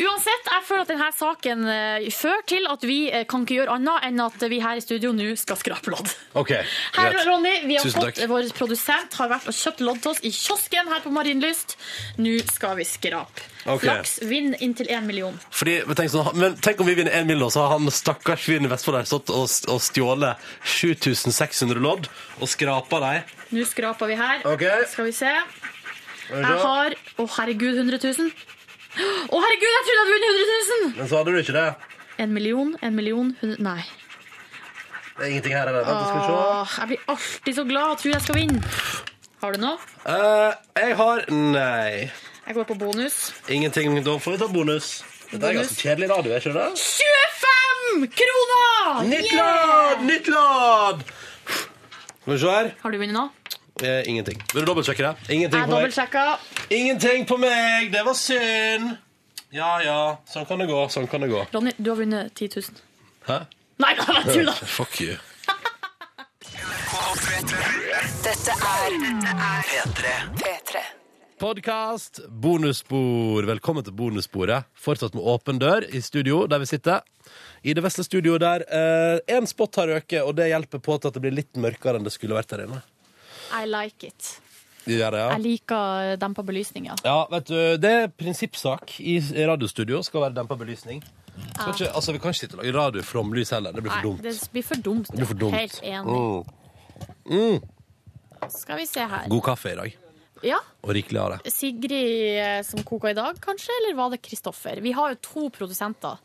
[0.00, 3.76] Uansett, jeg føler at denne saken eh, fører til at vi eh, kan ikke gjøre
[3.76, 6.08] annet enn at vi her i studio nå skal skrape lodd.
[6.40, 6.54] OK.
[6.54, 7.26] Her, greit.
[7.28, 8.30] Ronny, vi har Tusen fått, takk.
[8.32, 11.76] Vår produsent har vært og kjøpt lodd til oss i kiosken her på Marienlyst.
[12.22, 13.44] Nå skal vi skrape.
[13.68, 13.82] Ok.
[13.84, 14.18] Flaks.
[14.28, 15.34] Vinn inntil én million.
[15.54, 18.46] Fordi, men, tenk sånn, men tenk om vi vinner én million, så har han stakkars
[18.46, 22.08] fyren i Vestfold der stått og, og stjålet 7600 lodd
[22.38, 23.34] og skrapa dem.
[23.54, 24.44] Nå skraper vi her.
[24.48, 24.86] Okay.
[24.92, 25.34] Skal vi se.
[26.28, 28.32] Jeg har Å, herregud, 100 000.
[28.98, 30.58] Å, herregud, jeg trodde jeg hadde vunnet 100
[30.88, 30.92] 000!
[30.98, 31.68] Men så hadde du ikke det.
[32.18, 33.80] En million, en million, hundre Nei.
[35.18, 35.66] Det er ingenting her.
[35.66, 35.84] heller.
[35.84, 36.32] Skal vi se.
[36.32, 38.74] Åh, jeg blir alltid så glad og tror jeg skal vinne.
[39.38, 39.78] Har du noe?
[40.02, 42.10] Uh, jeg har Nei.
[42.48, 43.16] Jeg går på bonus.
[43.52, 43.92] Ingenting.
[44.04, 44.86] Da får vi ta bonus.
[45.28, 45.58] Dette er Bonus.
[45.68, 46.68] ganske kjedelig radio, er ikke det?
[46.80, 49.02] 25 kroner!
[49.10, 50.00] Nytt Yeah!
[50.08, 51.02] Nytt lodd!
[52.22, 52.70] Skal vi se her.
[52.82, 53.26] Har du vunnet nå?
[53.84, 54.40] Eh, ingenting.
[54.54, 55.28] Vil du dobbeltsjekke det?
[55.36, 55.76] Ingenting Jeg på meg.
[55.76, 56.24] dobbeltsjekka.
[56.78, 57.92] Ingenting på meg!
[57.92, 58.96] Det var synd.
[59.52, 59.98] Ja ja,
[60.32, 60.80] sånn kan det gå.
[60.92, 61.44] Sånn kan det gå.
[61.52, 62.80] Ronny, du har vunnet 10 000.
[63.28, 63.38] Hæ?
[63.84, 64.52] Nei, da, jeg tulla!
[64.78, 65.16] Fuck you.
[68.24, 68.96] Dette er
[70.40, 70.82] P3.
[71.38, 71.40] P3.
[71.40, 73.46] Podkast, bonusspor.
[73.46, 74.66] Velkommen til bonussporet.
[74.74, 77.00] Fortsatt med åpen dør i studio der vi sitter.
[77.62, 78.64] I det vesle studioet der
[79.30, 82.06] én spot har røket, og det hjelper på til at det blir litt mørkere enn
[82.06, 82.80] det skulle vært der inne.
[83.54, 84.32] I like it.
[84.88, 85.28] Ja, det, ja.
[85.36, 86.96] Jeg liker dempa belysning, ja.
[87.04, 90.02] Ja, vet du, Det er prinsippsak i radiostudio.
[90.02, 91.04] Skal være dempa belysning.
[91.54, 93.72] Skal ikke, altså, Vi kan ikke sitte og lage radio flomlys heller.
[93.72, 94.22] Det blir for Nei, dumt.
[94.26, 95.06] det blir for dumt.
[95.12, 95.54] Det blir for dumt.
[95.54, 96.18] Helt enig.
[96.18, 97.38] Mm.
[97.38, 98.50] Mm.
[98.58, 99.28] Skal vi se her.
[99.28, 99.98] God kaffe i dag.
[100.46, 101.50] Ja, Og rikelig av det.
[101.52, 103.74] Sigrid eh, som koka i dag, kanskje?
[103.80, 104.80] Eller var det Kristoffer?
[104.84, 106.20] Vi har jo to produsenter.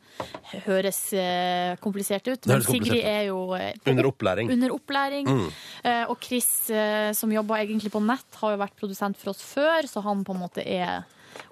[0.68, 4.52] Høres eh, komplisert ut, men Sigrid er jo eh, Under opplæring.
[4.54, 5.26] under opplæring.
[5.28, 5.48] Mm.
[5.84, 9.42] Eh, og Chris, eh, som jobber egentlig på nett, har jo vært produsent for oss
[9.42, 11.02] før, så han på en måte er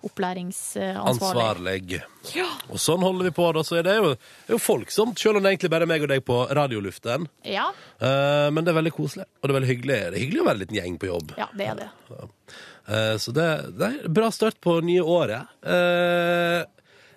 [0.07, 2.01] opplæringsansvarlig.
[2.35, 2.47] Ja.
[2.69, 3.47] Og sånn holder vi på.
[3.55, 4.11] da, så er det jo,
[4.47, 7.29] er jo folksomt, selv om det egentlig bare er meg og deg på radioluften.
[7.47, 7.69] Ja,
[8.01, 9.95] Uh, men det er veldig koselig, og det er veldig hyggelig.
[10.01, 11.33] Det er hyggelig å være en liten gjeng på jobb.
[11.37, 11.89] ja, det er det.
[12.09, 15.51] Uh, så det, det er en bra start på nye året.
[15.61, 16.65] Uh,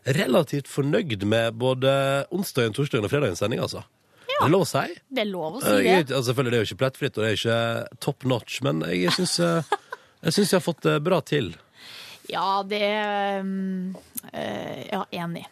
[0.05, 1.95] relativt fornøyd med både
[2.37, 3.87] onsdagen, torsdagen og fredagens sending, altså.
[4.29, 4.85] Det er lov å si.
[5.09, 5.83] Det er lov å si det.
[5.87, 8.85] jeg, altså, selvfølgelig, det er jo ikke plettfritt, og det er ikke top notch, men
[8.91, 9.81] jeg syns jeg,
[10.21, 11.55] jeg, jeg har fått det bra til.
[12.35, 13.97] Ja, det um,
[14.91, 15.47] Ja, enig.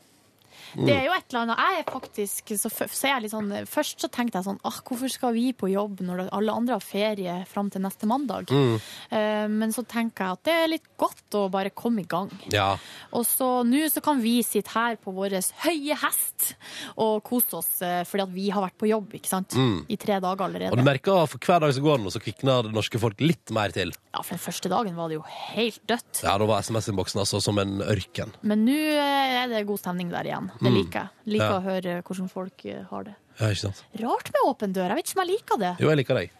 [0.77, 0.87] Mm.
[0.89, 3.51] Det er jo et eller annet Jeg er faktisk så, så er jeg litt sånn
[3.69, 6.85] Først så tenkte jeg sånn ah, Hvorfor skal vi på jobb når alle andre har
[6.85, 8.51] ferie fram til neste mandag?
[8.53, 8.79] Mm.
[9.13, 12.31] Uh, men så tenker jeg at det er litt godt å bare komme i gang.
[12.53, 12.75] Ja.
[13.17, 16.53] Og så nå så kan vi sitte her på vår høye hest
[17.01, 19.57] og kose oss uh, fordi at vi har vært på jobb, ikke sant?
[19.57, 19.85] Mm.
[19.93, 20.73] I tre dager allerede.
[20.73, 23.53] Og du merker for hver dag som går nå, så kvikner det norske folk litt
[23.55, 23.95] mer til.
[24.13, 26.23] Ja, for den første dagen var det jo helt dødt.
[26.25, 28.35] Ja, da var SMS-innboksen altså som en ørken.
[28.47, 30.51] Men nå eh, er det god stemning der igjen.
[30.63, 30.77] Det Mm.
[30.79, 31.09] liker jeg.
[31.35, 31.59] Liker Ja.
[31.59, 33.15] å høre hvordan folk eh, har det.
[33.41, 33.83] Ja, ikke sant?
[33.99, 34.89] Rart med åpen dør.
[34.93, 35.73] Jeg vet ikke om jeg liker det.
[35.83, 36.31] Jo, jeg liker deg.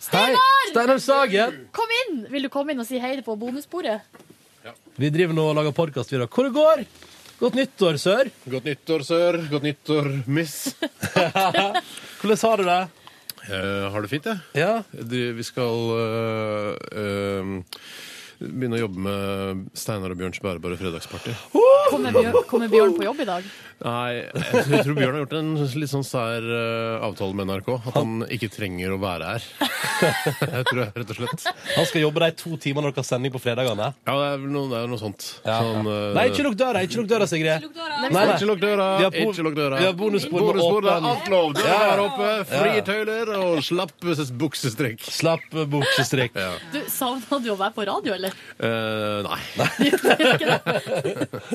[0.00, 0.36] Steinar!
[0.36, 1.54] Hei, Steinar Sagen!
[1.72, 2.26] Kom inn!
[2.32, 4.02] Vil du komme inn og si hei på bonussporet?
[5.00, 6.10] Vi driver nå og lager podkast.
[6.12, 6.82] Hvor det går?
[7.40, 8.28] Godt nyttår, sør.
[8.52, 9.38] Godt nyttår, sør.
[9.50, 10.74] Godt nyttår, miss.
[12.20, 12.80] Hvordan har du det?
[13.48, 14.38] Jeg har det fint, jeg.
[14.54, 14.82] Ja.
[14.92, 17.56] Vi skal øh, øh,
[18.38, 21.34] begynne å jobbe med Steinar og Bjørns bærebare fredagsparty.
[21.90, 23.44] Kommer Bjørn, kommer Bjørn på jobb i dag?
[23.82, 25.48] Nei, jeg tror, jeg tror Bjørn har gjort en
[25.82, 27.70] litt sånn sær øh, avtale med NRK.
[27.90, 29.46] At han ikke trenger å være her.
[30.02, 31.42] Jeg tror jeg, rett og slett.
[31.76, 33.88] Han skal jobbe de to timene dere har sending på fredagene.
[34.06, 35.26] Ja, det er vel noe, det er noe sånt.
[35.46, 35.56] Ja.
[35.62, 37.66] Sånn, øh, Nei, ikke lukk døra, ikke lukk døra, Sigrid.
[38.10, 38.86] Nei, Ikke lukk døra.
[38.98, 39.78] Vi har bo- Ikke lukk døra.
[39.78, 41.54] Vi har bonusbord med Bonusbord, det er åpen- alt lov.
[41.58, 41.92] Døra Ja.
[41.92, 43.94] er oppe, frie tøyler og slapp
[44.42, 45.00] buksestrikk.
[45.06, 46.50] Slapp buksestrikk Ja.
[46.74, 48.34] Du, Savna du å være på radio, eller?
[48.58, 49.40] Eh, nei.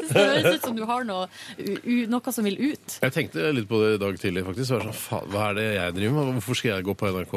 [0.07, 2.97] Det høres ut som du har noe, u, u, noe som vil ut.
[3.03, 4.43] Jeg tenkte litt på det i dag tidlig.
[4.47, 4.67] faktisk.
[4.71, 6.33] Sånn, faen, Hva er det jeg driver med?
[6.37, 7.35] Hvorfor skal jeg gå på NRK?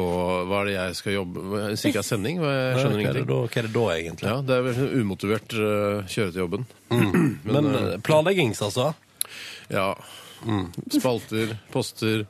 [0.51, 1.67] Hva er det jeg skal jobbe med?
[1.71, 2.39] Hvis ikke jeg har sending?
[2.41, 3.27] Hva- Jeg skjønner Hva er det ingenting.
[3.27, 4.29] da, hva er det da egentlig?
[4.31, 6.65] Ja, Det er vel sånn umotivert uh, kjøre til jobben.
[7.51, 8.93] Men eh, eh, planleggings, altså?
[9.71, 9.95] Ja.
[10.91, 12.23] Spalter, poster,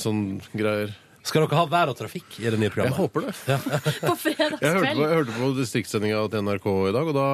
[0.00, 0.94] sånn greier.
[1.22, 2.96] Skal dere ha vær og trafikk i det nye Jeg programmet?
[2.96, 3.32] håper det.
[3.36, 5.00] På Jeg hørte på, fredagskveld.
[5.00, 7.26] jeg hørte på distriktssendinga til NRK i dag, og da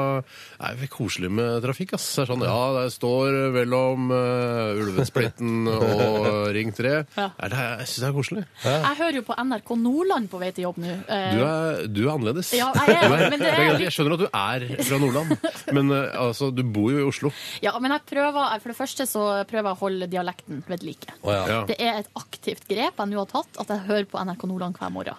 [0.71, 1.95] er vi koselig med trafikk.
[1.95, 2.07] ass.
[2.17, 6.95] Det er sånn, ja, der står mellom uh, Ulvesplitten og Ring 3.
[7.17, 7.31] Ja.
[7.41, 8.43] Er det, jeg syns det er koselig.
[8.67, 10.91] Jeg hører jo på NRK Nordland på vei til jobb nå.
[11.07, 12.51] Eh, Du er, du er annerledes.
[12.57, 14.99] Ja, jeg er, Du men det er greit, litt- Jeg skjønner at du er fra
[15.01, 15.33] Nordland,
[15.79, 17.31] men uh, altså, du bor jo i Oslo.
[17.65, 21.17] Ja, men jeg prøver, for det første så prøver jeg å holde dialekten ved like.
[21.23, 21.43] Å, ja.
[21.55, 21.61] Ja.
[21.71, 24.77] Det er et aktivt grep jeg nå har tatt, at jeg hører på NRK Nordland
[24.81, 25.15] hver morgen.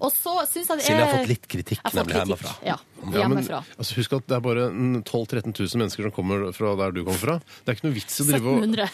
[0.00, 2.54] Og så syns jeg det er Silje har fått litt kritikk fått nemlig hjemmefra.
[2.66, 3.62] Ja, Ja, men, hjemmefra.
[3.80, 7.00] altså, husk at det er bare 12 000-13 000 mennesker som kommer fra der du
[7.06, 7.36] kommer fra.
[7.64, 8.88] Det er ikke noe vits i å drive og 1700.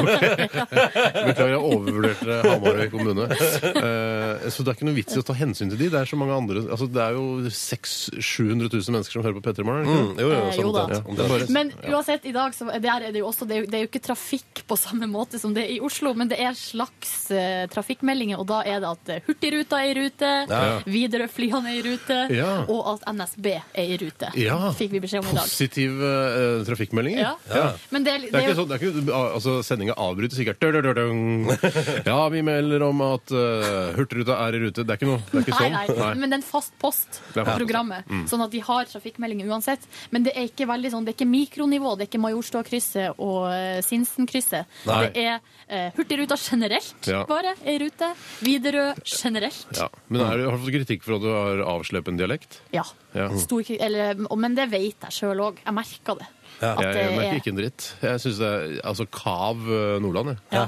[0.40, 3.26] Beklager, jeg overvurderte Hamarøy kommune.
[3.30, 5.88] Uh, så det er ikke noe vits i å ta hensyn til de.
[5.92, 9.36] Det er så mange andre altså, Det er jo 600 700 000 mennesker som hører
[9.38, 9.86] på P3 Morgen.
[9.86, 10.82] Mm, jo, jo, Eh, jo da.
[10.90, 13.60] Ja, det bare- Men uansett, i dag så der er det jo også det er,
[13.64, 16.28] jo- det er jo ikke trafikk på samme måte som det er i Oslo, men
[16.28, 20.30] det er slags uh, trafikkmeldinger, og da er det at eh, Hurtigruta er i rute,
[20.50, 20.80] Ja.
[20.86, 22.64] Widerøe-flyene er i rute, Ja.
[22.68, 24.30] og at NSB er i rute.
[24.40, 24.58] Ja.
[24.76, 25.44] Fikk vi beskjed om i dag.
[25.48, 27.36] Positive uh, trafikkmeldinger.
[27.50, 27.72] Ja.
[27.90, 30.58] Men det, Det det er ikke sånn, det er ikke, altså Sendinga avbrytes sikkert.
[32.10, 34.84] Ja, vi melder om at uh, Hurtigruta er i rute.
[34.84, 35.20] Det er ikke noe.
[35.30, 35.74] Det er ikke sånn.
[35.74, 38.06] Nei, nei, men det er en fast post på programmet.
[38.10, 38.24] Mm.
[38.30, 39.84] Sånn at de har trafikkmeldinger uansett.
[40.14, 41.94] Men det er ikke veldig sånn, det er ikke mikronivå.
[41.98, 43.48] Det er ikke Majorstua-krysset og
[43.86, 44.68] Sinsen-krysset.
[44.88, 45.00] Nei.
[45.14, 47.24] Det er uh, Hurtigruta generelt Ja.
[47.28, 48.10] bare er i rute.
[48.40, 49.66] Widerøe generelt.
[49.76, 49.88] Ja.
[50.08, 52.60] Men er, har du fått kritikk for at du har avslepen dialekt?
[52.74, 52.84] Ja.
[53.16, 53.28] Ja.
[53.40, 55.60] Stor, eller, men det vet jeg sjøl òg.
[55.64, 56.28] Jeg merker det.
[56.60, 57.88] At Jeg, jeg merker er- ikke en dritt.
[58.04, 60.42] Jeg syns det er altså Kav eh, Nordland, jeg.
[60.52, 60.66] Ja.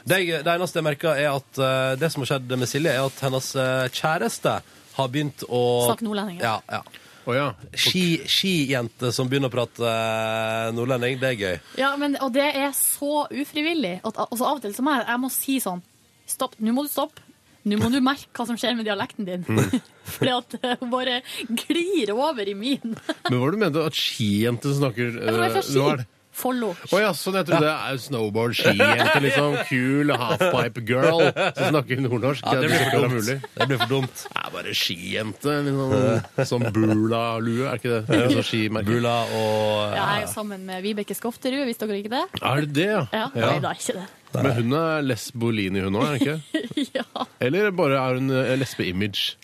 [0.00, 3.04] Det, det eneste jeg merker, er at uh, det som har skjedd med Silje, er
[3.04, 4.54] at hennes uh, kjæreste
[4.96, 6.80] har begynt å Snakke nordlending, Ja, ja.
[7.36, 7.48] ja.
[7.76, 9.92] Ski, skijente som begynner å prate
[10.74, 11.58] nordlending, det er gøy.
[11.82, 13.98] Ja, men, og det er så ufrivillig.
[14.00, 15.84] At, altså, av og til så må jeg, jeg må si sånn
[16.30, 17.26] Stopp, nå må du stoppe.
[17.68, 19.42] Nå må du merke hva som skjer med dialekten din.
[19.44, 19.82] Mm.
[20.14, 21.18] Fordi at eh, hun bare
[21.66, 22.96] glir over i min.
[23.28, 23.84] Men hva var det du mente?
[23.90, 26.00] At skijenter snakker tror jeg er fra eh, er ski.
[26.00, 26.08] det?
[26.40, 26.70] Follo.
[26.72, 27.36] Å ja, sånn.
[27.40, 29.56] Jeg trodde det er snowboard, skijente, liksom.
[29.68, 32.46] Kul halfpipe girl som snakker nordnorsk.
[32.46, 33.48] Ja, det blir for dumt.
[33.58, 34.22] Det blir for dumt.
[34.22, 35.56] Det er bare skijente.
[35.66, 38.00] Liksom, som Bula-lue, er ikke det?
[38.08, 38.22] det?
[38.40, 38.80] er sånn.
[38.88, 42.24] Bula og Ja, jeg er jo sammen med Vibeke Skofterud, visste dere ikke det?
[42.40, 43.04] Er det det, ja?
[43.10, 44.06] Ja, Nei, da er ikke det.
[44.34, 46.64] Men hun er lesbolini, hun òg, er hun ikke?
[47.00, 47.26] ja.
[47.42, 49.36] Eller bare er hun eh, lesbe-image?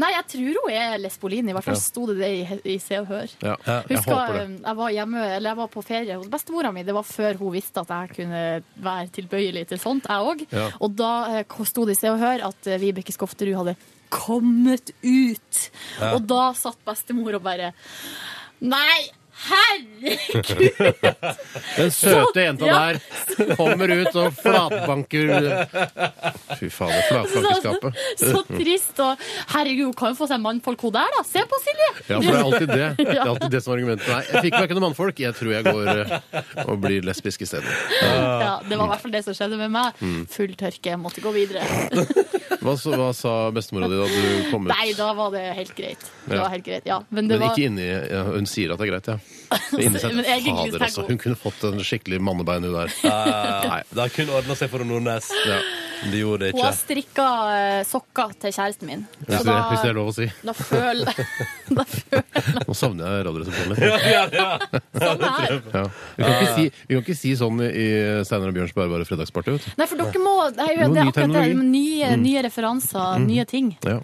[0.00, 1.50] Nei, jeg tror hun er lesbolini.
[1.50, 1.80] I hvert fall Ja.
[1.82, 3.32] sto det det i, i Se og Hør.
[3.44, 4.44] Ja, jeg Husker, håper det.
[4.64, 6.84] jeg var hjemme, eller jeg var på ferie hos bestemora mi.
[6.86, 8.44] Det var før hun visste at jeg kunne
[8.86, 10.46] være tilbøyelig til sånt, jeg òg.
[10.54, 10.68] Ja.
[10.80, 13.76] Og da eh, sto det i Se og Hør at eh, Vibeke Skofterud hadde
[14.14, 15.60] kommet ut.
[15.98, 16.14] Ja.
[16.14, 17.72] Og da satt bestemor og bare
[18.64, 19.00] Nei,
[19.48, 20.94] herregud!
[21.76, 22.78] Den søte Så- jenta ja.
[22.92, 25.32] der kommer ut og flatbanker
[26.58, 27.98] Fy fader, flatbankeskapet.
[28.20, 29.00] Så, så trist.
[29.02, 29.24] Og
[29.54, 31.22] herregud, hun kan jo få seg mannfolk, hun der, da.
[31.26, 31.88] Se på Silje!
[32.08, 32.88] Ja, for det er alltid det.
[33.00, 34.08] Det er alltid det som er argumentet.
[34.12, 35.22] Nei, jeg fikk meg ikke noen mannfolk.
[35.24, 37.70] Jeg tror jeg går eh, og blir lesbisk isteden.
[38.02, 39.98] Ja, det var i hvert fall det som skjedde med meg.
[40.04, 40.22] Mm.
[40.34, 41.64] Full tørke, jeg måtte gå videre.
[42.64, 44.70] Hva, så, hva sa bestemora di da du kom ut?
[44.72, 46.06] Nei, da var det helt greit.
[46.24, 47.00] Det var helt greit, ja.
[47.10, 49.18] Men det Men var ikke inni ja, Hun sier at det er greit, ja.
[49.72, 51.02] Men inni seg, fader, altså.
[51.06, 52.90] hun- kunne fått en skikkelig mannebein, hun der.
[53.04, 55.28] Nei, det har kun ordna seg for Nordnes.
[55.46, 55.58] Ja.
[56.04, 56.80] Det gjorde det Hun har ikke.
[56.82, 59.04] strikka eh, sokker til kjæresten min.
[59.24, 60.26] Hvis Så det, hvis det er lov å si.
[60.44, 61.20] da føler
[62.68, 63.78] Nå savner jeg Radioresepsjonen.
[63.80, 64.80] Ja, ja, ja.
[65.00, 65.54] Sånn er.
[65.72, 65.84] Ja.
[66.16, 67.86] Vi, kan ikke si, vi kan ikke si sånn i
[68.26, 69.54] Steinar og Bjørns bærbare fredagsparty.
[69.56, 69.70] vet du.
[69.80, 71.56] Nei, for dere må Det er, jo, det er akkurat det.
[71.62, 72.22] Nye, Mm.
[72.26, 73.72] nye referanser, nye ting.
[73.86, 74.00] Ja.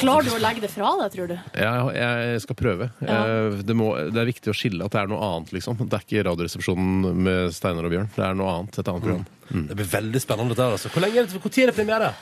[0.00, 1.34] Klarer du å legge det fra deg, tror du?
[1.58, 2.90] Ja, jeg skal prøve.
[3.04, 3.18] Ja.
[3.26, 5.78] Eh, Det, må, det er viktig å skille at det er noe annet, liksom.
[5.84, 8.10] Det er ikke Radioresepsjonen med Steinar og Bjørn.
[8.16, 8.78] Det er noe annet.
[8.82, 9.24] Et annet program.
[9.70, 10.54] Det blir veldig spennende.
[10.54, 10.92] dette her, altså.
[10.94, 12.12] Hvor lenge er det, hvor tid er det premiere?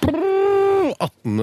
[0.99, 1.39] 18.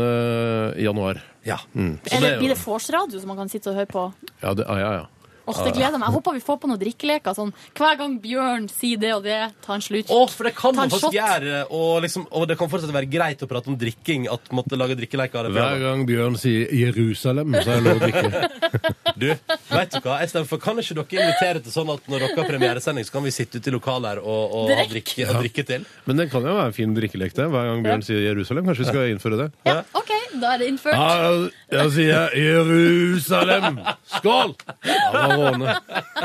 [0.83, 1.21] januar.
[1.47, 1.57] Ja.
[1.73, 1.97] Mm.
[2.11, 4.03] Eller blir det vorsradio som man kan sitte og høre på?
[4.43, 5.05] Ja, det, ah, ja, ja.
[5.49, 6.07] Åh, det gleder jeg meg.
[6.09, 7.35] Jeg håper vi får på noen drikkeleker.
[7.37, 10.11] Sånn, hver gang Bjørn sier det og det, ta en slurk.
[10.13, 11.17] Å, for det kan Ta man en faktisk shot.
[11.17, 14.27] gjøre, og, liksom, og det kan fortsatt være greit å prate om drikking.
[14.31, 15.55] At måtte lage drikkeleker av det.
[15.57, 18.45] Hver gang Bjørn sier Jerusalem, så er det lov å drikke.
[19.19, 20.19] Du, vet du hva?
[20.21, 23.11] Jeg stemmer for, Kan ikke dere invitere til sånn at når dere har premieresending, så
[23.17, 25.83] kan vi sitte ute i lokalet her og, og ha drikke, og drikke til?
[26.07, 27.47] Men det kan jo være en fin drikkelek, det.
[27.51, 28.69] Hver gang Bjørn sier Jerusalem.
[28.69, 29.47] Kanskje vi skal innføre det?
[29.67, 30.95] Ja, OK, da er det innført.
[30.95, 33.81] Ja, jeg sier Jerusalem!
[34.15, 34.55] Skål!
[34.87, 35.77] Ja, det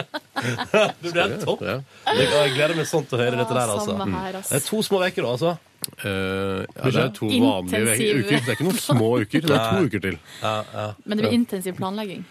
[0.45, 1.11] Du.
[1.11, 1.63] Blir helt topp.
[1.65, 1.77] Ja.
[2.13, 3.95] Jeg, jeg gleder meg sånn til å høre dette der, altså.
[3.97, 4.51] samme her, ass.
[4.53, 5.53] Det er to små uker, da, altså.
[6.05, 8.19] Eh, ja, det er to vanlige Intensiv.
[8.21, 8.39] uker.
[8.45, 9.45] Det er ikke noen små uker.
[9.49, 10.19] Det er to uker til.
[10.43, 10.87] Ja, ja.
[11.05, 12.25] Men det blir intensiv planlegging.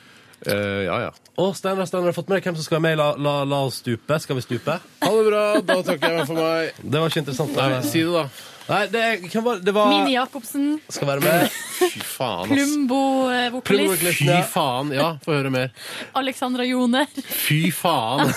[0.46, 1.12] Eh, ja, ja.
[1.40, 3.10] Å, Steinar, Steinar, har du fått med deg hvem som skal være med i La,
[3.18, 4.18] la, la oss stupe?
[4.22, 4.76] Skal vi stupe?
[5.06, 5.44] Ha det bra.
[5.64, 6.82] Da takker jeg meg for meg.
[6.84, 7.56] Det var ikke interessant.
[7.58, 8.26] Nei, si det, da.
[8.64, 11.55] Nei, det, hvem var, det var Mini Jacobsen, Skal være med.
[11.84, 12.53] Fy faen, ass.
[12.53, 14.93] Plumbo-vokalist, Fy faen.
[14.95, 15.74] Ja, få høre mer.
[16.16, 18.32] Alexandra Joner, Fy faen.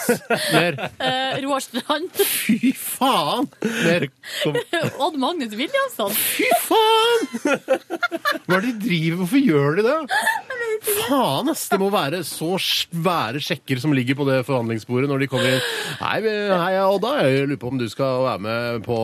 [0.56, 0.80] Mer.
[1.06, 3.46] eh, Roar Strand, Fy faen!
[3.62, 4.08] Mer.
[4.42, 4.58] Kom.
[5.06, 6.10] Odd Magnus Williamson.
[6.16, 7.20] Fy faen!
[8.46, 9.96] Hva er det de driver Hvorfor gjør de det?
[11.06, 11.68] faen, ass!
[11.70, 15.64] Det må være så svære sjekker som ligger på det forhandlingsbordet når de kommer inn.
[16.02, 18.98] Hei, vi- hei Odda, jeg lurer på om du skal være med på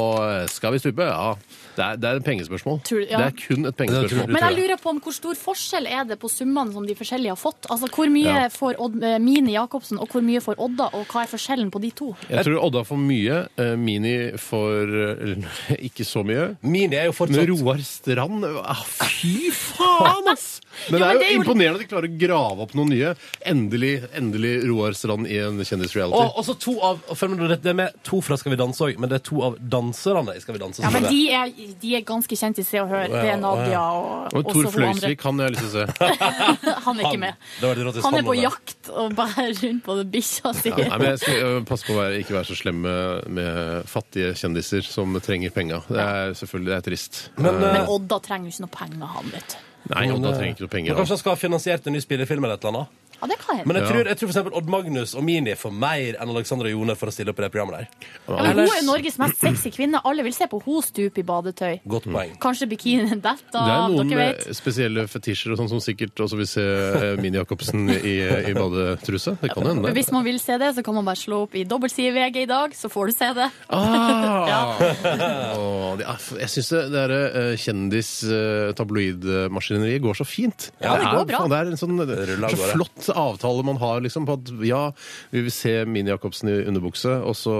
[0.53, 1.12] Skal vi stupe?
[1.13, 1.37] Ja.
[1.77, 2.81] Det er, det er et pengespørsmål.
[2.85, 3.19] Tror ja.
[3.23, 4.29] Det er kun et pengespørsmål.
[4.35, 7.33] Men jeg lurer på om hvor stor forskjell er det på summene som de forskjellige
[7.33, 7.69] har fått?
[7.73, 8.49] Altså Hvor mye Ja.
[8.53, 11.81] får Odd, eh, Mini Jacobsen, og hvor mye får Odda, og hva er forskjellen på
[11.81, 12.11] de to?
[12.29, 13.39] Jeg tror Odda får mye.
[13.59, 16.57] eh, Mini får eh, ikke så mye.
[16.63, 20.61] Mini er jo fortsatt Med Roar Strand ah, Fy faen, ass!
[20.91, 23.15] Men det er jo er imponerende at de klarer å grave opp noen nye.
[23.49, 26.29] Endelig, endelig Roar Strand i en kjendisreality.
[26.37, 28.61] Og så to av og følg med nå, Det er med to fra Skal vi
[28.61, 30.83] danse òg, men det er to av danserne i Skal vi danse.
[30.83, 31.13] Ja, som men er med.
[31.13, 31.53] de er,
[31.83, 33.09] de er ganske kjent i Se og Hør.
[33.13, 34.69] Det er Nadia og, Og Tor.
[34.75, 36.09] Fløysvik, han har jeg lyst til å se.
[36.87, 37.49] Han er ikke med.
[37.63, 40.73] Han er på jakt og bærer rundt på bikkja si.
[40.73, 44.33] Ja, men jeg skal passe på å være, ikke være så slem med, med fattige
[44.39, 45.83] kjendiser som trenger penga.
[45.89, 47.21] Det er selvfølgelig det er trist.
[47.39, 49.61] Men, uh, Men Odda trenger jo ikke noe penger, han, vet du.
[49.93, 50.95] Nei, Odda trenger ikke noe penger.
[50.95, 52.99] Men Kanskje han skal ha finansiert en ny spillefilm eller et eller annet?
[53.23, 53.69] Ja, det kan hende.
[53.71, 56.67] Men jeg tror, jeg tror for eksempel Odd Magnus og Mini får mer enn Alexandra
[56.73, 57.87] Jone for å stille opp i det programmet der.
[58.27, 60.01] Ja, men hun er Norges mest sexy kvinne.
[60.09, 61.77] Alle vil se på henne stupe i badetøy.
[61.87, 62.33] Godt poeng.
[62.43, 66.19] Kanskje bikinien detter Det er av, noen dere med spesielle fetisjer og sånn som sikkert
[66.27, 68.17] også vil se eh, Mini Jacobsen i,
[68.51, 69.37] i badetruse.
[69.39, 69.95] Det kan hende.
[69.95, 72.51] Hvis man vil se det, så kan man bare slå opp i dobbeltside VG i
[72.51, 73.47] dag, så får du se det.
[73.71, 74.83] Ah!
[75.63, 77.21] Åh, det er- jeg syns det derre
[77.63, 80.71] kjendis-tabloidmaskineriet går så fint.
[80.83, 81.39] Ja, det går er, bra.
[81.43, 84.53] faen, Det er en sånn Ruller av så flott avtale man har liksom på at
[84.67, 84.83] ja,
[85.31, 87.55] vi vil se Mini Jacobsen i underbukse, og så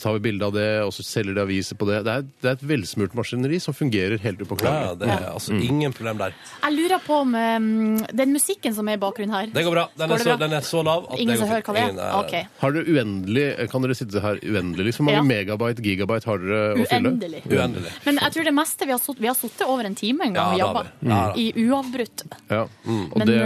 [0.00, 2.02] tar vi bilde av det, og så selger de aviser på det.
[2.06, 5.92] Det er, det er et velsmurt maskineri som fungerer helt Ja, det er altså ingen
[5.92, 6.34] problem der.
[6.62, 9.84] Jeg lurer på om um, den musikken som er i bakgrunnen her Det går bra.
[9.96, 10.36] Den Går er så, bra?
[10.40, 11.92] den er så lav at Ingen det som hører hva det er?
[11.92, 12.34] Ingen Ok.
[12.62, 14.86] Har dere uendelig, Kan dere sitte her uendelig?
[14.90, 15.44] Liksom, Hvor mange Ja.
[15.44, 17.12] megabyte, gigabyte har dere å fylle?
[17.12, 17.42] Uendelig.
[17.46, 17.92] Uendelig.
[18.06, 20.32] Men jeg tror det meste vi har sittet Vi har sittet over en time en
[20.34, 20.86] gang Ja, jobba.
[21.00, 21.34] Ja.
[21.36, 22.24] I uavbrutt.
[22.48, 22.62] Ja.
[22.86, 23.40] Og Men, det,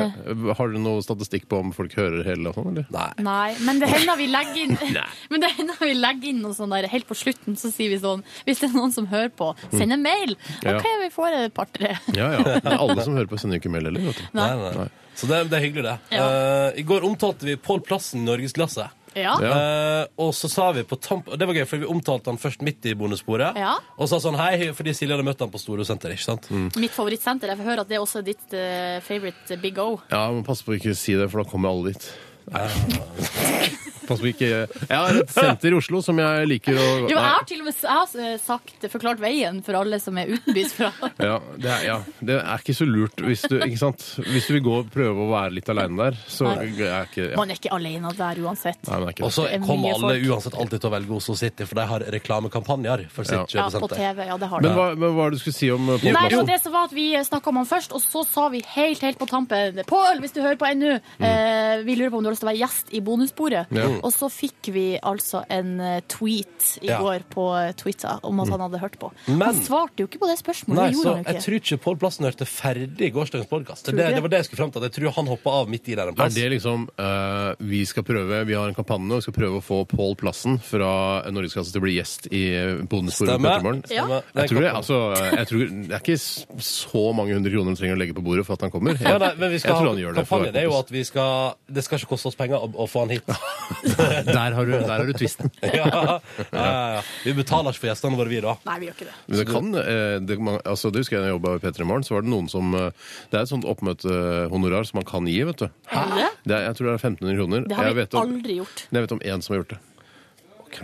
[0.56, 2.86] har dere noe statistikk på om folk hører hele og sånn, eller?
[2.94, 3.08] Nei.
[3.26, 4.76] Nei, men det hender vi legger inn
[5.32, 7.98] Men det hender vi legger inn noe sånn der Helt på slutten så sier vi
[8.02, 10.36] sånn Hvis det er noen som hører på, send en mail.
[10.62, 10.76] Ja.
[10.78, 11.96] OK, vi får et par-tre.
[12.14, 12.58] Ja, ja.
[12.62, 14.06] Men alle som hører på, sender jo ikke mail heller.
[14.06, 14.28] Vet du.
[14.38, 14.50] Nei.
[14.60, 14.90] Nei, nei.
[15.14, 16.18] Så det, det er hyggelig, det.
[16.18, 18.88] Eh, I går omtalte vi Pål Plassen Norgesklasse.
[19.18, 19.34] Ja.
[19.38, 22.40] Uh, og så sa vi på tamp og Det var gøy, for vi omtalte han
[22.40, 23.58] først midt i bondesporet.
[23.60, 23.76] Ja.
[23.98, 26.14] Og sa sånn hei, fordi Silje hadde møtt han på Storosenter.
[26.14, 26.50] ikke sant?
[26.80, 27.52] Mitt favorittsenter.
[27.52, 29.94] Jeg får høre at det er også ditt uh, favorite Big O.
[30.10, 32.10] Ja, men pass på å ikke si det, for da kommer alle dit.
[34.08, 37.24] Pass på ikke Jeg har et senter i Oslo som jeg liker å Jo, jeg
[37.24, 40.74] har til og med jeg har eh, sagt, forklart veien for alle som er utenbys
[40.76, 40.90] fra.
[41.18, 44.04] Ja, det er, ja, det er ikke så lurt hvis du, ikke sant?
[44.24, 47.36] Hvis du vil gå og prøve å være litt aleine der, så er ikke ja.
[47.38, 48.80] Man er ikke alene der uansett.
[48.88, 50.28] Nei, men er ikke Og så Det er kommer mye alle folk.
[50.34, 53.44] uansett alltid til å velge Oslo City, for de har reklamekampanjer for sitt Ja.
[53.54, 53.96] Ja, på kjøpesenter.
[54.00, 54.26] TV.
[54.28, 54.68] Ja, det har de.
[54.68, 56.74] Men hva, men hva er det du skulle si om uh, Nei, det det som
[56.74, 59.80] var at Vi snakka om han først, og så sa vi helt helt på tampen
[59.88, 62.48] Pål, hvis du hører på ennå, eh, vi lurer på om du har lyst til
[62.48, 63.72] å være gjest i bonussporet.
[63.74, 63.88] Ja.
[64.02, 66.98] Og så fikk vi altså en eh, tweet i Ja.
[67.00, 69.10] går på eh, Twitter om at han hadde hørt på.
[69.28, 70.76] Men- han svarte jo ikke på det spørsmålet.
[70.76, 73.84] Nei, så Jeg tror ikke Pål Plassen hørte ferdig gårsdagens podkast.
[73.86, 74.22] Det, det det?
[74.22, 74.82] var det jeg skulle fram til.
[74.82, 76.34] Jeg tror han hoppa av midt i der en Er plass.
[76.34, 79.64] det liksom uh, Vi skal prøve, vi har en kampanje og vi skal prøve å
[79.64, 82.44] få Pål Plassen fra Norgesklasse til å bli gjest i
[82.88, 83.58] på Stemmer.
[83.60, 83.82] Petermorgen.
[83.86, 84.22] Stemmer.
[84.34, 84.98] Jeg tror det, altså,
[85.36, 85.58] jeg tror,
[85.88, 88.62] det er ikke så mange hundre kroner du trenger å legge på bordet for at
[88.66, 88.94] han kommer.
[88.98, 90.26] Jeg, Ja, nei, men vi skal jeg tror han gjør det.
[90.26, 92.86] for- kampanjen er jo at vi skal Det skal ikke koste oss penger å, å
[92.88, 93.22] få han hit.
[94.36, 95.50] Der har du, der har du twisten.
[95.62, 96.18] ja, ja,
[96.52, 97.02] ja.
[97.24, 98.54] Vi betaler ikke for gjestene våre, vi, da.
[98.68, 99.16] Nei, vi gjør ikke det.
[99.26, 101.88] Men det kan, eh, det, man, altså det husker jeg da jeg jobba i P3
[101.90, 105.28] Morgen, så var det noen som eh, Det er et sånt oppmøtehonorar som man kan
[105.30, 105.66] gi, vet du.
[105.92, 106.04] Hæ?
[106.44, 107.66] det er, jeg tror det er 1500 kroner.
[107.68, 108.84] Det har jeg vi vet om, aldri gjort.
[108.90, 109.80] Jeg vet om én som har gjort det.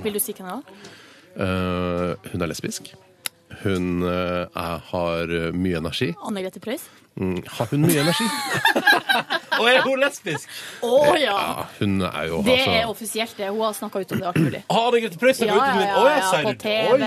[0.05, 0.91] Vil du si hvem det var?
[1.41, 2.93] Uh, hun er lesbisk.
[3.65, 6.13] Hun uh, er, har mye energi.
[6.27, 6.87] Anne Grete Preus?
[7.21, 8.29] Mm, har hun mye energi?
[9.61, 10.49] Og er hun lesbisk?
[10.87, 11.35] Å ja!
[11.35, 13.49] Ja, hun er jo Det altså er offisielt, det.
[13.51, 14.63] Hun har snakka ut om det alt mulig.
[14.71, 16.95] Har Anne Grete Preus Ja, ja, ja, ja, på TV.
[16.95, 16.99] Oi,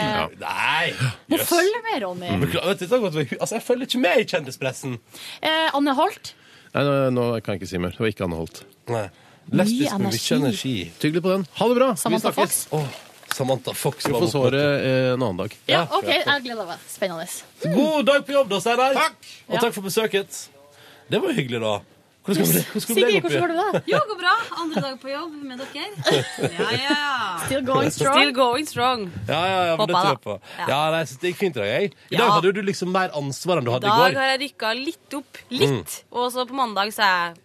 [0.44, 0.92] Nei!
[1.00, 1.48] Hun Jøss.
[1.50, 2.32] følger med, Ronny.
[2.46, 4.98] Beklager, vet du, gått ved altså, jeg følger ikke med i kjendispressen.
[5.42, 6.34] Eh, Anne Holt?
[6.74, 7.96] Nei, nå, nå kan jeg ikke si mer.
[7.96, 8.64] Det var ikke Anne Holt.
[8.92, 9.08] Nei.
[9.54, 10.36] Lesbisk med mye energi.
[10.38, 10.76] energi.
[11.04, 11.48] Tygg litt på den.
[11.60, 11.90] Ha det bra!
[12.00, 12.62] Samantha Vi snakkes.
[12.72, 12.80] Fox?
[12.80, 14.06] Åh, Samantha Fox.
[14.08, 15.56] Vi var får svaret eh, en annen dag.
[15.68, 16.84] Ja, OK, jeg gleder meg.
[16.90, 17.26] Spennende.
[17.76, 18.96] God dag på jobb, da, Steinar.
[19.50, 19.60] Og Ja.
[19.66, 20.44] takk for besøket.
[21.12, 21.74] Det var hyggelig, da.
[22.24, 23.82] Hvordan går det, hvordan Sigrid, hvordan går det?
[23.92, 24.34] Jo, går bra.
[24.64, 25.88] Andre dag på jobb med dere.
[26.56, 26.98] Ja, ja.
[27.46, 28.16] Still going strong.
[28.20, 29.06] Still going strong.
[29.28, 30.38] Ja, ja, ja, men det tror jeg, på.
[30.62, 31.94] Ja, nei, jeg synes det gikk fint i dag, jeg.
[32.16, 34.08] I dag hadde du liksom mer ansvar enn du hadde I går.
[34.08, 35.42] i dag har jeg rykka litt opp.
[35.52, 35.98] Litt.
[36.16, 37.42] Og så på mandag så er jeg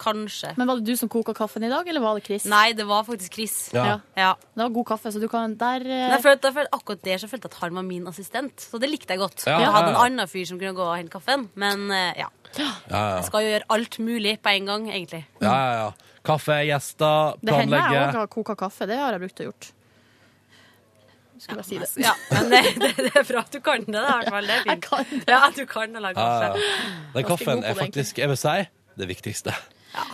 [0.00, 2.46] kanskje Men Var det du som koka kaffen i dag, eller var det Chris?
[2.48, 3.56] Nei, det var faktisk Chris.
[3.76, 3.98] Ja.
[4.16, 4.32] Ja.
[4.54, 7.20] Det var god kaffe, så du kan der eh, jeg følte, jeg følte, akkurat der
[7.20, 9.44] så følte jeg at han var min assistent, så det likte jeg godt.
[9.46, 12.30] Ja, jeg hadde en annen fyr som kunne gå og hente kaffen, men eh, ja.
[12.58, 13.00] Ja, ja.
[13.20, 15.24] Jeg skal jo gjøre alt mulig på en gang, egentlig.
[15.40, 15.90] ja, ja, ja.
[16.26, 18.08] Kaffe, gjester, Det hender jeg planlegge.
[18.10, 18.86] òg har koka kaffe.
[18.90, 19.68] Det har jeg brukt å gjort.
[21.40, 21.88] Skulle bare si det.
[22.04, 24.50] Ja, men det, det, det er bra at du kan det, da, i hvert fall.
[24.50, 25.30] Det er fint.
[25.32, 26.60] Ja, du kan å lage Ja, ja, kaffe.
[26.60, 27.06] ja.
[27.14, 28.56] Den kaffen god på er det, faktisk, jeg vil si,
[29.00, 29.54] det viktigste.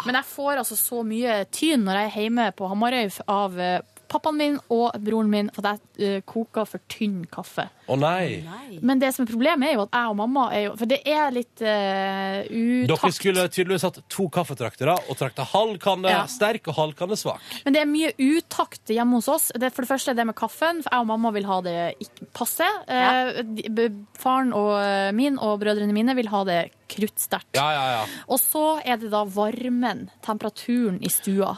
[0.07, 3.81] Men jeg får altså så mye tyn når jeg er hjemme på Hamarøy av eh,
[4.11, 7.67] pappaen min og broren min for at jeg eh, koker for tynn kaffe.
[7.87, 8.43] Å nei.
[8.83, 10.99] Men det som er problemet, er jo at jeg og mamma er jo For det
[11.07, 12.41] er litt uh,
[12.91, 16.25] Dere skulle tydeligvis hatt to kaffetraktere og trakta halv kanne Ja.
[16.31, 17.45] sterk og halv kanne svak.
[17.65, 19.49] Men det er mye utakt hjemme hos oss.
[19.55, 20.83] Det, for det første er det med kaffen.
[20.83, 22.67] For jeg og mamma vil ha det ikke passe.
[22.91, 23.13] Ja.
[23.39, 23.87] Uh,
[24.19, 26.61] faren og eh, min og brødrene mine vil ha det
[26.93, 27.55] kruttsterkt.
[27.57, 28.03] Ja, ja, ja.
[28.31, 31.57] Og så er det da varmen, temperaturen i stua.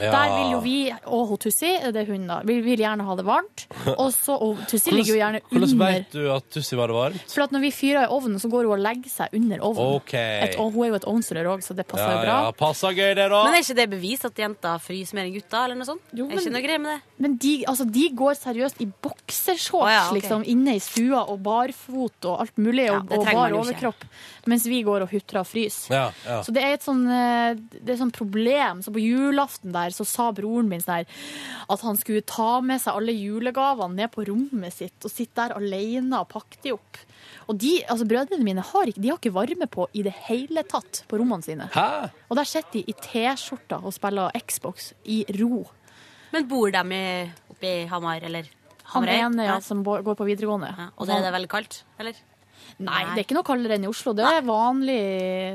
[0.00, 0.10] Ja.
[0.10, 3.16] Der vil jo vi, og hun Tussi, det er hun da, vi vil gjerne ha
[3.18, 3.66] det varmt.
[3.94, 5.92] Og så, og Tussi ligger jo gjerne Hvordan under.
[5.92, 7.26] vet du at Tussi var det varmt?
[7.34, 9.98] For at når vi fyrer i ovnen, så går hun og legger seg under ovnen.
[10.00, 10.48] Okay.
[10.48, 12.36] Et, og hun er jo et ovnsrør òg, så det passer Ja, jo bra.
[12.46, 13.42] ja, passer gøy det, da.
[13.46, 15.64] Men er ikke det bevis at jenter fryser mer enn gutter?
[15.64, 16.04] eller noe sånt?
[16.14, 17.00] er ikke noe greie med det?
[17.24, 20.18] Men de, altså, de går seriøst i boksershorts oh, ja, okay.
[20.18, 24.04] liksom, inne i stua, og barfot og alt mulig, og, og bar jo overkropp,
[24.50, 25.94] mens vi går og hutrer og fryser.
[25.94, 26.40] Ja, ja.
[26.44, 28.82] Så det er et sånn, eh, det er sånn problem.
[28.84, 31.06] Så på julaften der så sa broren min sånn
[31.72, 35.56] at han skulle ta med seg alle julegavene ned på rommet sitt og sitte der
[35.56, 37.00] alene og pakke de opp.
[37.48, 40.64] Og de, altså Brødrene mine har ikke, de har ikke varme på i det hele
[40.68, 41.68] tatt på rommene sine.
[41.72, 42.10] Hæ?
[42.28, 45.64] Og der sitter de i T-skjorta og spiller Xbox i ro.
[46.34, 47.00] Men bor de
[47.52, 48.48] oppe i Hamar, eller
[48.92, 50.90] Han ene ja, som går på videregående.
[50.98, 52.16] Og det er det veldig kaldt, eller?
[52.84, 54.14] Nei, det er ikke noe kaldere enn i Oslo.
[54.16, 55.02] Det er vanlig,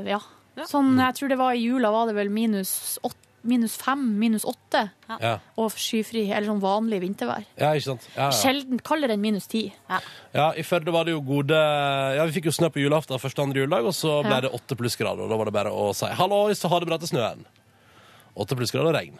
[0.08, 0.20] ja.
[0.68, 4.44] Sånn, jeg tror det var i jula var det vel minus, åt, minus fem, minus
[4.44, 4.90] åtte.
[5.08, 5.38] Ja.
[5.56, 7.44] Og skyfri, eller sånn vanlig vintervær.
[7.58, 8.08] Ja, ikke sant?
[8.16, 8.30] Ja, ja.
[8.36, 9.72] Sjelden kaldere enn minus ti.
[10.34, 11.54] Ja, I Førde var det jo gode
[12.16, 14.40] Ja, Vi fikk jo snø på julaften første andre juledag, og så ble Ja.
[14.40, 15.22] det åtte plussgrader.
[15.24, 17.44] Og da var det bare å si hallois og ha det bra til snøen.
[18.36, 19.18] Åtte plussgrader og regn.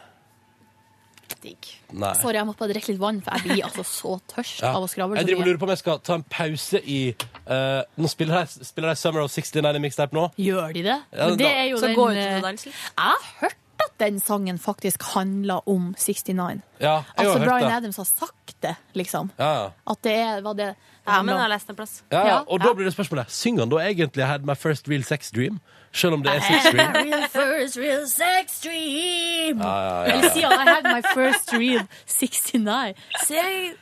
[1.92, 2.12] Nei.
[2.20, 4.74] Sorry, jeg måtte bare drikke litt vann, for jeg blir altså så tørst Ja.
[4.76, 5.48] av å skravle Jeg så driver og mye.
[5.52, 7.14] lurer på om jeg skal ta en pause i
[7.46, 10.26] eh, Nå spiller de, spiller de Summer of 69 i mixtape nå.
[10.36, 10.98] Gjør de det?
[11.12, 12.74] Ja, Men det da- er jo Så den, gå ut og eh, danse litt.
[12.74, 13.69] Jeg har hørt at
[14.00, 16.62] den sangen faktisk handler om 69.
[16.80, 17.76] Ja, jeg Altså har hørt Bryan det.
[17.76, 19.30] Adams har sagt det, liksom.
[19.38, 19.66] Ja, ja.
[19.90, 20.74] At det er, var det
[21.06, 22.02] Ja, men jeg har lest en plass.
[22.12, 22.26] Ja, ja.
[22.28, 22.38] Ja.
[22.46, 25.30] Og da blir det spørsmålet Synger han da egentlig I had my first real sex
[25.30, 25.60] dream?
[25.92, 26.92] Selv om det er sex dream?
[26.94, 29.58] Real first real sex dream.
[29.60, 30.32] Ja, ja, ja, Eller ja.
[30.34, 32.94] si at I had my first real 69.
[33.26, 33.72] Say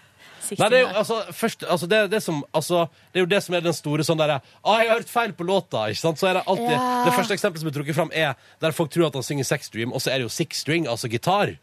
[0.48, 0.62] 69.
[0.62, 3.30] Nei, det er jo altså, først, altså, det, er det, som, altså, det er jo
[3.30, 6.02] det som er den store sånn derre ah, 'Jeg har hørt feil på låta', ikke
[6.02, 6.20] sant?
[6.20, 7.04] Så er det alltid Ja.
[7.04, 9.70] Det første eksempelet som er trukket fram, er der folk tror at han synger sex
[9.70, 11.56] dream, og så er det jo six string, altså gitar.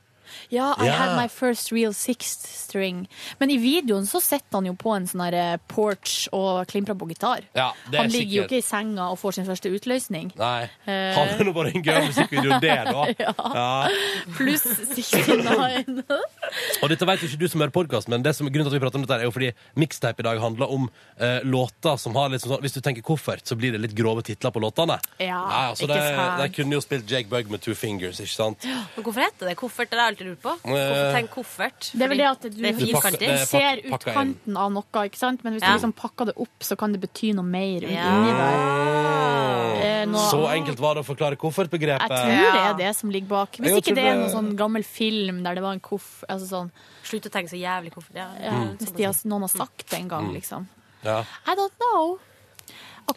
[0.49, 0.93] Ja, I Ja.
[0.93, 3.07] had my first real sixth string.
[3.39, 6.95] Men i videoen så sitter han jo på en sånn her eh, porch og klimprer
[6.97, 7.41] på gitar.
[7.55, 10.31] Ja, det er Han ligger jo sikkert- ikke i senga og får sin første utløsning.
[10.37, 10.69] Nei.
[10.87, 11.13] Eh.
[11.15, 13.05] Han er nå bare en gøy musikkvideo, det, da.
[13.55, 13.89] Ja.
[14.37, 16.03] Pluss 69.
[16.83, 18.77] Og dette vet jo ikke du som hører podkast, men det som, grunnen til at
[18.79, 19.51] vi prater om dette, her er jo fordi
[19.81, 20.87] mixtape i dag handler om
[21.19, 24.23] eh, låter som har litt sånn Hvis du tenker koffert, så blir det litt grove
[24.25, 24.97] titler på låtene.
[25.21, 26.41] Ja, så ikke det, sant.
[26.43, 28.65] De kunne jo spilt Jake Bug med Two Fingers, ikke sant?
[28.95, 29.89] Men hvorfor heter det koffert?
[29.91, 30.53] Det har jeg alltid lurt på.
[30.65, 31.91] Hvorfor tenk koffert?
[31.93, 34.57] Det er vel det at du, det er Du pakker- er ser pak- pakka utkanten
[34.57, 35.43] av noe, ikke sant?
[35.43, 35.67] Men hvis Ja.
[35.67, 37.87] du liksom pakker det opp, så kan det bety noe mer Ja.
[37.87, 39.85] inni der.
[39.85, 42.09] Eh, noe- Så enkelt var det å forklare koffertbegrepet.
[42.09, 43.51] Jeg tror det er det som ligger bak.
[43.57, 46.23] Hvis ikke det er noen sånn gammel film der det var en koff...
[46.29, 46.71] Altså sånn,
[47.05, 48.15] Slutt å tenke så jævlig koffert.
[48.15, 48.29] Ja.
[48.41, 50.33] ja, Hvis de har, noen har sagt det en gang, Mm.
[50.33, 50.67] liksom.
[51.03, 51.19] Ja.
[51.45, 52.19] I don't know.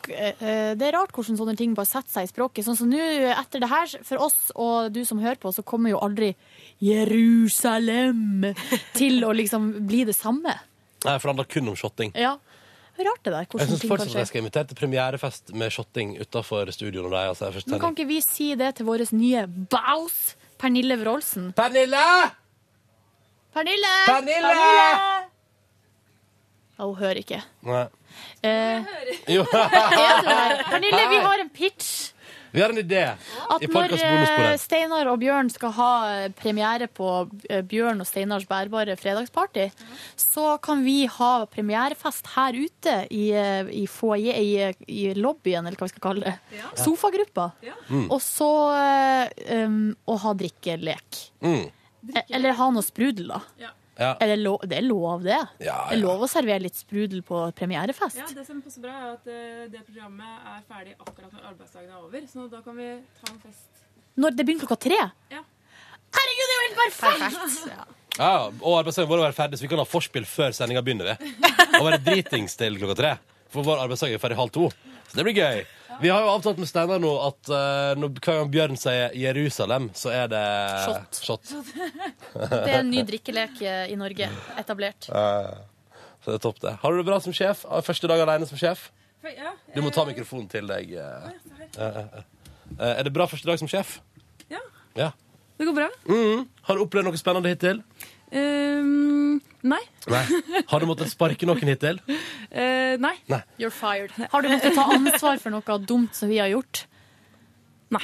[0.08, 2.66] Eh, det er rart hvordan sånne ting bare setter seg i språket.
[2.66, 3.00] Sånn som nå,
[3.32, 6.34] etter det her, for oss og du som hører på, så kommer jo aldri
[6.84, 8.46] Jerusalem
[8.98, 10.54] til å liksom bli det samme.
[11.04, 12.12] Nei, for det handler kun om shotting.
[12.18, 12.36] Ja.
[12.98, 15.52] Rart det der, Jeg hvordan syns ting kan fortsatt at jeg skal invitere til premierefest
[15.54, 17.04] med shotting utafor studio.
[17.06, 20.34] Når de har seg først Men kan ikke vi si det til vår nye baus,
[20.58, 21.52] Pernille Wroldsen?
[21.54, 22.04] Pernille!
[23.54, 23.94] Pernille!
[24.10, 25.37] Pernille!
[26.78, 27.40] Ja, hun hører ikke.
[27.66, 27.86] Nei.
[28.46, 28.86] Eh,
[29.34, 29.42] Jo.
[29.52, 30.62] er?
[30.70, 32.12] Pernille, vi har en pitch.
[32.50, 33.02] Vi har en idé.
[33.50, 34.54] At I når podcast eh.
[34.62, 37.08] Steinar og Bjørn skal ha eh, premiere på
[37.50, 39.66] eh, Bjørn og Steinars bærbare fredagsparty,
[40.16, 45.76] så kan vi ha premierefest her ute i, eh, i foyer, i, i lobbyen, eller
[45.76, 46.62] hva vi skal kalle det.
[46.80, 47.50] Sofagruppa.
[47.66, 47.76] Ja.
[48.08, 51.24] Og så eh, um, å ha drikkelek.
[51.44, 51.66] Mm.
[52.14, 53.42] Eh, Eller ha noe sprudel, da.
[53.60, 53.74] Ja.
[53.98, 55.38] Er det, lov, det er lov, det.
[55.64, 58.20] Ja, Det er lov å servere litt sprudel på premierefest.
[58.20, 61.90] Ja, Det som passer bra, er at eh, det programmet er ferdig akkurat når arbeidsdagen
[61.90, 62.26] er over.
[62.30, 62.88] Så da kan vi
[63.18, 63.82] ta en fest.
[64.18, 65.00] Når det begynner klokka tre.
[65.34, 65.42] Ja.
[66.18, 67.94] Herregud, det er jo helt perfekt!
[68.18, 71.12] Ja, og arbeidsdagen vår er ferdig, så vi kan ha forspill før sendinga begynner.
[71.18, 71.34] vi.
[71.78, 73.12] Og være dritings til klokka tre.
[73.52, 74.70] For vår arbeidsdag er ferdig halv to.
[75.10, 75.60] Så det blir gøy.
[76.00, 79.88] Vi har jo avtalt med Steinar nå at eh, når, hver gang Bjørn sier Jerusalem,
[79.98, 80.42] så er det
[80.84, 81.18] Shot.
[81.26, 81.54] shot.
[82.38, 84.28] Det er en ny drikkelek eh, i Norge.
[84.60, 85.08] Etablert.
[85.10, 85.50] Eh,
[86.22, 86.76] så det er topp, det.
[86.82, 87.64] Har du det bra som sjef?
[87.66, 88.88] Ah, Første dag alene som sjef?
[89.26, 90.92] Ja, Du må ta mikrofonen til deg.
[90.94, 91.30] eh.
[91.74, 92.20] Eh, eh,
[92.78, 92.92] eh.
[92.94, 93.96] Er det bra første dag som sjef?
[94.52, 94.62] Ja.
[94.98, 95.10] Ja.
[95.58, 95.88] Det går bra.
[96.06, 96.44] Mhm.
[96.68, 97.82] Har du opplevd noe spennende hittil?
[98.32, 99.80] Ehm, nei.
[100.10, 100.24] Nei.
[100.68, 101.98] Har du måttet sparke noen hittil?
[102.08, 103.14] Uh, nei.
[103.30, 103.40] Nei.
[103.60, 104.12] You're fired.
[104.32, 106.84] Har du måttet ta ansvar for noe dumt som vi har gjort?
[107.94, 108.02] Nei.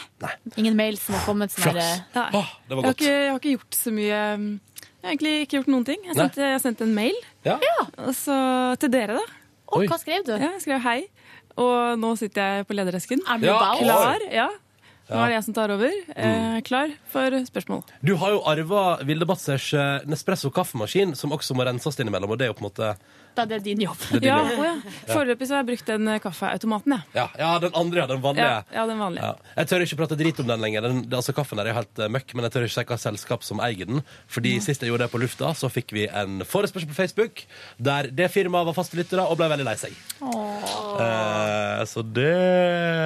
[0.56, 1.84] Ingen mail som har kommet sånn Flaks.
[1.84, 2.28] her, Nei.
[2.40, 5.10] Ah, det var Jeg har, ikke, jeg har ikke gjort så mye um, Jeg har
[5.12, 6.00] egentlig ikke gjort noen ting.
[6.06, 6.22] Jeg Nei.
[6.24, 7.58] sendte, jeg sendte en mail Ja.
[8.00, 8.36] og så,
[8.80, 9.40] til dere, da.
[9.74, 10.32] Å, hva skrev du?
[10.38, 10.98] Ja, jeg skrev hei.
[11.60, 13.20] Og nå sitter jeg på lederesken.
[13.28, 13.58] Er du Ja.
[13.82, 14.24] Klar.
[14.32, 14.48] Ja.
[15.14, 15.98] Nå er det jeg som tar over.
[16.16, 17.84] Eh, klar for spørsmål.
[18.02, 22.34] Du har jo arva Vilde Batzers eh, Nespresso kaffemaskin, som også må renses innimellom.
[22.34, 22.94] Og det er jo på en måte
[23.34, 23.98] Da er det din jobb.
[23.98, 24.58] Det er din Ja, jobb.
[24.60, 24.74] å ja.
[25.10, 27.02] Foreløpig så har jeg brukt den eh, kaffeautomaten, jeg.
[27.18, 28.06] Ja, ja, den andre, ja.
[28.06, 28.44] Den vanlige.
[28.46, 29.22] Ja, ja, den vanlige.
[29.32, 29.54] Ja.
[29.58, 30.86] Jeg tør ikke prate drit om den lenger.
[30.86, 33.42] Den, altså, kaffen der er helt eh, møkk, men jeg tør ikke si hva selskap
[33.46, 34.02] som eier den.
[34.30, 37.42] Fordi sist jeg gjorde det på lufta, så fikk vi en forespørsel på Facebook
[37.78, 39.98] der det firmaet var faste lyttere og ble veldig lei seg.
[40.24, 42.30] Eh, så det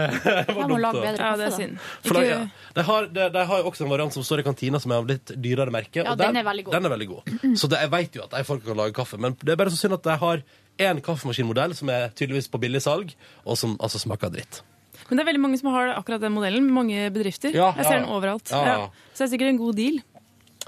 [0.53, 0.83] var må dumt.
[0.83, 1.05] lage da.
[1.09, 1.57] bedre Ja, det er kaffe, da.
[1.57, 1.79] synd.
[2.05, 4.47] For da, Ikke- de, har, de, de har jo også en variant som står i
[4.47, 6.03] kantina, som er av litt dyrere merke.
[6.03, 6.77] Ja, og den er veldig god.
[6.77, 7.33] Den er veldig god.
[7.59, 9.73] Så det, jeg vet jo at de folk kan lage kaffe, men det er bare
[9.75, 10.43] så synd at de har
[10.79, 13.15] én kaffemaskinmodell som er tydeligvis på billig salg,
[13.45, 14.63] og som altså smaker dritt.
[15.09, 16.69] Men det er veldig mange som har akkurat den modellen.
[16.75, 17.55] Mange bedrifter.
[17.57, 18.05] Ja, jeg ser ja.
[18.05, 18.51] den overalt.
[18.53, 18.89] Ja.
[19.15, 20.01] Så det er sikkert en god deal.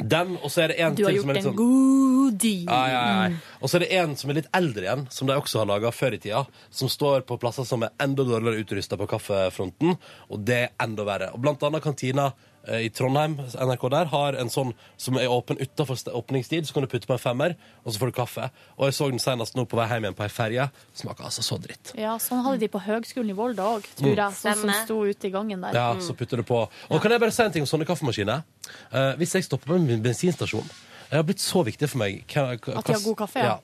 [0.01, 2.36] Den, og så er det en Du har gjort som er litt en sånn god
[2.40, 2.68] deal.
[2.70, 3.56] Ja, ja, ja.
[3.60, 5.90] Og så er det en som er litt eldre igjen, som de også har laga
[5.93, 6.44] før i tida.
[6.72, 9.98] Som står på plasser som er enda dårligere utrusta på kaffefronten,
[10.31, 11.32] og det er enda verre.
[11.35, 12.31] Og blant annet kantina
[12.69, 16.66] i Trondheim, NRK der, har en sånn som er åpen utafor åpningstid.
[16.69, 17.55] Så kan du putte på en femmer,
[17.85, 18.51] og så får du kaffe.
[18.77, 20.66] Og jeg så den senest nå på vei hjem igjen på ei ferje.
[21.01, 21.95] Smaker altså så dritt.
[21.99, 24.16] Ja, sånn hadde de på Høgskolen i Volda òg, tror Mm.
[24.20, 24.37] jeg.
[24.43, 25.73] Sånn som sto ute i gangen der.
[25.74, 26.69] Ja, så putter du på.
[26.91, 28.45] Og kan jeg bare si en ting om sånne kaffemaskiner?
[28.93, 30.69] Eh, hvis jeg stopper på en bensinstasjon
[31.11, 32.20] Det har blitt så viktig for meg.
[32.37, 33.57] At de har god kaffe, ja.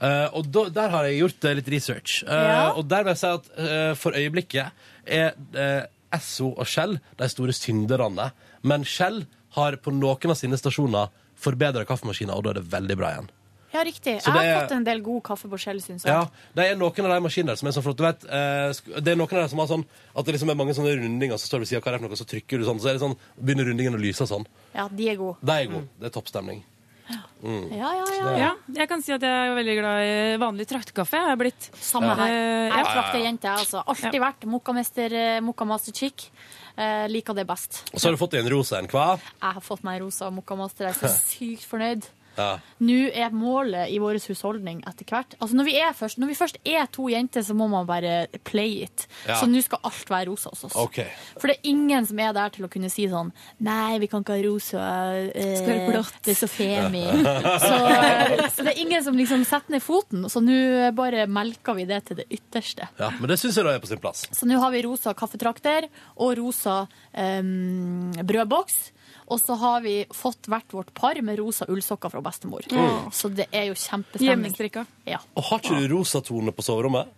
[0.00, 2.22] Uh, og da, der har jeg gjort uh, litt research.
[2.22, 2.72] Uh, Ja.
[2.76, 4.70] Og der vil jeg si at eh, for øyeblikket
[5.06, 8.30] er eh, Esso og Shell de store synderne.
[8.62, 9.24] Men Shell
[9.58, 11.10] har på noen av sine stasjoner
[11.44, 13.32] forbedra kaffemaskiner, og da er det veldig bra igjen.
[13.74, 14.20] Ja, riktig.
[14.22, 16.12] Så Jeg har er- fått en del god kaffe på Shell, syns jeg.
[16.14, 17.96] Ja, det er noen av de maskinene som er sånn flott.
[17.98, 19.84] Du vet, eh, det er noen av de som har sånn
[20.14, 21.98] at det liksom er mange sånne rundinger, så står du og sier hva det er
[21.98, 24.46] for noe, så trykker du sånn, så er det sånn, begynner rundingen å lyse sånn.
[24.76, 25.36] Ja, de er gode.
[25.42, 25.88] De er gode.
[25.98, 26.62] Det er toppstemning.
[27.44, 27.64] Mm.
[27.76, 28.28] Ja, ja, ja.
[28.40, 31.18] Ja, jeg kan si at jeg er veldig glad i vanlig traktekaffe.
[31.20, 32.30] Jeg er blitt Samme her.
[32.32, 33.82] Eh, Jeg er trakterjente, jeg, altså.
[33.86, 36.30] Alltid vært Mokamester, Mokamaster mokkamaster chick.
[36.76, 37.82] Eh, liker det best.
[37.92, 39.18] Og så har du fått deg en rosa en, hva?
[39.20, 40.88] Jeg har fått meg en rosa mokkamaster.
[40.88, 42.08] Jeg er så sykt fornøyd.
[42.36, 42.58] Ja.
[42.82, 46.36] Nå er målet i vår husholdning etter hvert Altså når vi, er først, når vi
[46.38, 49.06] først er to jenter, så må man bare play it.
[49.28, 49.36] Ja.
[49.40, 50.76] Så nå skal alt være rosa hos oss.
[50.84, 51.06] Okay.
[51.38, 53.30] For det er ingen som er der til å kunne si sånn
[53.64, 54.82] Nei, vi kan ikke ha rosa.
[55.30, 56.18] eh, Skal være blått.
[56.26, 57.04] Det er så femi.
[57.64, 57.78] så,
[58.56, 60.26] så det er ingen som liksom setter ned foten.
[60.32, 60.58] Så nå
[60.96, 62.88] bare melker vi det til det ytterste.
[62.98, 64.26] Ja, men det syns jeg da er på sin plass.
[64.34, 65.86] Så nå har vi rosa kaffetrakter
[66.16, 66.80] og rosa
[67.12, 67.40] eh,
[68.24, 68.76] brødboks.
[69.34, 72.62] Og så har vi fått hvert vårt par med rosa ullsokker fra bestemor.
[72.70, 73.10] Mm.
[73.12, 74.54] Så det er jo kjempestemning.
[75.10, 75.18] Ja.
[75.34, 77.10] Og har ikke du rosatone på soverommet?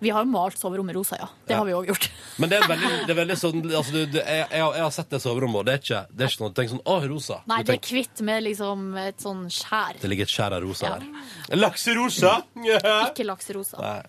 [0.00, 1.26] Vi har jo malt soverommet rosa, ja.
[1.46, 1.58] Det Ja.
[1.60, 2.06] har vi òg gjort.
[2.40, 4.82] Men det er veldig, det er veldig sånn altså, du, du, jeg, jeg, har- jeg
[4.86, 6.86] har sett det soverommet, og det er ikke, det er ikke noe du tenker sånn
[6.94, 7.36] Å, rosa.
[7.52, 10.00] Nei, det er hvitt kvitt med liksom et sånn skjær.
[10.00, 11.04] det ligger et skjær av rosa der.
[11.60, 12.32] Lakserosa!
[12.64, 13.78] Ikke lakserosa.
[13.84, 14.02] Nei.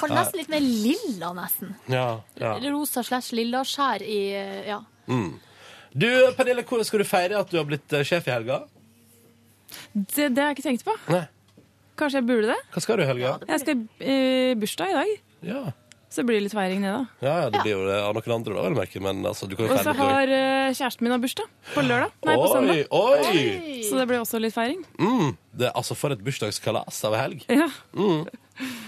[0.00, 1.74] Kanskje nesten litt mer lilla, nesten.
[1.92, 2.06] Ja,
[2.40, 2.54] ja.
[2.72, 4.20] Rosa slash lilla skjær i
[4.72, 4.80] Ja.
[5.12, 5.34] Mm.
[5.92, 8.62] Du, Pernille, hvordan skal du feire at du har blitt eh, sjef i helga?
[9.92, 10.94] Det, det har jeg ikke tenkt på.
[11.12, 11.26] Nei.
[12.00, 12.58] Kanskje jeg burde det?
[12.72, 13.34] Hva skal du i helga?
[13.48, 15.12] Jeg skal i eh, bursdag i dag.
[15.52, 15.62] Ja.
[16.12, 17.04] Så blir det litt feiring, det, da.
[17.24, 19.00] Ja, ja, det blir jo det av noen andre, da, vel merke.
[19.00, 21.48] Men altså, du kan jo Og så feire litt har eh, kjæresten min har bursdag
[21.72, 22.12] på lørdag.
[22.28, 22.82] Nei, på Oi, søndag.
[22.92, 23.82] oi!
[23.88, 24.82] Så det blir også litt feiring.
[25.00, 27.46] Mm, det er altså for et bursdagskalas av en helg.
[27.48, 27.70] Ja.
[27.96, 28.26] Mm.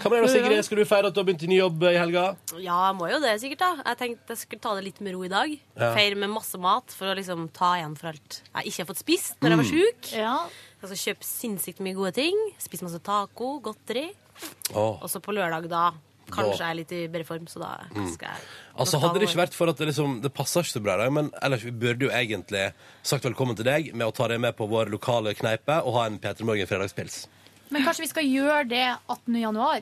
[0.02, 0.60] Hva med deg, Sigrid?
[0.66, 2.24] Skal du feire at du har begynt i ny jobb i helga?
[2.60, 3.70] Ja, jeg må jo det sikkert, da.
[3.88, 5.54] Jeg tenkte jeg skulle ta det litt med ro i dag.
[5.80, 5.88] Ja.
[5.96, 9.00] Feire med masse mat for å liksom ta igjen for alt jeg ikke har fått
[9.00, 9.72] spist når jeg var Mm.
[9.72, 10.12] sjuk.
[10.20, 10.34] Ja.
[10.84, 12.36] Jeg skal kjøpe sinnssykt mye gode ting.
[12.60, 14.10] Spise masse taco, godteri.
[14.76, 15.00] Åh.
[15.00, 15.92] Og så på lørdag, da
[16.30, 18.12] Kanskje Da- er litt i bedre form, så da Mm.
[18.14, 18.40] skal jeg
[18.78, 20.98] Altså Hadde det ikke vært for at det liksom Det passer ikke så bra i
[21.04, 22.72] dag, men ellers vi burde jo egentlig
[23.02, 26.06] sagt velkommen til deg med å ta deg med på vår lokale kneipe og ha
[26.06, 27.26] en P3 Morgen fredagspils.
[27.70, 29.34] Men kanskje vi skal gjøre det 18.
[29.40, 29.80] januar?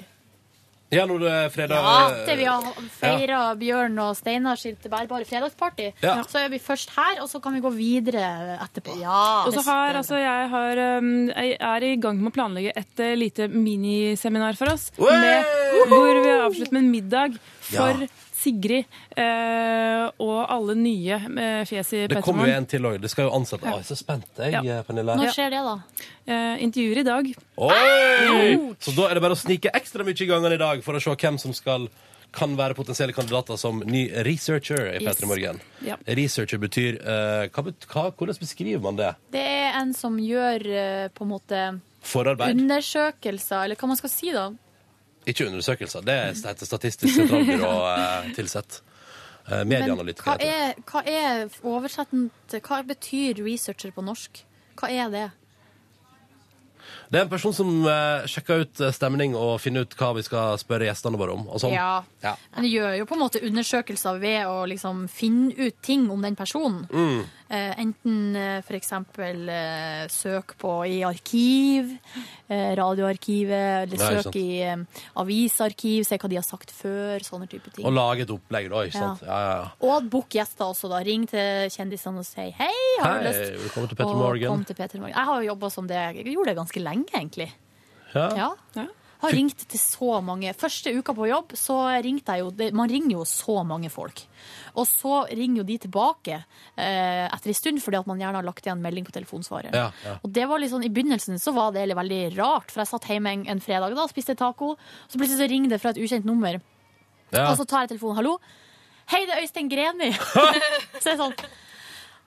[0.92, 2.66] Ja, når det er fredag Ja, etter vi har
[2.98, 6.18] feira Bjørn og Steinar sitt bærbare fredagsparty, Ja.
[6.28, 8.98] så er vi først her, og så kan vi gå videre etterpå.
[9.00, 13.00] Og så har altså jeg har um, Jeg er i gang med å planlegge et
[13.00, 14.90] eh, lite miniseminar for oss.
[14.98, 15.44] Med,
[15.88, 18.06] hvor vi avslutter med en middag for Ja.
[18.42, 18.84] Sigrid
[19.18, 23.00] eh, og alle nye eh, fjes i Det kommer jo en til òg.
[23.02, 23.66] Det skal jo ansette.
[23.66, 24.80] Å, jeg er så spent, jeg, Ja.
[24.86, 25.16] Pernille.
[25.18, 26.06] Når skjer det, da?
[26.26, 27.28] Eh, intervjuer i dag.
[27.68, 28.56] Oi!
[28.82, 31.02] Så da er det bare å snike ekstra mye i gangene i dag for å
[31.02, 31.88] se hvem som skal
[32.32, 35.18] kan være potensielle kandidater som ny researcher i Yes.
[35.20, 35.60] P3 Morgen.
[35.84, 35.98] Ja.
[36.06, 39.10] Researcher betyr uh, hva, hva, Hvordan beskriver man det?
[39.34, 41.60] Det er en som gjør uh, på en måte
[42.02, 42.56] Forarbeid?
[42.56, 44.48] undersøkelser, eller hva man skal si da.
[45.26, 46.02] Ikke undersøkelser.
[46.06, 48.80] Det er heter Statistisk sentralbyrå eh, tilsett.
[49.48, 50.38] Eh, Medieanalytiker.
[50.38, 54.44] hva er, hva er oversettende Hva betyr researcher på norsk?
[54.78, 55.28] Hva er det?
[57.12, 60.24] Det er en person som eh, sjekker ut eh, stemning og finner ut hva vi
[60.24, 61.44] skal spørre gjestene våre om.
[61.60, 61.74] Sånn.
[61.74, 62.02] Ja.
[62.24, 62.34] Ja.
[62.54, 66.24] Men det gjør jo på en måte undersøkelser ved å liksom finne ut ting om
[66.24, 66.86] den personen.
[66.88, 67.20] Mm.
[67.52, 71.90] Eh, enten eh, eksempel eh, søk på i arkiv,
[72.48, 74.38] eh, radioarkivet, eller søk sant.
[74.40, 77.84] i eh, avisarkiv, se hva de har sagt før, sånne type ting.
[77.84, 78.86] Og lage et opplegg, da.
[78.88, 79.10] ikke Ja.
[79.10, 79.26] sant?
[79.28, 79.68] Ja, ja, ja.
[79.84, 81.02] Og bok gjester også, da.
[81.04, 82.72] Ring til kjendisene og si hei,
[83.02, 83.60] har du Hei, lyst?
[83.66, 84.48] velkommen til Petter Og Morgen.
[84.48, 85.14] kom til Peter Morgen.
[85.14, 86.00] Jeg har jo jobba som det.
[86.16, 87.50] Jeg gjorde det ganske lenge, egentlig.
[88.14, 88.28] Ja.
[88.76, 88.86] Ja.
[89.22, 90.50] Har ringt til så mange.
[90.58, 94.24] Første uka på jobb så ringte jeg jo Man ringer jo så mange folk.
[94.74, 98.46] Og så ringer jo de tilbake eh, etter en stund fordi at man gjerne har
[98.46, 99.74] lagt igjen melding på telefonsvaret.
[99.76, 100.16] Ja, ja.
[100.24, 103.08] Og det var litt sånn, I begynnelsen så var det veldig rart, for jeg satt
[103.12, 104.74] hjemme en, en fredag da, spiste taco,
[105.06, 106.58] så plutselig så ringer det fra et ukjent nummer.
[107.32, 107.46] Ja.
[107.50, 108.18] Og så tar jeg telefonen.
[108.18, 108.38] 'Hallo?
[109.12, 110.12] Hei, det er Øystein Greni.'
[111.02, 111.36] så er sånn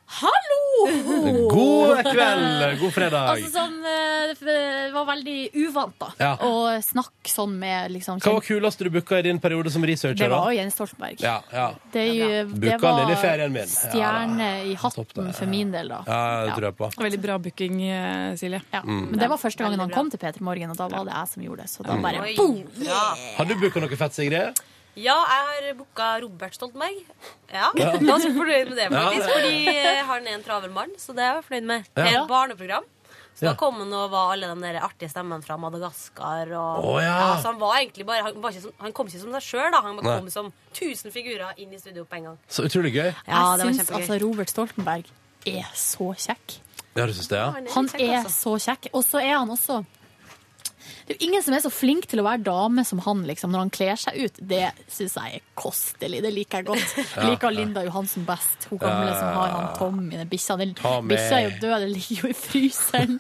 [0.06, 1.50] Hallo!
[1.50, 2.80] God kveld!
[2.80, 3.24] God fredag.
[3.32, 3.78] Altså sånn,
[4.46, 6.10] Det var veldig uvant, da.
[6.20, 6.30] Ja.
[6.46, 10.20] Å snakke sånn med liksom Hva var kuleste du booka i din periode som researcher?
[10.28, 10.54] Det var da?
[10.60, 11.24] Jens Stoltenberg.
[11.26, 11.66] Ja, ja.
[11.92, 12.06] Det,
[12.54, 13.02] det var
[13.50, 13.66] min.
[13.72, 16.04] stjerne i hatten for min del, da.
[16.06, 16.92] Ja, det tror jeg på.
[17.08, 18.62] Veldig bra booking, eh, Silje.
[18.72, 18.84] Ja.
[18.86, 19.02] Mm.
[19.10, 21.34] Men det var første gangen han kom til P3 Morgen, og da var det jeg
[21.34, 21.72] som gjorde det.
[21.74, 22.02] Så da Mm.
[22.06, 22.64] bare boom!
[23.40, 24.62] Har du booka noe fett, Sigrid?
[24.96, 27.02] Ja, jeg har booka Robert Stoltenberg.
[27.52, 27.92] Ja, Ja.
[28.00, 29.28] Ganske fornøyd med det, faktisk.
[29.28, 29.34] ja, ja.
[29.36, 31.84] Fordi han er en travel mann, så det er jeg fornøyd med.
[31.96, 32.24] Det er Ja.
[32.24, 32.84] et barneprogram.
[33.36, 33.50] Så Ja.
[33.52, 36.48] da kom han og var alle de der artige stemmene fra Madagaskar.
[36.56, 37.36] Og, oh, ja.
[37.42, 39.72] så han var egentlig bare Han, var ikke som, han kom ikke som seg sjøl,
[39.72, 39.82] da.
[39.82, 40.20] Han Nei.
[40.20, 42.38] kom som tusen figurer inn i studio på en gang.
[42.48, 43.12] Så utrolig gøy.
[43.28, 45.06] Ja, det var jeg syns altså Robert Stoltenberg
[45.46, 46.60] er så kjekk.
[46.96, 47.52] Ja, du syns det, ja?
[47.52, 48.88] Han er så kjekk.
[48.94, 49.86] Og så er han også
[51.06, 53.52] Det er jo ingen som er så flink til å være dame som han, liksom,
[53.54, 54.40] når han kler seg ut.
[54.42, 56.22] Det syns jeg er kostelig.
[56.26, 56.96] Det liker jeg godt.
[56.98, 57.54] Jeg liker.
[57.56, 58.68] Linda Johansen best.
[58.72, 60.58] Hun gamle som har han Tommy, den bikkja.
[60.60, 60.74] Den
[61.08, 63.20] bikkja er jo død, den ligger jo i fryseren.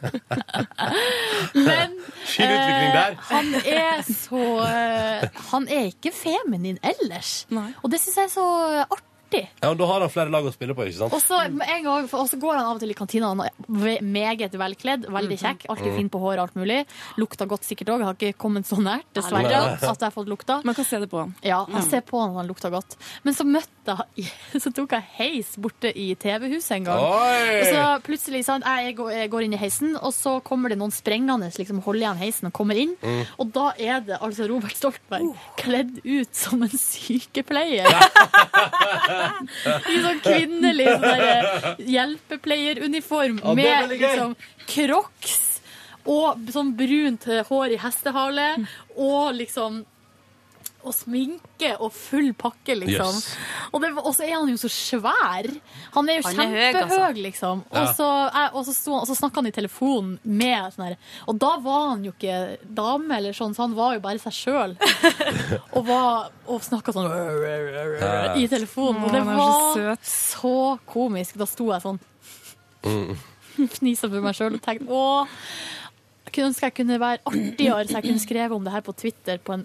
[1.70, 1.98] Men
[2.42, 7.46] eh, han er så eh, Han er ikke feminin ellers.
[7.84, 8.48] Og det syns jeg er så
[8.86, 9.12] artig.
[9.34, 11.14] Ja, og Da har han flere lag å spille på, ikke sant?
[11.14, 11.40] Og så
[11.84, 13.28] gang, og så går han av og til i kantina.
[13.34, 15.66] Han er meget velkledd, veldig kjekk.
[15.70, 15.96] Alltid Mm.
[15.98, 16.86] fin på håret, alt mulig.
[17.18, 18.04] Lukta godt sikkert òg.
[18.04, 20.62] Har ikke kommet så nært, dessverre, at jeg har fått lukta.
[20.64, 21.36] Man kan se det på han.
[21.44, 22.96] Ja, jeg ser på han at han lukta godt.
[23.24, 24.32] Men så møtte jeg
[24.64, 27.00] Så tok jeg heis borte i TV-huset en gang.
[27.00, 27.60] Oi!
[27.62, 30.78] Og så plutselig sant, jeg går, jeg går inn i heisen, og så kommer det
[30.80, 32.96] noen sprengende, liksom holder igjen heisen og kommer inn.
[33.04, 33.26] Mm.
[33.40, 37.86] Og da er det altså Robert Stoltenberg kledd ut som en sykepleier.
[39.94, 41.50] I sånn kvinnelig sånn der,
[41.96, 44.36] hjelpepleieruniform Ja, med liksom
[44.70, 45.42] crocs
[46.06, 48.50] og sånn brunt hår i hestehale
[48.96, 49.84] og liksom
[50.86, 53.16] og sminke og full pakke, liksom.
[53.18, 53.28] Yes.
[53.72, 55.50] Og, det, og så er han jo så svær.
[55.96, 57.10] Han er jo Han er kjempehøy, altså.
[57.26, 57.64] liksom.
[57.74, 57.82] Ja.
[57.82, 58.10] Og så,
[58.54, 58.76] og så,
[59.10, 60.98] så snakka han i telefonen med sånn her
[61.32, 62.40] Og da var han jo ikke
[62.78, 64.76] dame, eller sånn, så han var jo bare seg sjøl.
[65.76, 67.08] og var- og snakka sånn
[68.38, 69.02] i telefonen.
[69.08, 70.56] Og det var så så
[70.86, 71.40] komisk.
[71.42, 72.02] Da sto jeg sånn
[72.86, 73.16] Mm.
[73.80, 75.26] fnisa for meg sjøl og tenkte å
[76.26, 78.94] jeg kunne ønske jeg kunne være artigere, så jeg kunne skrevet om det her på
[79.00, 79.64] Twitter på en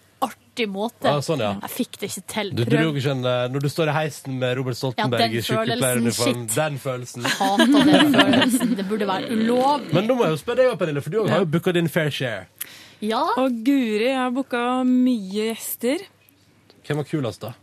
[0.61, 1.09] artig måte.
[1.11, 1.53] Ah, sånn, ja.
[1.65, 2.51] Jeg fikk det ikke til.
[2.55, 2.77] Du Prøv.
[2.77, 6.47] dro ikke en, eh, Når du står i heisen med Robert Stoltenberg Ja, i sykepleieruniform,
[6.55, 8.77] den følelsen Hater den følelsen.
[8.77, 9.93] Det burde være ulovlig.
[9.95, 12.11] Men nå må jeg jo spørre deg, Pernille, for du har jo booka din fair
[12.11, 12.47] share.
[13.01, 13.23] Ja.
[13.41, 16.05] Og Guri, jeg har booka mye gjester.
[16.87, 17.55] Hvem var kulest, da?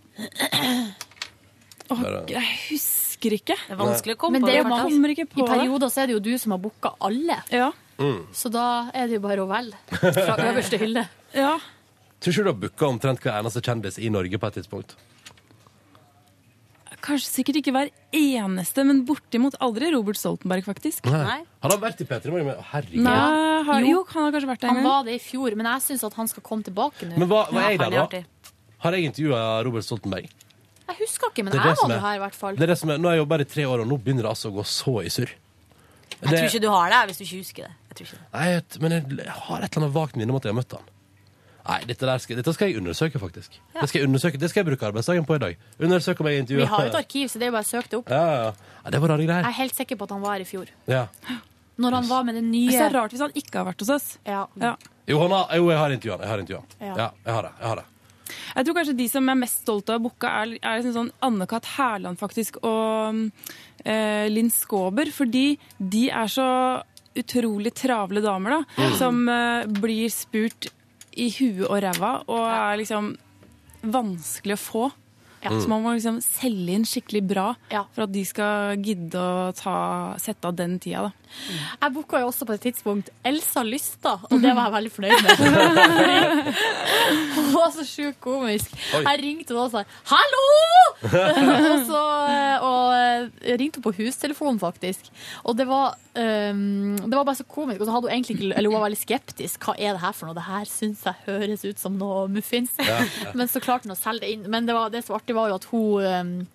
[1.90, 3.56] Åh, jeg husker ikke.
[3.68, 4.72] Det er vanskelig å komme Men på det er det.
[4.76, 7.38] jo Kommer ikke på I perioder så er det jo du som har booka alle.
[7.53, 7.69] Ja.
[7.98, 8.19] Mm.
[8.36, 9.78] Så da er det jo bare å velge
[10.18, 11.07] fra øverste hylle.
[11.34, 11.57] ja.
[12.19, 14.95] Tror ikke du har booka omtrent hver eneste kjendis i Norge på et tidspunkt?
[17.07, 21.06] Kanskje sikkert ikke hver eneste, men bortimot aldri Robert Stoltenberg, faktisk.
[21.11, 21.44] Nei.
[21.64, 22.49] Har han vært i P3 Morgen?
[22.72, 23.03] Herregud.
[23.06, 24.02] Nei, har, Jo.
[24.10, 26.18] han har kanskje vært der en Han var det i fjor, men jeg syns at
[26.18, 27.19] han skal komme tilbake nå.
[27.22, 28.03] Men hva, er Ja, der, er da?
[28.07, 28.23] artig.
[28.84, 30.27] Har jeg intervjua Robert Stoltenberg?
[30.88, 32.56] Jeg husker ikke, men Det jeg var jo her i hvert fall.
[32.57, 33.98] Det er det som er, nå har jeg jobba her i tre år, og nå
[34.02, 35.31] begynner det altså å gå så i surr.
[36.18, 37.73] Jeg tror ikke du har det hvis du ikke husker det.
[37.91, 38.27] Jeg tror ikke det.
[38.34, 40.77] Nei, men jeg, jeg har et eller annet vagt minne om at jeg har møtt
[40.80, 40.94] han.
[41.68, 43.57] Nei, dette, der skal, dette skal jeg undersøke, faktisk.
[43.73, 45.57] Det skal jeg undersøke, det skal jeg bruke arbeidsdagen på i dag.
[45.84, 47.91] Undersøke om jeg Vi har jo et arkiv, så det er jo bare å søke
[47.91, 48.14] det opp.
[48.14, 48.72] Ja, ja, ja.
[48.85, 48.94] ja.
[48.95, 50.72] Det var rare Jeg er helt sikker på at han var her i fjor.
[50.88, 51.03] Ja.
[51.77, 53.91] Når han var med den nye Det er rart hvis han ikke har vært hos
[53.94, 54.07] oss.
[54.26, 54.48] Ja.
[55.07, 56.26] Jo, han har, jo, jeg har intervjuet han.
[56.26, 56.88] Jeg har intervjuet han.
[56.88, 56.95] Ja.
[56.98, 57.53] Ja, jeg har det.
[57.60, 57.88] Jeg har det.
[58.57, 61.68] Jeg tror kanskje de som er mest stolte av boka, er, er liksom sånn Anne-Kat.
[61.77, 63.22] Hærland faktisk, og
[63.85, 65.11] eh, Linn Skåber.
[65.14, 65.45] Fordi
[65.77, 66.48] de er så
[67.18, 68.81] utrolig travle damer, da.
[68.81, 68.98] Mm.
[68.98, 70.72] Som eh, blir spurt
[71.18, 73.11] i huet og ræva, og er liksom
[73.81, 74.85] vanskelig å få.
[75.43, 75.53] Ja.
[75.53, 79.77] Så man må liksom selge inn skikkelig bra for at de skal gidde å ta,
[80.22, 81.07] sette av den tida.
[81.07, 81.27] Da.
[81.81, 85.27] Jeg booka jo også på et tidspunkt Elsa Lysta, og det var jeg veldig fornøyd
[85.27, 86.51] med.
[87.38, 88.73] Hun var så sjukt komisk.
[88.95, 89.03] Oi.
[89.03, 92.01] Jeg ringte henne og sa 'hallo!' og, så,
[92.65, 92.95] og
[93.45, 95.11] jeg ringte hun på hustelefonen, faktisk.
[95.45, 97.81] Og det var, um, det var bare så komisk.
[97.81, 99.68] Og så hadde hun egentlig ikke Eller hun var veldig skeptisk.
[99.68, 100.38] Hva er det her for noe?
[100.38, 102.73] Det her syns jeg høres ut som noe muffins.
[102.81, 103.34] Ja, ja.
[103.38, 104.47] Men så klarte hun å selge det inn.
[104.49, 106.48] Men det, var, det som var artig, var jo at hun um,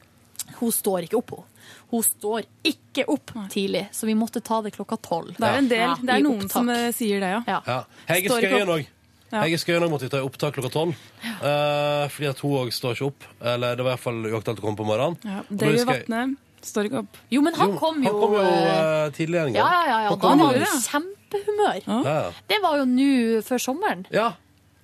[0.60, 1.44] hun står ikke opp, hun.
[1.92, 5.36] Hun står ikke opp tidlig, så vi måtte ta det klokka tolv.
[5.36, 6.52] Det er en del, Ja, det er noen opptak.
[6.52, 7.60] som eh, sier det, ja.
[7.66, 7.78] Ja.
[8.08, 8.86] Hege Skøyen òg.
[9.32, 9.42] Ja.
[9.44, 10.96] Hege Skøyen måtte vi ta i opptak klokka tolv.
[11.24, 13.24] uh, fordi at hun òg står ikke opp.
[13.40, 15.18] Eller det var i hvert fall uaktuelt å komme på morgenen.
[15.24, 17.16] Ja, det jeg- Vatne står ikke opp.
[17.30, 19.62] Jo, men han kom jo, Han kom jo eh, eh, tidligere en gang.
[19.62, 20.16] Ja, ja, ja.
[20.16, 21.82] Da var han i kjempehumør.
[21.86, 22.32] Ja.
[22.48, 24.06] Det var jo nå før sommeren.
[24.10, 24.32] Ja.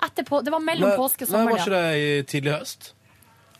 [0.01, 2.93] Etterpå, det var mellom Nei, påske og Nei, var ikke det i tidlig høst?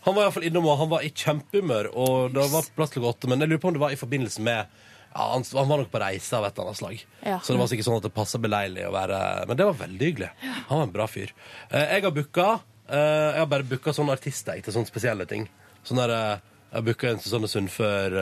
[0.09, 3.29] Han var i innom, og han var i kjempehumør, og det var plass klokka åtte.
[3.31, 4.65] Men jeg lurer på om det var i forbindelse med
[5.09, 6.99] ja, han, han var nok på reise av et eller annet slag.
[7.25, 7.39] Ja.
[7.41, 9.19] Så det var sikkert sånn at det passa beleilig å være
[9.49, 10.29] Men det var veldig hyggelig.
[10.69, 11.33] Han var en bra fyr.
[11.71, 12.47] Eh, jeg har booka
[12.89, 12.99] eh,
[13.33, 15.47] Jeg har bare booka sånne artister til sånne spesielle ting.
[15.87, 16.35] Sånn der, eh,
[16.69, 18.19] jeg har booka en Susanne Sund før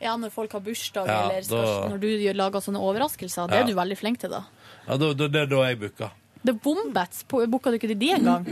[0.00, 3.46] Ja, når folk har bursdag, Ja, eller da- når du lager sånne overraskelser.
[3.50, 3.62] Det Ja.
[3.62, 4.46] er du veldig flink til, da.
[4.88, 6.10] Ja, det er da jeg booka.
[6.46, 8.46] The Bombats, booka du ikke de en gang?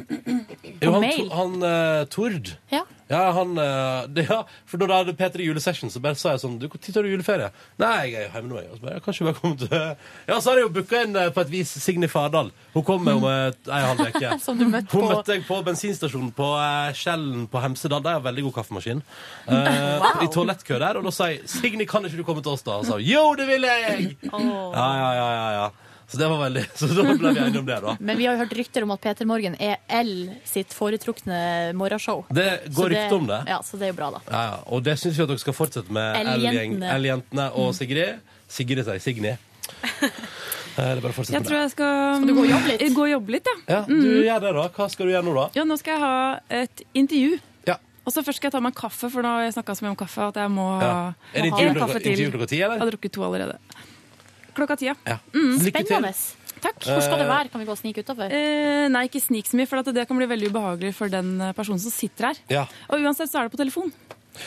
[0.82, 1.28] Jo, han, mail?
[1.32, 2.50] han uh, Tord.
[2.70, 2.82] Ja.
[3.08, 6.42] Ja, han, uh, det, ja, for da det hadde P3 julesession, så bare sa jeg
[6.42, 7.46] sånn Du, når tar du juleferie?
[7.80, 8.68] Nei, jeg er hjemme nå, jeg.
[8.68, 9.72] Og så bare, «Ja, ikke bare komme til
[10.28, 12.50] Ja, så har jeg jo booka inn eh, på et vis Signy Fardal.
[12.76, 14.34] Hun kommer om ei halv uke.
[14.44, 18.04] Som du møtte Hun på- møtte jeg på bensinstasjonen på uh, Skjellen på Hemsedal.
[18.04, 19.00] Der er veldig god kaffemaskin.
[19.48, 19.56] Uh,
[19.98, 20.20] Wow.
[20.22, 21.00] I toalettkø der.
[21.00, 22.76] Og da sa jeg Signy, kan ikke du komme til oss, da?
[22.82, 24.10] Og sa hun, jo, det vil jeg!
[24.28, 24.68] Oh.
[24.76, 25.68] Ja, ja, ja, ja, ja.
[26.08, 27.96] Så det var veldig Så da ble vi enige om det, da.
[28.08, 32.24] Men vi har jo hørt rykter om at Peter Morgen er L sitt foretrukne morgenshow.
[32.32, 33.42] Det går rykter om det.
[33.52, 34.20] Ja, så det er jo bra, da.
[34.32, 34.56] Ja, ja.
[34.72, 37.50] Og det syns vi at dere skal fortsette med L-jentene.
[37.60, 38.22] Og Sigrid.
[38.48, 39.36] Sigrid sier Signy.
[40.78, 41.62] Eh, Det bare å fortsette Jeg med tror det.
[41.64, 42.82] jeg skal Skal du gå og jobbe litt?
[42.94, 43.54] Gå og jobbe litt, ja.
[43.66, 44.22] Ja, du Mm.
[44.28, 44.66] gjør det, da.
[44.76, 45.46] Hva skal du gjøre nå, da?
[45.58, 47.40] Ja, nå skal jeg ha et intervju.
[47.66, 47.74] Ja.
[48.06, 49.82] Og så først skal jeg ta meg en kaffe, for nå har jeg snakka så
[49.82, 50.92] mye om kaffe at jeg må, Ja.
[51.34, 52.12] Må intervju en kaffe til.
[52.14, 52.76] intervju klokka ti, eller?
[52.78, 53.58] Jeg har drukket to allerede.
[54.58, 54.98] Klokka ti, ja.
[55.32, 55.56] Mm.
[55.62, 56.12] Spennende.
[56.58, 56.82] Takk.
[56.82, 57.50] Hvor skal det være?
[57.52, 58.34] Kan vi gå og snike utafor?
[58.34, 61.36] Eh, nei, ikke snik så mye, for at det kan bli veldig ubehagelig for den
[61.38, 62.44] eh, personen som sitter her.
[62.50, 62.64] Ja.
[62.90, 63.92] Og uansett så er det på telefon.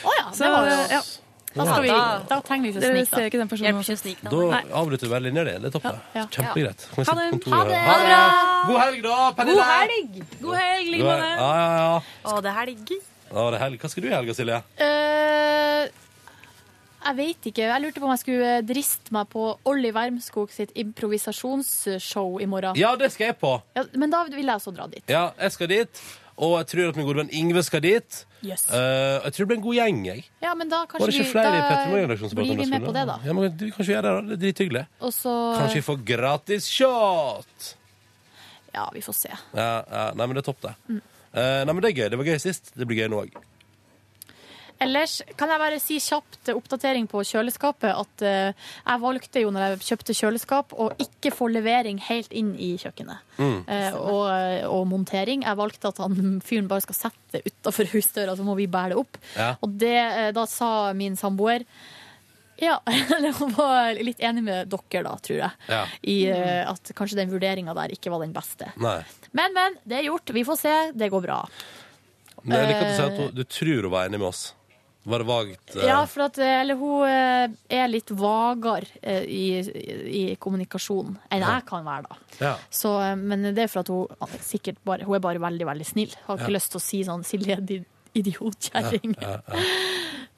[0.04, 1.04] Oh, ja, det var jo ja.
[1.52, 1.90] Da, skal vi,
[2.30, 3.80] da trenger vi ikke å snike, ser ikke den personen
[4.24, 4.32] da.
[4.32, 5.56] Da avbryter du bare linja di.
[5.60, 5.88] Det er topp.
[6.14, 6.22] det.
[6.32, 6.86] Kjempegreit.
[6.96, 7.26] Ha det.
[7.52, 7.82] Ha det.
[7.88, 8.22] Ha det bra.
[8.70, 9.66] God helg, da, Pernille!
[9.66, 10.22] God helg!
[10.46, 11.28] God helg, Ligmane!
[11.34, 11.98] Ja, ja, ja.
[12.24, 12.94] Å, det er helg.
[12.96, 13.84] Å, det er helg.
[13.84, 14.62] Hva skal du i helga, Silje?
[14.88, 16.01] Eh,
[17.02, 17.68] jeg vet ikke.
[17.68, 22.78] Jeg lurte på om jeg skulle driste meg på Olli Wermskog sitt improvisasjonsshow i morgen.
[22.80, 23.56] Ja, det skal jeg på.
[23.78, 25.06] Ja, men da vil jeg også dra dit.
[25.12, 26.04] Ja, jeg skal dit.
[26.42, 28.22] Og jeg tror at min gode venn Ingve skal dit.
[28.42, 28.64] Yes.
[28.72, 30.24] Uh, jeg tror det blir en god gjeng, jeg.
[30.42, 32.64] Ja, men da Var kanskje det ikke vi flere i Petter Morgen-redaksjonen som pratet blir
[32.64, 33.18] vi med på det, da.
[33.28, 34.24] Ja, men du, Kanskje vi gjør det, da.
[34.26, 34.84] Det er drithyggelig.
[35.02, 37.70] Og så Kanskje vi får gratis shot!
[38.72, 39.32] Ja, vi får se.
[39.52, 40.74] Ja, ja, nei, men det er topp, det.
[40.88, 41.02] Mm.
[41.32, 42.10] Uh, nei, men det er gøy.
[42.10, 42.74] Det var gøy sist.
[42.74, 43.38] Det blir gøy nå òg.
[44.82, 49.66] Ellers kan jeg bare si kjapt oppdatering på kjøleskapet at uh, jeg valgte jo når
[49.66, 53.22] jeg kjøpte kjøleskap å ikke få levering helt inn i kjøkkenet.
[53.38, 53.58] Mm.
[53.70, 54.28] Uh, og,
[54.72, 55.46] og montering.
[55.46, 58.96] Jeg valgte at han fyren bare skal sette det utafor husdøra, så må vi bære
[58.96, 59.20] det opp.
[59.36, 59.52] Ja.
[59.62, 61.68] Og det, uh, da sa min samboer
[62.62, 62.76] ja,
[63.40, 65.62] hun var litt enig med dere da, tror jeg.
[65.66, 65.80] Ja.
[66.06, 66.18] I
[66.70, 68.68] at kanskje den vurderinga der ikke var den beste.
[68.78, 69.00] Nei.
[69.34, 69.80] Men, men.
[69.82, 70.30] Det er gjort.
[70.36, 70.76] Vi får se.
[70.94, 71.40] Det går bra.
[72.44, 74.44] Men jeg liker at du sier at du, du tror hun var enig med oss.
[75.04, 75.76] Var det vagt?
[75.76, 75.86] eh?
[75.88, 78.86] Ja, for at eh, eller, hun eh, er litt vagere
[79.26, 81.56] i, i, i kommunikasjonen enn Ja.
[81.58, 82.20] jeg kan være, da.
[82.40, 82.52] Ja.
[82.70, 85.86] Så, eh, men det er for at hun sikkert bare Hun er bare veldig, veldig
[85.90, 86.14] snill.
[86.28, 86.58] Har ikke Ja.
[86.60, 89.18] lyst til å si sånn Silje, din idiotkjerring.
[89.22, 89.66] Ja, ja,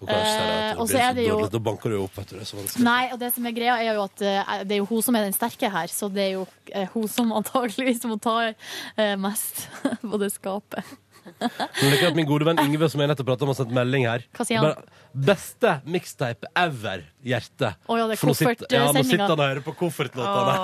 [0.03, 2.35] Eh, og så er det jo- Da banker du opp, vet du.
[2.35, 2.83] Det er så vanskelig.
[2.83, 5.15] Nei, og det som er greia, er jo at eh, det er jo hun som
[5.15, 8.51] er den sterke her, så det er jo eh, hun som antageligvis må ta
[8.97, 9.69] eh, mest
[10.01, 10.83] på det skapet.
[11.81, 14.05] Jeg liker at min gode venn Ingve, som jeg nettopp pratet om, har sendt melding
[14.09, 14.25] her.
[14.35, 14.65] Hva sier han?
[14.73, 17.69] Bare, Beste mixtape ever, hjerte.
[17.85, 20.55] Å ja, det er For nå sitter- Ja, nå sitter han og hører på koffertlåtene.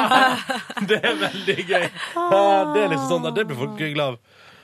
[0.90, 1.88] det er veldig gøy.
[1.90, 4.20] Det er liksom sånn, det blir folk glad av.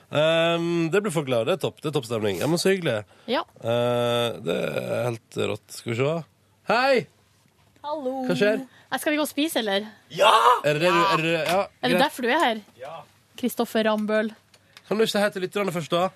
[0.07, 1.47] Um, det blir folk glad av.
[1.49, 1.81] Det er topp.
[1.83, 2.39] Det er topp stemning.
[2.43, 3.01] Ja, men så hyggelig.
[3.31, 3.43] Ja.
[3.59, 5.67] Uh, det er helt rått.
[5.81, 6.15] Skal vi se.
[6.71, 7.07] Hei!
[7.87, 8.13] Hallo.
[8.29, 8.63] Hva skjer?
[8.87, 9.87] Nei, Skal vi gå og spise, eller?
[10.15, 12.03] Er det det du er det, ja, Er det greit.
[12.05, 12.63] derfor du er her?
[13.37, 14.31] Kristoffer Rambøll.
[14.87, 16.09] Kan du ikke si hei til lytterne først, da?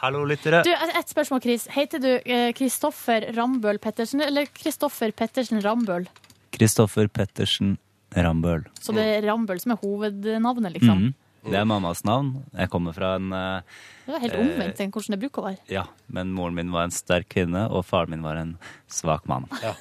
[0.00, 0.62] Hallo, lyttere.
[0.64, 1.66] Du, et spørsmål, Chris.
[1.74, 6.06] Heter du eh, Kristoffer Rambøll Pettersen eller Kristoffer Pettersen Rambøl?
[6.54, 7.74] Kristoffer Pettersen
[8.16, 8.64] Rambøl.
[8.80, 11.02] Så det er Rambøl som er hovednavnet, liksom?
[11.10, 11.14] Mhm.
[11.42, 12.42] Det er mammas navn.
[12.52, 13.62] Jeg kommer fra en eh,
[14.06, 15.62] Det var helt eh, omvendt enn hvordan det bruker å være.
[15.72, 18.58] Ja, men moren min var en sterk kvinne, og faren min var en
[18.92, 19.46] svak mann.
[19.64, 19.72] Ja.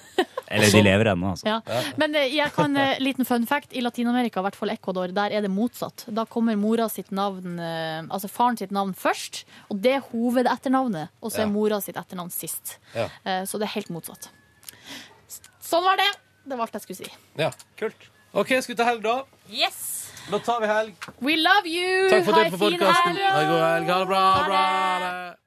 [0.49, 1.45] Eller de lever ennå, altså.
[1.51, 1.81] Ja.
[1.99, 5.35] Men eh, jeg kan, eh, liten fun fact, i Latin-Amerika, i hvert fall Ecuador, der
[5.35, 6.05] er det motsatt.
[6.15, 11.11] Da kommer mora sitt navn, eh, altså faren sitt navn først, og det er hovedetternavnet,
[11.21, 11.51] og så er Ja.
[11.53, 12.77] mora sitt etternavn sist.
[12.95, 13.09] Ja.
[13.25, 14.29] Eh, Så det er helt motsatt.
[15.61, 16.09] Sånn var det!
[16.49, 17.11] Det var alt jeg skulle si.
[17.37, 18.07] Ja, kult.
[18.33, 19.23] OK, skal vi ta helg, da?
[19.51, 20.08] Yes!
[20.31, 20.93] Da tar vi helg.
[21.21, 22.09] We love you!
[22.09, 23.15] Takk for at du Ha en på fin podkasten.
[23.15, 23.31] helg!
[23.33, 23.89] Ha en god helg.
[23.89, 24.43] Ha det bra.
[24.45, 24.55] bra.
[24.55, 25.38] Ha det.